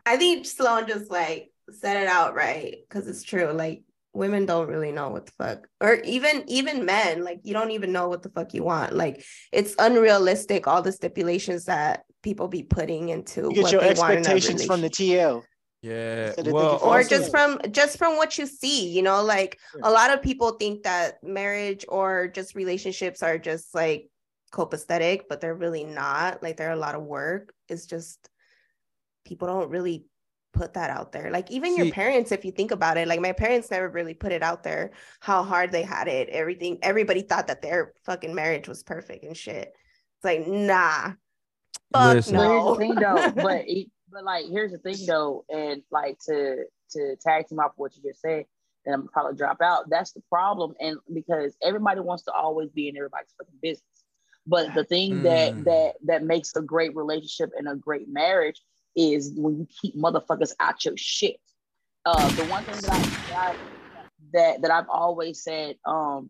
[0.05, 3.53] I think Sloan just like said it out right because it's true.
[3.53, 3.84] Like
[4.15, 7.23] women don't really know what the fuck, or even even men.
[7.23, 8.93] Like you don't even know what the fuck you want.
[8.93, 10.67] Like it's unrealistic.
[10.67, 14.65] All the stipulations that people be putting into You get what your they want expectations
[14.65, 14.89] from the.
[14.89, 15.43] TL.
[15.81, 16.31] Yeah.
[16.31, 19.91] So Well, you or just from just from what you see you know like a
[19.91, 24.09] lot of people think that marriage or just relationships are just like
[24.51, 28.29] copacetic but they're really not like they're a lot of work it's just
[29.25, 30.05] people don't really
[30.55, 33.31] put that out there like even your parents if you think about it like my
[33.31, 37.47] parents never really put it out there how hard they had it everything everybody thought
[37.47, 39.73] that their fucking marriage was perfect and shit
[40.17, 41.11] it's like nah
[41.93, 42.35] fuck Listen.
[42.35, 45.81] But here's no the thing though, but it, but like here's the thing though, and
[45.91, 48.45] like to to tag team off what you just said,
[48.85, 49.89] and I'm probably drop out.
[49.89, 53.83] That's the problem, and because everybody wants to always be in everybody's fucking business.
[54.47, 55.63] But the thing that Mm.
[55.65, 58.61] that that makes a great relationship and a great marriage
[58.95, 61.39] is when you keep motherfuckers out your shit.
[62.05, 62.91] Uh, the one thing that
[63.35, 63.55] I,
[64.33, 66.29] that that I've always said, um,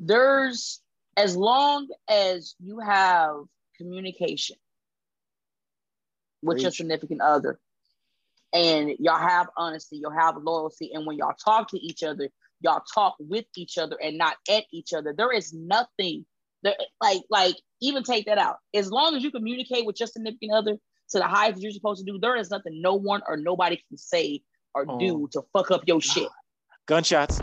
[0.00, 0.80] there's
[1.16, 3.36] as long as you have
[3.76, 4.56] communication
[6.42, 7.58] with your significant other
[8.52, 12.28] and y'all have honesty, you'll have loyalty, and when y'all talk to each other,
[12.60, 15.14] y'all talk with each other and not at each other.
[15.16, 16.24] There is nothing
[16.62, 18.56] there like like even take that out.
[18.74, 20.76] As long as you communicate with your significant other
[21.10, 23.96] to the highest you're supposed to do, there is nothing no one or nobody can
[23.96, 24.42] say
[24.74, 24.98] or Oh.
[24.98, 26.28] do to fuck up your shit.
[26.86, 27.42] Gunshots.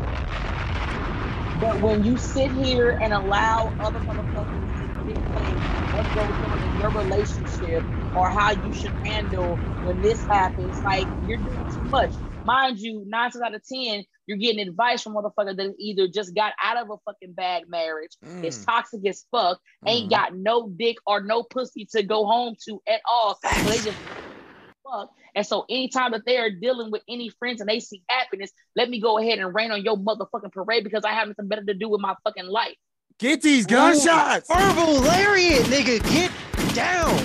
[1.56, 6.78] But when you sit here and allow other motherfuckers to dictate what goes on in
[6.78, 12.14] your relationship or how you should handle when this happens, like you're doing too much.
[12.46, 16.34] Mind you, nine times out of ten, you're getting advice from motherfucker that either just
[16.36, 18.12] got out of a fucking bad marriage,
[18.44, 18.66] is Mm.
[18.66, 20.10] toxic as fuck, ain't Mhm.
[20.10, 23.38] got no dick or no pussy to go home to at all.
[23.44, 23.98] So they just
[24.90, 25.10] fuck.
[25.36, 28.90] And so anytime that they are dealing with any friends and they see happiness, let
[28.90, 31.74] me go ahead and rain on your motherfucking parade because I have nothing better to
[31.74, 32.76] do with my fucking life.
[33.20, 34.48] Get these gunshots.
[34.52, 36.02] Verbal lariat, nigga.
[36.12, 36.32] Get
[36.76, 37.18] down.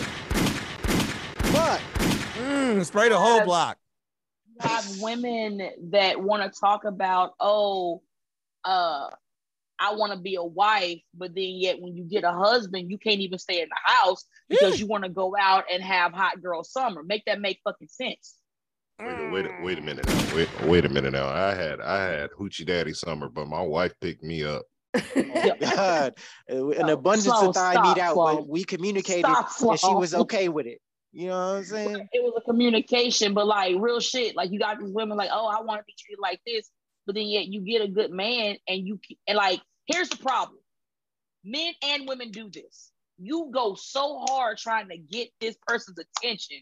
[1.53, 1.81] Fuck.
[2.39, 3.79] Mm, spray the whole block.
[4.63, 8.03] You have women that want to talk about, oh,
[8.65, 9.09] uh,
[9.79, 12.97] I want to be a wife, but then yet when you get a husband, you
[12.97, 16.43] can't even stay in the house because you want to go out and have hot
[16.43, 17.03] girl summer.
[17.03, 18.37] Make that make fucking sense.
[19.05, 20.37] Wait, a- wait, a- wait a minute now.
[20.37, 21.29] Wait, wait a minute now.
[21.29, 24.63] I had I had hoochie daddy summer, but my wife picked me up.
[25.17, 26.15] Oh God,
[26.49, 28.37] an Yo, abundance Flo, of thigh meat out, Flo.
[28.37, 30.81] but we communicated, Stop, and she was okay with it.
[31.17, 32.09] You know what I'm saying?
[32.13, 34.37] It was a communication, but like real shit.
[34.37, 36.69] Like you got these women like, oh, I want to be treated like this,
[37.07, 40.59] but then yet you get a good man and you and like here's the problem.
[41.43, 42.91] Men and women do this.
[43.17, 46.59] You go so hard trying to get this person's attention,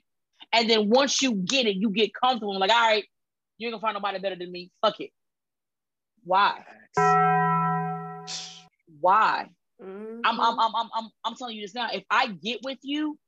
[0.53, 2.53] and then once you get it, you get comfortable.
[2.53, 3.05] and like, all right,
[3.59, 4.71] you ain't gonna find nobody better than me.
[4.83, 5.11] Fuck it.
[6.23, 6.65] Why?
[9.01, 9.49] Why?
[9.83, 10.21] Mhm.
[10.25, 11.89] I'm, I'm, I'm, I'm, I'm, I'm telling you this now.
[11.93, 13.19] If I get with you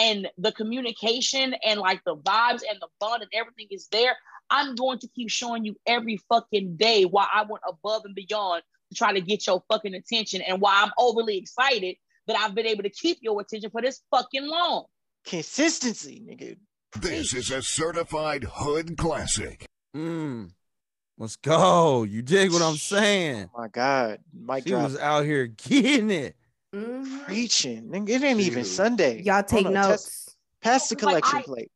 [0.00, 4.16] and the communication and like the vibes and the bond and everything is there,
[4.48, 8.62] I'm going to keep showing you every fucking day why I went above and beyond
[8.90, 11.96] to try to get your fucking attention and why I'm overly excited
[12.26, 14.86] that I've been able to keep your attention for this fucking long.
[15.26, 16.56] Consistency, nigga.
[17.00, 19.66] This is a certified hood classic.
[19.94, 20.52] Mm.
[21.18, 22.04] Let's go.
[22.04, 23.50] You dig what I'm saying?
[23.54, 26.34] Oh my God, Mike She drop was out here getting it.
[26.74, 27.24] Mhm.
[27.24, 27.88] preaching.
[27.90, 29.22] Nigga, it ain't even Sunday.
[29.22, 30.36] Y'all take Hold on, test- notes.
[30.62, 31.72] Pass the Like, collection I- plate.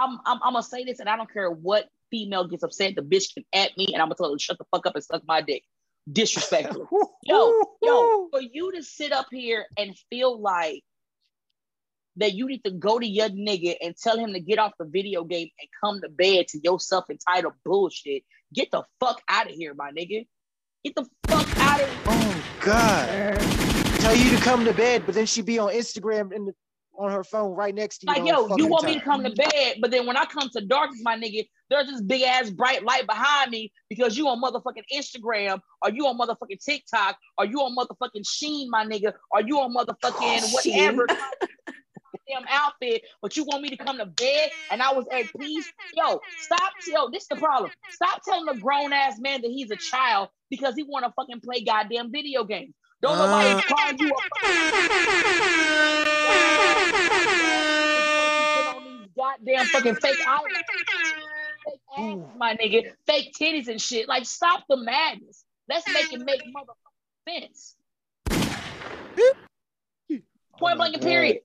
[0.00, 2.94] I'm, I'm, I'm gonna say this, and I don't care what female gets upset.
[2.94, 4.94] The bitch can at me, and I'm gonna tell her to shut the fuck up
[4.94, 5.64] and suck my dick.
[6.10, 6.88] Disrespectful.
[7.24, 10.82] yo, yo, for you to sit up here and feel like
[12.16, 14.84] that you need to go to your nigga and tell him to get off the
[14.84, 18.22] video game and come to bed to your self-entitled bullshit.
[18.52, 20.26] Get the fuck out of here, my nigga.
[20.84, 21.98] Get the fuck out of here.
[22.06, 23.77] Oh God.
[24.08, 26.54] Tell you to come to bed, but then she'd be on Instagram in the,
[26.98, 28.14] on her phone right next to you.
[28.14, 30.48] Like, yo, you fucking want me to come to bed, but then when I come
[30.56, 34.40] to darkness, my nigga, there's this big ass bright light behind me because you on
[34.40, 39.42] motherfucking Instagram, or you on motherfucking TikTok, or you on motherfucking Shein, my nigga, or
[39.42, 41.06] you on motherfucking whatever
[42.26, 45.70] damn outfit, but you want me to come to bed and I was at peace.
[45.94, 46.72] Yo, stop.
[46.86, 47.70] Yo, this is the problem.
[47.90, 51.40] Stop telling a grown ass man that he's a child because he want to fucking
[51.40, 52.74] play goddamn video games.
[53.00, 53.60] Don't nobody Uh.
[53.62, 54.10] call you a
[59.16, 60.42] goddamn fucking fake ass,
[62.36, 64.08] my nigga, fake titties and shit.
[64.08, 65.44] Like, stop the madness.
[65.68, 67.76] Let's make it make motherfucking sense.
[70.58, 71.38] Point blank and period.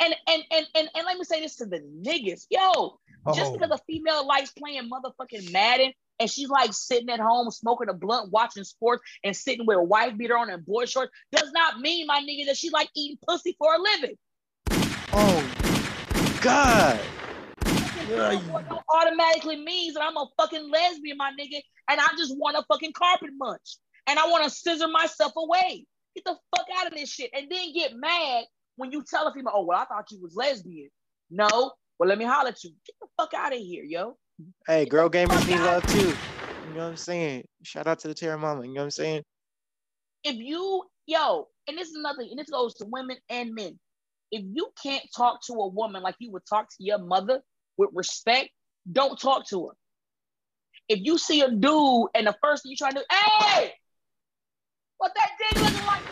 [0.00, 3.00] And and and and and let me say this to the niggas, yo.
[3.34, 3.52] Just Oh.
[3.58, 7.94] because a female likes playing motherfucking Madden and she's like sitting at home smoking a
[7.94, 11.80] blunt, watching sports, and sitting with a wife beater on and boy shorts, does not
[11.80, 14.16] mean, my nigga, that she like eating pussy for a living.
[15.12, 17.00] Oh God.
[18.08, 18.40] Yeah,
[18.88, 22.94] automatically means that I'm a fucking lesbian, my nigga, and I just want a fucking
[22.94, 23.76] carpet munch.
[24.06, 25.84] And I want to scissor myself away.
[26.16, 27.30] Get the fuck out of this shit.
[27.34, 28.44] And then get mad
[28.76, 30.88] when you tell a female, oh, well, I thought you was lesbian.
[31.30, 31.72] No.
[31.98, 32.70] Well, let me holler at you.
[32.86, 34.16] Get the fuck out of here, yo.
[34.66, 35.98] Hey, girl gamers need love too.
[35.98, 37.44] You know what I'm saying?
[37.62, 38.66] Shout out to the Terra Mama.
[38.66, 39.22] You know what I'm saying?
[40.22, 43.78] If you, yo, and this is another, and this goes to women and men.
[44.30, 47.40] If you can't talk to a woman like you would talk to your mother
[47.78, 48.50] with respect,
[48.90, 49.74] don't talk to her.
[50.88, 53.72] If you see a dude and the first thing you try to do, hey,
[54.98, 56.02] what that dick looking like?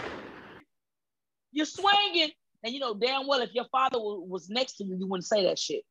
[1.53, 2.31] You're swinging,
[2.65, 5.45] and you know damn well if your father was next to you, you wouldn't say
[5.45, 5.83] that shit.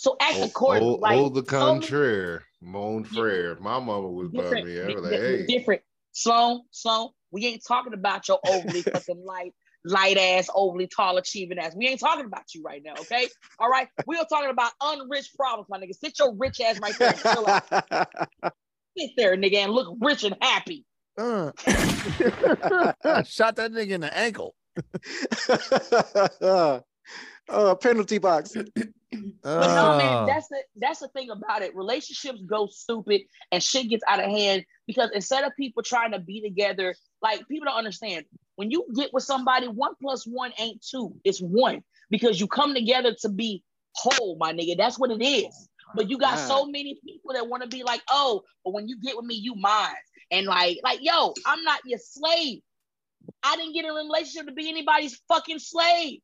[0.00, 0.94] So act Oh, accordingly.
[0.94, 2.42] oh, like, oh, the so contraire.
[2.62, 3.58] Mon frere.
[3.60, 4.80] My mama was by different, me.
[4.80, 5.44] I was like, hey.
[5.44, 5.82] different.
[6.12, 9.52] Sloan, Sloan, we ain't talking about your overly fucking light,
[9.84, 11.74] light ass, overly tall achieving ass.
[11.76, 13.28] We ain't talking about you right now, okay?
[13.58, 13.88] All right.
[14.06, 15.92] We are talking about unrich problems, my nigga.
[15.94, 17.10] Sit your rich ass right there.
[17.10, 17.68] And chill out.
[18.96, 20.86] Sit there, nigga, and look rich and happy.
[21.18, 21.52] Uh.
[23.24, 24.54] Shot that nigga in the ankle.
[27.50, 28.56] oh, penalty box.
[29.42, 31.74] But no, man, Uh, that's the that's the thing about it.
[31.74, 36.18] Relationships go stupid and shit gets out of hand because instead of people trying to
[36.20, 38.24] be together, like people don't understand.
[38.56, 42.74] When you get with somebody, one plus one ain't two, it's one because you come
[42.74, 43.64] together to be
[43.94, 44.76] whole, my nigga.
[44.76, 45.68] That's what it is.
[45.94, 49.00] But you got so many people that want to be like, oh, but when you
[49.00, 49.94] get with me, you mine.
[50.30, 52.60] And like, like, yo, I'm not your slave.
[53.42, 56.20] I didn't get in a relationship to be anybody's fucking slave.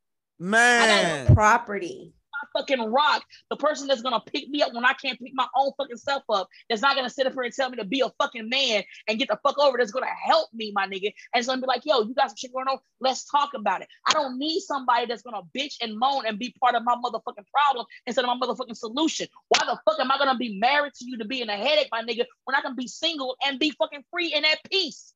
[0.87, 1.33] man.
[1.35, 2.13] Property.
[2.41, 5.47] My fucking rock, the person that's gonna pick me up when I can't pick my
[5.55, 8.01] own fucking self up, that's not gonna sit up here and tell me to be
[8.01, 11.13] a fucking man and get the fuck over, that's gonna help me, my nigga.
[11.33, 13.81] And it's gonna be like, yo, you got some shit going on, let's talk about
[13.81, 13.87] it.
[14.07, 17.45] I don't need somebody that's gonna bitch and moan and be part of my motherfucking
[17.51, 19.27] problem instead of my motherfucking solution.
[19.49, 21.89] Why the fuck am I gonna be married to you to be in a headache,
[21.91, 25.13] my nigga, when I can be single and be fucking free and at peace?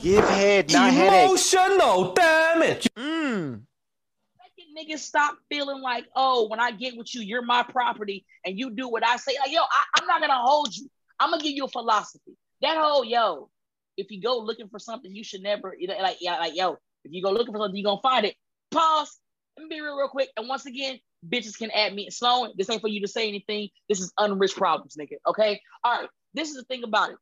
[0.00, 1.52] Give head, not headaches.
[1.52, 2.88] Emotional damage.
[2.96, 3.62] Mm.
[4.76, 8.70] Niggas stop feeling like, oh, when I get with you, you're my property and you
[8.70, 9.36] do what I say.
[9.38, 10.88] Like, yo, I, I'm not gonna hold you.
[11.20, 12.36] I'm gonna give you a philosophy.
[12.60, 13.50] That whole yo,
[13.96, 16.72] if you go looking for something, you should never you know, like yeah, like yo,
[17.04, 18.34] if you go looking for something, you're gonna find it.
[18.70, 19.18] Pause.
[19.56, 20.30] Let me be real, real quick.
[20.36, 20.98] And once again,
[21.28, 22.10] bitches can add me.
[22.10, 23.68] Sloan, this ain't for you to say anything.
[23.88, 25.16] This is unrich problems, nigga.
[25.26, 25.60] Okay.
[25.84, 26.08] All right.
[26.34, 27.16] This is the thing about it.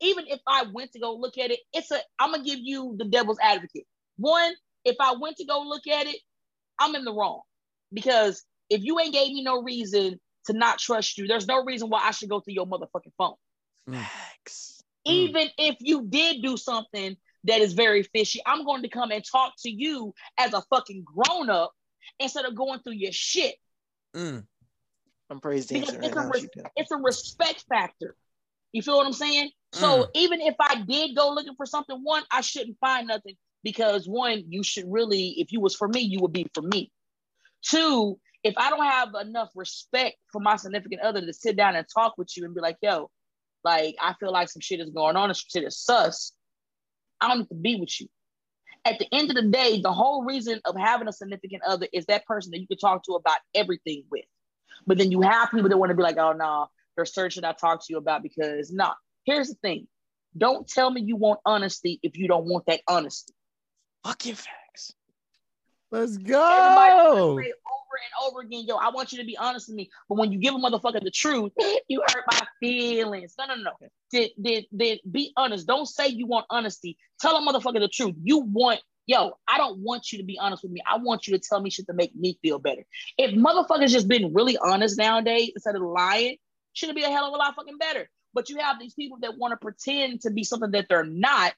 [0.00, 2.94] Even if I went to go look at it, it's a I'm gonna give you
[2.98, 3.86] the devil's advocate.
[4.16, 4.52] One,
[4.84, 6.16] if I went to go look at it,
[6.78, 7.40] I'm in the wrong.
[7.92, 11.88] Because if you ain't gave me no reason to not trust you, there's no reason
[11.88, 13.34] why I should go through your motherfucking phone.
[13.86, 14.82] Max.
[15.06, 19.22] Even if you did do something that is very fishy, I'm going to come and
[19.24, 21.72] talk to you as a fucking grown up
[22.18, 23.54] instead of going through your shit.
[24.16, 24.46] Mm.
[25.30, 26.30] I'm praise Because dancing right it's a, now.
[26.30, 28.16] res- it's a respect factor.
[28.72, 29.50] You feel what I'm saying?
[29.72, 30.08] So Mm.
[30.14, 34.44] even if I did go looking for something, one, I shouldn't find nothing because one,
[34.48, 36.92] you should really, if you was for me, you would be for me.
[37.62, 41.86] Two, if I don't have enough respect for my significant other to sit down and
[41.92, 43.10] talk with you and be like, yo,
[43.64, 46.32] like I feel like some shit is going on and some shit is sus,
[47.20, 48.06] I don't need to be with you.
[48.84, 52.04] At the end of the day, the whole reason of having a significant other is
[52.06, 54.26] that person that you can talk to about everything with.
[54.86, 56.66] But then you have people that want to be like, oh no,
[56.96, 58.92] there's certain shit I talk to you about because no.
[59.24, 59.86] Here's the thing.
[60.36, 63.32] Don't tell me you want honesty if you don't want that honesty.
[64.04, 64.94] Fucking facts.
[65.90, 66.34] Let's go.
[67.38, 69.90] over and over again, yo, I want you to be honest with me.
[70.08, 71.52] But when you give a motherfucker the truth,
[71.88, 73.34] you hurt my feelings.
[73.38, 73.70] No, no, no.
[74.10, 75.66] Did, did, did be honest.
[75.66, 76.96] Don't say you want honesty.
[77.20, 78.14] Tell a motherfucker the truth.
[78.22, 80.80] You want, yo, I don't want you to be honest with me.
[80.88, 82.84] I want you to tell me shit to make me feel better.
[83.16, 86.36] If motherfuckers just been really honest nowadays instead of lying,
[86.72, 88.10] should be a hell of a lot fucking better.
[88.34, 91.54] But you have these people that want to pretend to be something that they're not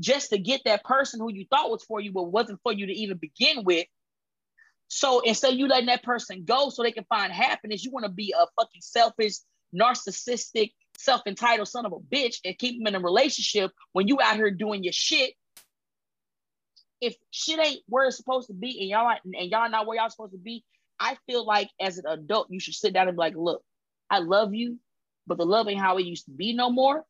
[0.00, 2.86] just to get that person who you thought was for you, but wasn't for you
[2.86, 3.86] to even begin with.
[4.88, 8.12] So instead you letting that person go so they can find happiness, you want to
[8.12, 9.34] be a fucking selfish,
[9.74, 14.36] narcissistic, self-entitled son of a bitch and keep them in a relationship when you out
[14.36, 15.34] here doing your shit.
[17.00, 20.10] If shit ain't where it's supposed to be and y'all and y'all not where y'all
[20.10, 20.64] supposed to be,
[20.98, 23.62] I feel like as an adult, you should sit down and be like, look,
[24.08, 24.78] I love you,
[25.26, 27.04] but the love ain't how it used to be no more.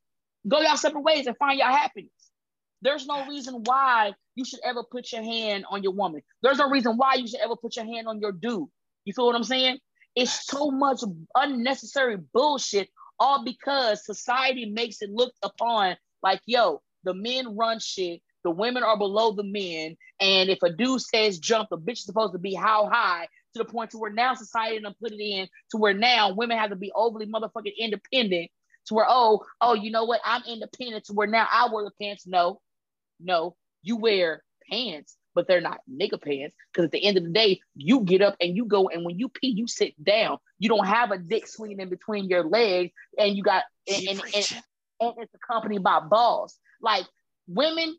[0.49, 2.11] Go y'all separate ways and find y'all happiness.
[2.85, 6.23] There's no reason why you should ever put your hand on your woman.
[6.43, 8.69] There's no reason why you should ever put your hand on your dude.
[9.07, 9.79] You feel what I'm saying?
[10.15, 11.01] It's so much
[11.35, 12.89] unnecessary bullshit,
[13.19, 18.83] all because society makes it looked upon like, yo, the men run shit, the women
[18.83, 22.39] are below the men, and if a dude says jump, the bitch is supposed to
[22.39, 25.79] be how high to the point to where now society done put it in to
[25.79, 28.51] where now women have to be overly motherfucking independent
[28.87, 31.91] to where oh oh you know what I'm independent to where now I wear the
[32.01, 32.27] pants.
[32.27, 32.61] No,
[33.25, 37.31] no, you wear pants, but they're not nigga pants because at the end of the
[37.31, 40.39] day you get up and you go and when you pee you sit down.
[40.59, 44.21] You don't have a dick swinging in between your legs and you got and, and,
[44.35, 44.47] and,
[45.01, 46.57] and it's accompanied by balls.
[46.81, 47.05] Like
[47.49, 47.97] women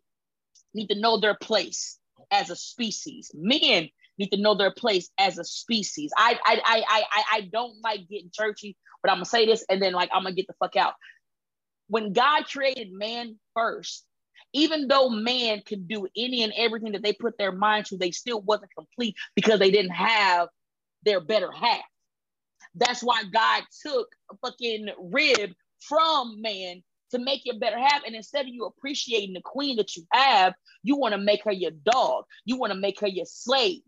[0.74, 2.00] need to know their place
[2.32, 3.32] as a species.
[3.34, 6.12] Men need to know their place as a species.
[6.18, 9.66] I I I I I- I don't like getting churchy, but I'm gonna say this
[9.70, 10.94] and then like I'm gonna get the fuck out.
[11.88, 14.05] When God created man first,
[14.56, 18.12] even though man could do any and everything that they put their mind to, they
[18.12, 20.48] still wasn't complete because they didn't have
[21.04, 21.84] their better half.
[22.74, 25.52] That's why God took a fucking rib
[25.82, 28.04] from man to make your better half.
[28.06, 30.54] And instead of you appreciating the queen that you have,
[30.84, 32.24] you want to make her your dog.
[32.46, 33.82] You want to make her your slave.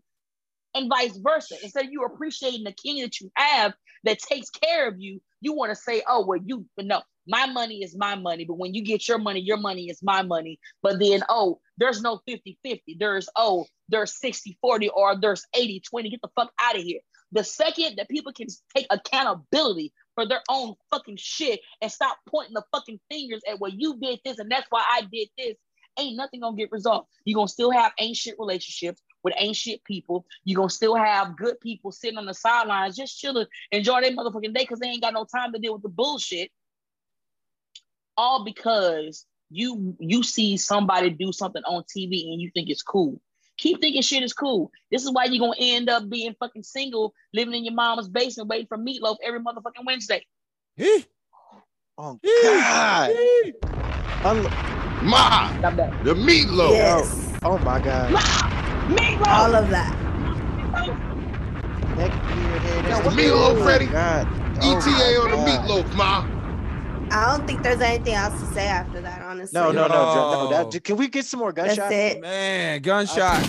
[0.74, 1.56] And vice versa.
[1.62, 3.72] Instead of you appreciating the king that you have
[4.04, 7.82] that takes care of you, you want to say, oh, well, you no, my money
[7.82, 8.44] is my money.
[8.44, 10.58] But when you get your money, your money is my money.
[10.82, 12.96] But then, oh, there's no 50 50.
[12.98, 16.10] There's, oh, there's 60 40 or there's 80 20.
[16.10, 17.00] Get the fuck out of here.
[17.32, 22.54] The second that people can take accountability for their own fucking shit and stop pointing
[22.54, 25.56] the fucking fingers at well, you did this and that's why I did this,
[25.98, 27.08] ain't nothing gonna get resolved.
[27.24, 30.24] You're gonna still have ancient relationships with ancient people.
[30.44, 34.54] You're gonna still have good people sitting on the sidelines just chilling, enjoy their motherfucking
[34.54, 36.50] day because they ain't got no time to deal with the bullshit.
[38.18, 43.20] All because you you see somebody do something on TV and you think it's cool.
[43.58, 44.72] Keep thinking shit is cool.
[44.90, 48.48] This is why you're gonna end up being fucking single, living in your mama's basement,
[48.48, 50.26] waiting for meatloaf every motherfucking Wednesday.
[51.96, 53.10] Oh God.
[54.24, 54.46] Un-
[55.04, 55.52] Ma,
[56.02, 56.72] the meatloaf.
[56.72, 57.32] Yes.
[57.44, 58.10] Oh my God.
[58.88, 59.28] Meatloaf.
[59.28, 59.94] All of that.
[61.96, 62.84] Neck beard head.
[62.84, 63.88] That's the meatloaf, oh Freddie.
[64.60, 66.37] Oh ETA my on the meatloaf, ma.
[67.10, 69.58] I don't think there's anything else to say after that, honestly.
[69.58, 70.50] No, no, no, no, no.
[70.50, 70.70] Yo.
[70.70, 71.94] That, can we get some more That's gunshots?
[71.94, 72.20] it.
[72.20, 73.44] Man, gunshot.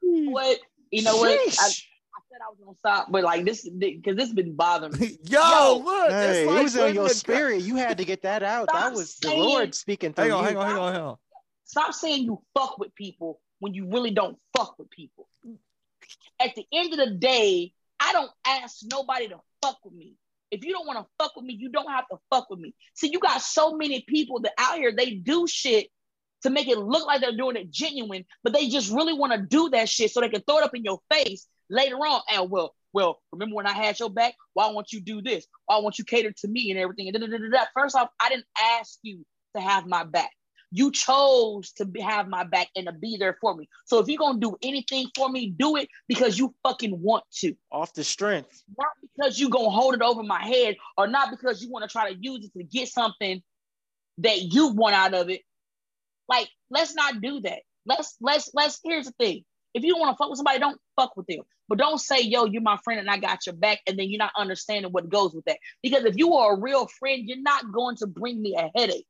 [0.00, 0.58] What
[0.90, 1.16] you know?
[1.16, 4.92] What I, I said I was gonna stop, but like this because this been bothering
[4.98, 5.18] me.
[5.24, 6.08] Yo, Yo, look.
[6.10, 7.62] that's Hey, like it was on putting your the gu- spirit.
[7.62, 8.68] You had to get that out.
[8.72, 10.48] That Stop was the Lord speaking through Hang on, you.
[10.48, 11.16] hang on, hang on, hang on.
[11.64, 15.28] Stop saying you fuck with people when you really don't fuck with people.
[16.42, 20.16] At the end of the day, I don't ask nobody to fuck with me.
[20.50, 22.74] If you don't want to fuck with me, you don't have to fuck with me.
[22.94, 25.88] See, you got so many people that out here they do shit
[26.42, 29.38] to make it look like they're doing it genuine, but they just really want to
[29.40, 32.20] do that shit so they can throw it up in your face later on.
[32.30, 34.34] And well, well, remember when I had your back?
[34.52, 35.46] Why won't you do this?
[35.66, 37.08] Why won't you cater to me and everything?
[37.08, 37.54] And.
[37.74, 38.46] First off, I didn't
[38.78, 39.24] ask you
[39.54, 40.30] to have my back.
[40.74, 43.68] You chose to have my back and to be there for me.
[43.84, 47.54] So if you're gonna do anything for me, do it because you fucking want to,
[47.70, 48.64] Off the strength.
[48.78, 51.92] not because you gonna hold it over my head, or not because you want to
[51.92, 53.42] try to use it to get something
[54.18, 55.42] that you want out of it.
[56.28, 57.60] Like, let's not do that.
[57.84, 58.80] Let's let's let's.
[58.82, 59.44] Here's the thing:
[59.74, 61.42] if you want to fuck with somebody, don't fuck with them.
[61.68, 64.18] But don't say, "Yo, you're my friend and I got your back," and then you're
[64.18, 65.58] not understanding what goes with that.
[65.82, 69.06] Because if you are a real friend, you're not going to bring me a headache.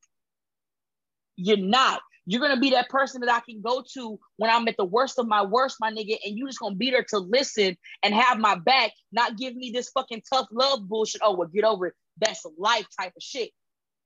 [1.35, 2.01] You're not.
[2.25, 5.19] You're gonna be that person that I can go to when I'm at the worst
[5.19, 8.39] of my worst, my nigga, and you just gonna be there to listen and have
[8.39, 11.21] my back, not give me this fucking tough love bullshit.
[11.23, 11.93] Oh, well, get over it.
[12.17, 13.51] That's life type of shit.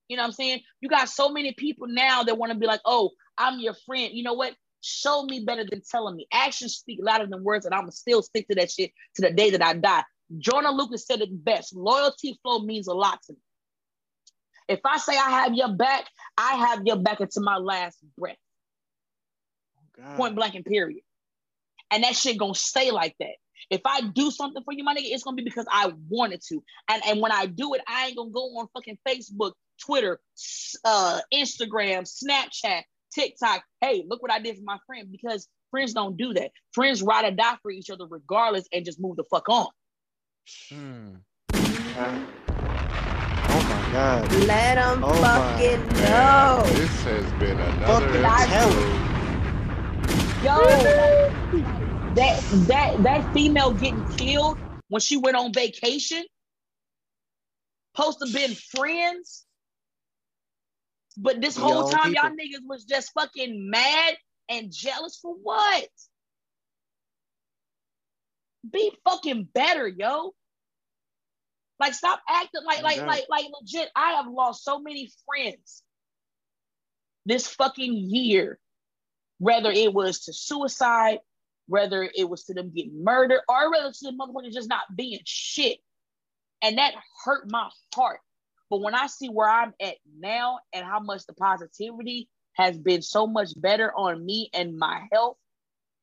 [0.08, 0.60] You know what I'm saying?
[0.80, 4.10] You got so many people now that want to be like, oh, I'm your friend.
[4.12, 4.54] You know what?
[4.80, 6.26] Show me better than telling me.
[6.32, 9.30] Actions speak louder than words, and I'm gonna still stick to that shit to the
[9.30, 10.02] day that I die.
[10.38, 11.74] Jordan Lucas said it best.
[11.74, 13.38] Loyalty flow means a lot to me.
[14.68, 18.36] If I say I have your back, I have your back until my last breath.
[19.96, 20.16] God.
[20.16, 21.02] Point blank and period.
[21.90, 23.34] And that shit gonna stay like that.
[23.70, 26.62] If I do something for you, my nigga, it's gonna be because I wanted to.
[26.90, 29.52] And and when I do it, I ain't gonna go on fucking Facebook,
[29.84, 30.20] Twitter,
[30.84, 32.82] uh, Instagram, Snapchat,
[33.12, 33.62] TikTok.
[33.80, 35.08] Hey, look what I did for my friend.
[35.10, 36.50] Because friends don't do that.
[36.72, 39.68] Friends ride or die for each other regardless and just move the fuck on.
[40.70, 41.14] Hmm.
[43.92, 44.32] God.
[44.46, 46.62] Let them Oh fucking know.
[46.66, 49.08] this has been another Fucking episode.
[50.44, 50.54] Yo,
[52.14, 54.58] that that that female getting killed
[54.88, 56.24] when she went on vacation,
[57.94, 59.46] supposed to been friends,
[61.16, 64.16] but this whole Yo, time y'all niggas was just fucking mad
[64.48, 65.88] and jealous for what?
[68.70, 70.32] Be fucking better, yo.
[71.80, 73.88] Like stop acting like like like like legit.
[73.94, 75.82] I have lost so many friends
[77.24, 78.58] this fucking year
[79.38, 81.18] whether it was to suicide,
[81.66, 85.20] whether it was to them getting murdered, or whether to the motherfuckers just not being
[85.24, 85.78] shit.
[86.62, 86.94] And that
[87.24, 88.20] hurt my heart.
[88.68, 93.00] But when I see where I'm at now and how much the positivity has been
[93.00, 95.36] so much better on me and my health,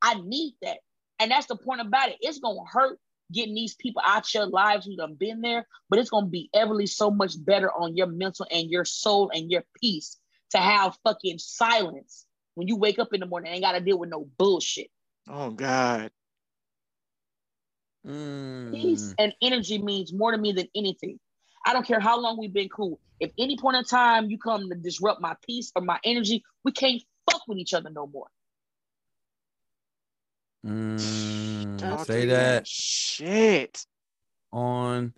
[0.02, 0.78] I need that.
[1.20, 2.18] And that's the point about it.
[2.22, 3.00] It's gonna hurt
[3.32, 6.88] getting these people out your lives who have been there, but it's gonna be everly
[6.88, 10.18] so much better on your mental and your soul and your peace
[10.52, 12.26] to have fucking silence
[12.56, 14.90] when you wake up in the morning and ain't gotta deal with no bullshit.
[15.28, 16.12] Oh God.
[18.72, 19.16] Peace Mm.
[19.18, 21.20] and energy means more to me than anything.
[21.66, 23.00] I don't care how long we've been cool.
[23.20, 26.72] If any point in time you come to disrupt my peace or my energy, we
[26.72, 28.28] can't fuck with each other no more.
[30.66, 31.78] Mm.
[31.78, 33.86] Talk Say that Shit.
[34.52, 35.14] on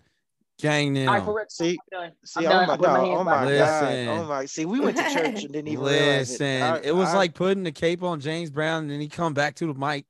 [0.60, 1.24] gang All right, now.
[1.24, 1.52] correct.
[1.52, 2.80] See, I'm see, I'm oh done.
[2.80, 4.06] my, I no, oh my Listen.
[4.06, 4.18] God.
[4.20, 4.44] Oh my.
[4.44, 6.62] See, we went to church and didn't even realize Listen, it.
[6.62, 9.32] I- it was I- like putting the cape on James Brown and then he come
[9.34, 10.04] back to the mic.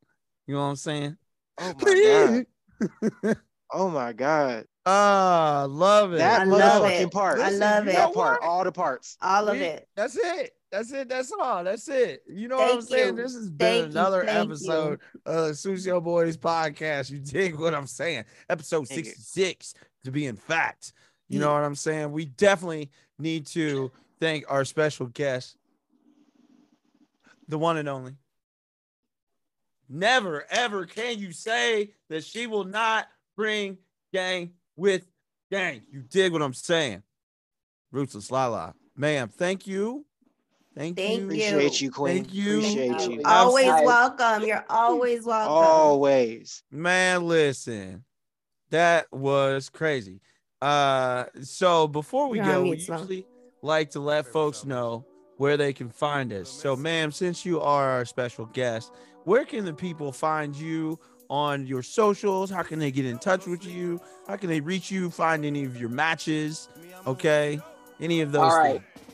[0.46, 1.16] You know what I'm saying?
[1.58, 2.44] oh my
[3.22, 3.36] God.
[3.72, 4.64] Oh my God.
[4.86, 6.18] Ah, love it.
[6.18, 7.10] That I love motherfucking it.
[7.12, 7.40] part.
[7.40, 7.92] I love it.
[7.92, 8.42] That part.
[8.42, 9.18] All the parts.
[9.20, 9.86] All of We- it.
[9.94, 10.52] That's it.
[10.70, 11.08] That's it.
[11.08, 11.64] That's all.
[11.64, 12.22] That's it.
[12.28, 13.16] You know what I'm Thank saying?
[13.16, 13.22] you.
[13.22, 14.28] This has been Thank another you.
[14.28, 17.10] episode of Sucio Boyz podcast.
[17.10, 18.24] You dig what I'm saying?
[18.50, 19.12] Episode Thank you.
[19.12, 19.74] 66
[20.04, 20.92] to be in fact.
[21.28, 22.12] You know what I'm saying?
[22.12, 25.56] We definitely need to thank our special guest,
[27.48, 28.14] the one and only.
[29.90, 33.78] Never ever can you say that she will not bring
[34.12, 35.06] gang with
[35.50, 35.82] gang.
[35.90, 37.02] You dig what I'm saying?
[37.90, 38.74] Ruthless Lala.
[38.96, 40.04] Ma'am, thank you.
[40.74, 41.24] Thank, Thank you.
[41.26, 42.14] Appreciate you, Queen.
[42.24, 42.58] Thank you.
[42.58, 43.22] Appreciate you.
[43.24, 43.86] Always Absolutely.
[43.86, 44.42] welcome.
[44.44, 45.52] You're always welcome.
[45.52, 46.62] Always.
[46.70, 48.04] Man, listen.
[48.70, 50.20] That was crazy.
[50.60, 53.26] Uh so before we You're go, we mute, usually
[53.62, 55.04] like to let folks know
[55.36, 56.48] where they can find us.
[56.50, 58.92] So, ma'am, since you are our special guest,
[59.24, 60.98] where can the people find you
[61.30, 62.50] on your socials?
[62.50, 64.00] How can they get in touch with you?
[64.26, 65.10] How can they reach you?
[65.10, 66.68] Find any of your matches?
[67.06, 67.60] Okay,
[68.00, 68.52] any of those.
[68.52, 68.82] All right.
[68.82, 69.07] things.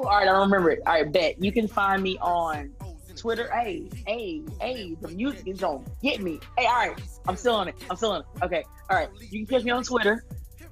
[0.00, 0.80] All right, I don't remember it.
[0.86, 1.42] All right, bet.
[1.42, 2.72] You can find me on
[3.16, 3.50] Twitter.
[3.52, 6.40] Hey, hey, hey, the music is gonna get me.
[6.56, 6.98] Hey, all right.
[7.28, 7.74] I'm still on it.
[7.90, 8.26] I'm still on it.
[8.42, 8.64] Okay.
[8.88, 9.08] All right.
[9.20, 10.24] You can catch me on Twitter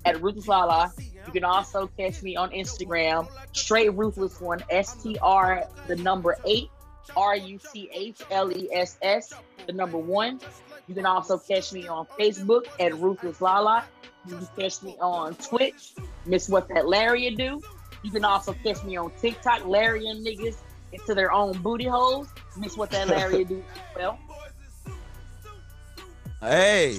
[0.06, 0.92] at Ruthless Lala.
[0.98, 6.36] You can also catch me on Instagram, straight ruthless one, S T R the number
[6.46, 6.70] eight,
[7.14, 9.34] R U T H L E S S,
[9.66, 10.40] the number one.
[10.86, 13.84] You can also catch me on Facebook at Ruthless Lala.
[14.26, 15.92] You can catch me on Twitch,
[16.24, 17.60] Miss What That Larry Do.
[18.02, 20.56] You can also catch me on TikTok, Larry and niggas
[20.92, 22.28] into their own booty holes.
[22.56, 23.62] Miss What That Larry Do.
[23.96, 24.18] Well,
[26.40, 26.92] Hey,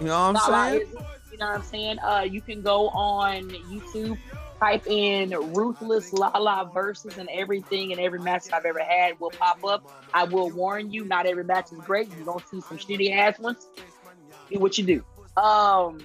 [0.00, 0.86] you know what I'm Lala saying?
[1.32, 1.98] you know what I'm saying?
[1.98, 4.16] Uh, you can go on YouTube,
[4.60, 9.64] type in Ruthless Lala versus, and everything and every match I've ever had will pop
[9.64, 9.90] up.
[10.14, 12.08] I will warn you, not every match is great.
[12.16, 13.66] You're gonna see some shitty ass ones.
[14.50, 15.04] Do what you do.
[15.40, 15.98] Um,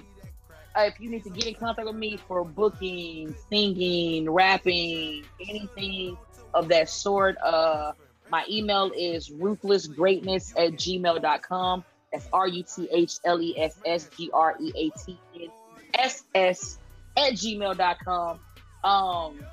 [0.78, 6.16] uh, if you need to get in contact with me for booking, singing, rapping, anything
[6.54, 7.92] of that sort, uh,
[8.30, 11.84] my email is ruthlessgreatness at gmail.com.
[12.12, 15.48] That's R U T H L E S S G R E A T N
[15.94, 16.78] S S
[17.16, 18.38] at gmail.com.
[18.84, 19.44] Um,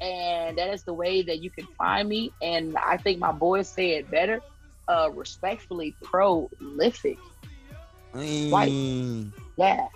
[0.00, 2.32] and that is the way that you can find me.
[2.42, 4.40] And I think my boys say it better.
[4.86, 7.18] Uh, respectfully prolific.
[8.70, 9.32] Mm.
[9.56, 9.86] Yeah.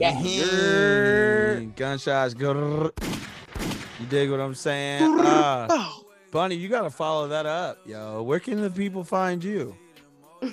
[0.00, 1.60] Yeah.
[1.76, 2.90] Gunshots go.
[4.00, 5.02] You dig what I'm saying?
[5.20, 5.88] Uh,
[6.30, 8.22] Bunny, you gotta follow that up, yo.
[8.22, 9.76] Where can the people find you?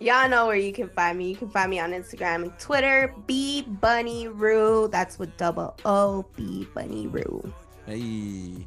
[0.00, 1.28] Y'all know where you can find me.
[1.28, 4.88] You can find me on Instagram and Twitter, B Bunny Roo.
[4.88, 7.52] That's with double O B Bunny Roo.
[7.86, 8.66] Hey,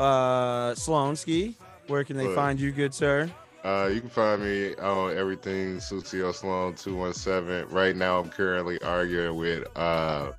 [0.00, 1.54] uh, Sloanski,
[1.86, 2.34] where can they What?
[2.34, 3.30] find you, good sir?
[3.64, 7.66] Uh, you can find me on everything Sucio Sloan two one seven.
[7.70, 10.32] Right now, I'm currently arguing with uh,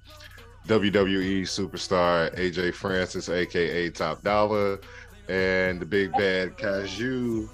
[0.67, 4.79] WWE superstar AJ Francis, aka Top Dollar,
[5.27, 7.49] and the Big Bad Kaju.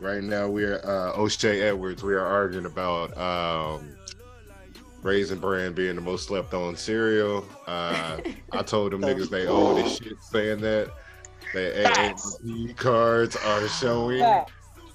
[0.00, 2.02] Right now, we're uh, O'Shea Edwards.
[2.02, 3.94] We are arguing about um,
[5.02, 7.44] Raisin Bran being the most slept on cereal.
[7.66, 8.16] Uh,
[8.52, 10.90] I told them niggas they owe this shit saying that.
[11.52, 14.22] The AARP cards are showing.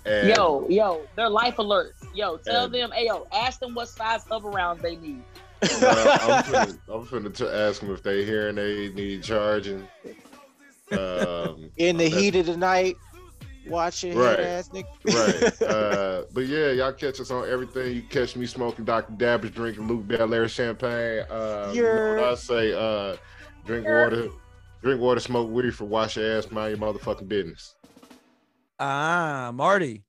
[0.08, 0.26] Facts.
[0.28, 2.06] And Yo, yo, they're life alerts.
[2.16, 5.22] Yo, tell And- them, hey, yo, ask them what size hover rounds they need.
[5.64, 5.66] uh,
[6.22, 9.88] I'm finna, I'm finna t- ask them if they hearing they need charging.
[10.92, 12.96] Um, In the heat of the night,
[13.68, 14.38] watching Right.
[14.40, 14.86] head ass nigga.
[15.06, 15.62] right.
[15.68, 17.96] Uh, but yeah, y'all catch us on everything.
[17.96, 19.14] You catch me smoking Dr.
[19.14, 21.26] Dabbers, drinking Luc Belaire champagne.
[21.30, 22.74] Uh, you know what I say?
[22.74, 23.18] Uh,
[23.66, 24.30] drink water,
[24.82, 27.76] drink water, smoke weed for wash your ass, mind your motherfucking business.
[28.80, 30.04] Ah, Marty.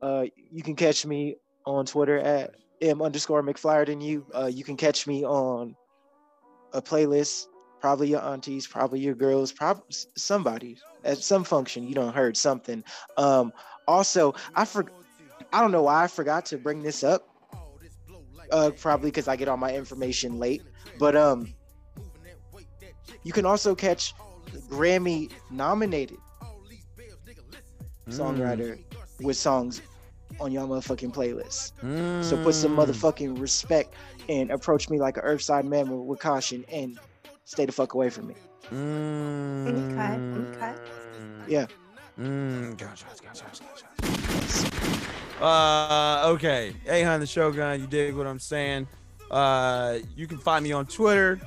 [0.00, 1.36] Uh, you can catch me
[1.66, 4.26] on Twitter at m underscore McFlyer than you.
[4.34, 5.76] Uh, you can catch me on
[6.72, 7.46] a playlist.
[7.80, 9.84] Probably your aunties, probably your girls, probably
[10.16, 11.86] somebody at some function.
[11.86, 12.84] You don't heard something.
[13.16, 13.52] Um,
[13.88, 14.86] also, I for
[15.52, 17.28] I don't know why I forgot to bring this up.
[18.50, 20.62] Uh, probably because I get all my information late.
[20.98, 21.54] But um,
[23.22, 24.14] you can also catch
[24.68, 26.18] Grammy nominated
[28.08, 28.78] songwriter
[29.20, 29.82] with songs
[30.40, 31.72] on your motherfucking playlist.
[32.24, 32.86] So put some Mm.
[32.86, 33.94] motherfucking respect
[34.28, 36.98] and approach me like an Earthside mammal with caution and
[37.44, 38.34] stay the fuck away from me.
[38.70, 39.92] Mm.
[39.92, 40.74] Okay, okay.
[41.48, 41.66] Yeah.
[42.18, 44.70] Mm, gunshots, gunshots, gunshots.
[45.40, 46.74] Uh, okay.
[46.84, 47.80] Hey, hun, the Shogun.
[47.80, 48.86] You dig what I'm saying?
[49.30, 51.40] Uh, you can find me on Twitter,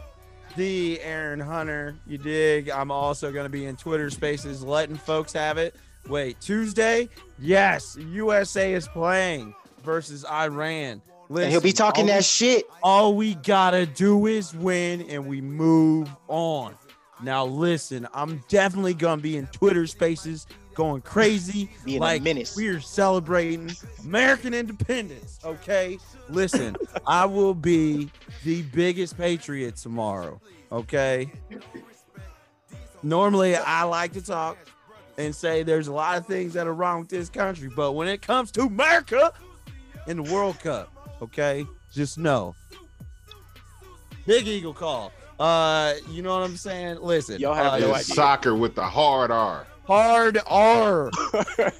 [0.55, 1.95] the Aaron Hunter.
[2.05, 2.69] You dig?
[2.69, 5.75] I'm also gonna be in Twitter Spaces, letting folks have it.
[6.07, 7.09] Wait, Tuesday?
[7.39, 9.53] Yes, USA is playing
[9.83, 11.01] versus Iran.
[11.29, 12.65] And he'll be talking that we- shit.
[12.83, 16.75] all we gotta do is win and we move on.
[17.23, 20.45] Now listen, I'm definitely gonna be in Twitter spaces
[20.75, 21.71] going crazy.
[21.85, 22.55] Being like menace.
[22.55, 23.71] we're celebrating
[24.03, 25.39] American independence.
[25.43, 25.97] Okay.
[26.29, 26.75] Listen,
[27.07, 28.11] I will be
[28.43, 30.39] the biggest patriot tomorrow.
[30.71, 31.31] Okay.
[33.01, 34.57] Normally I like to talk
[35.17, 38.07] and say there's a lot of things that are wrong with this country, but when
[38.07, 39.31] it comes to America
[40.07, 42.55] in the World Cup, okay, just know
[44.25, 45.11] Big Eagle call.
[45.39, 46.99] Uh, you know what I'm saying?
[47.01, 49.67] Listen, Y'all have uh, no It's soccer with the hard R.
[49.85, 51.11] hard R.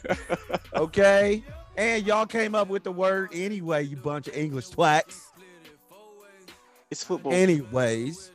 [0.75, 1.43] okay,
[1.77, 3.83] and y'all came up with the word anyway.
[3.83, 5.21] You bunch of English twats.
[6.91, 7.33] It's football.
[7.33, 8.31] Anyways,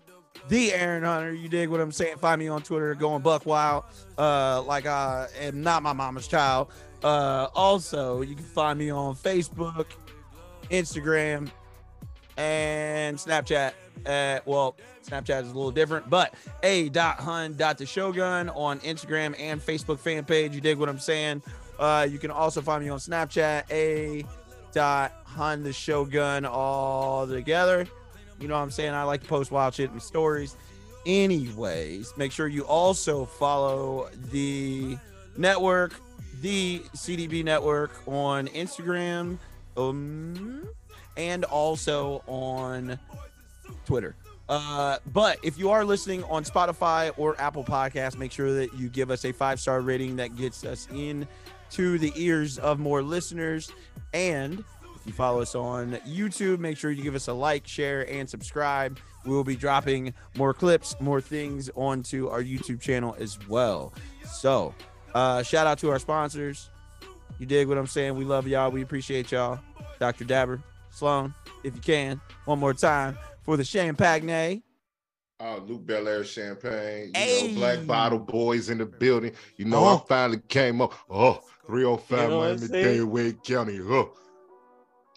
[0.49, 1.33] the Aaron Hunter.
[1.33, 2.17] You dig what I'm saying?
[2.19, 3.85] Find me on Twitter, going buck wild.
[4.19, 6.69] Uh, like I am not my mama's child.
[7.03, 9.87] Uh, also, you can find me on Facebook,
[10.71, 11.51] Instagram,
[12.37, 13.73] and Snapchat.
[14.07, 14.77] Uh, well,
[15.07, 19.61] Snapchat is a little different, but a dot hun dot the shogun on Instagram and
[19.61, 20.55] Facebook fan page.
[20.55, 21.43] You dig what I'm saying?
[21.79, 24.25] Uh, you can also find me on Snapchat, a
[24.73, 27.87] dot hun the shogun all together.
[28.41, 28.95] You know what I'm saying?
[28.95, 30.57] I like to post wild shit in stories.
[31.07, 34.97] Anyways, make sure you also follow the
[35.37, 35.95] network,
[36.41, 39.39] the CDB network on Instagram,
[39.77, 40.67] um,
[41.17, 42.99] and also on
[43.85, 44.17] Twitter.
[44.49, 48.89] Uh, but if you are listening on Spotify or Apple Podcasts, make sure that you
[48.89, 51.27] give us a five star rating that gets us in
[51.71, 53.71] to the ears of more listeners.
[54.13, 54.65] And
[55.07, 58.99] you follow us on YouTube, make sure you give us a like, share, and subscribe.
[59.25, 63.93] We will be dropping more clips, more things onto our YouTube channel as well.
[64.31, 64.75] So,
[65.15, 66.71] uh, shout out to our sponsors.
[67.39, 68.17] You dig what I'm saying?
[68.17, 68.71] We love y'all.
[68.71, 69.59] We appreciate y'all.
[69.99, 70.25] Dr.
[70.25, 74.63] Dabber, Sloan, if you can, one more time for the Champagne.
[75.39, 77.49] Uh, Luc Belaire Champagne, you Hey.
[77.53, 79.33] know, Black Bottle Boys in the building.
[79.57, 79.97] You know, Oh.
[79.97, 80.93] I finally came up.
[81.09, 82.99] Oh, 305 You know what I'm Miami saying?
[82.99, 83.73] Dade Wade County.
[83.81, 84.13] Oh, You know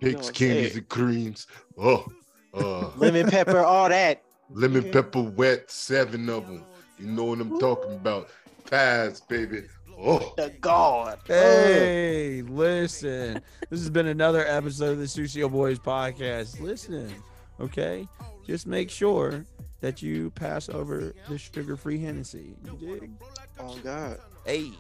[0.04, 0.78] cakes, candies, saying?
[0.78, 1.48] and creams.
[1.78, 2.06] Oh,
[2.54, 4.22] uh, Lemon pepper, all that.
[4.50, 6.64] lemon pepper wet, seven of them.
[7.00, 8.30] You know what I'm talking about?
[8.70, 9.64] Pies, baby.
[9.98, 11.20] Oh, The God.
[11.26, 13.42] Hey, listen.
[13.70, 16.60] This has been another episode of the Sucio Boyz podcast.
[16.60, 17.12] Listen,
[17.60, 18.08] okay?
[18.46, 19.46] Just make sure
[19.82, 22.56] that you pass over the sugar free Hennessy.
[22.66, 23.12] You dig?
[23.60, 24.18] Oh God.
[24.46, 24.72] Hey.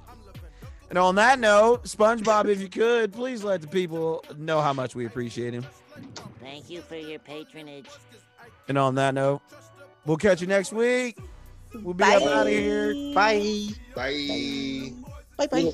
[0.93, 4.93] And on that note, SpongeBob, if you could, please let the people know how much
[4.93, 5.65] we appreciate him.
[6.39, 7.87] Thank you for your patronage.
[8.67, 9.41] And on that note,
[10.05, 11.17] we'll catch you next week.
[11.81, 12.93] We'll be up out of here.
[13.15, 13.69] Bye.
[13.95, 14.91] bye.
[15.35, 15.71] Bye bye.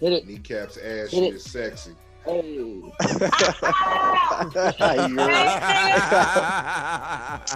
[0.00, 0.26] Hit it.
[0.26, 1.34] Kneecaps ass Hit shit it.
[1.34, 1.92] is sexy.
[2.24, 2.56] Hey.
[5.06, 5.22] You're-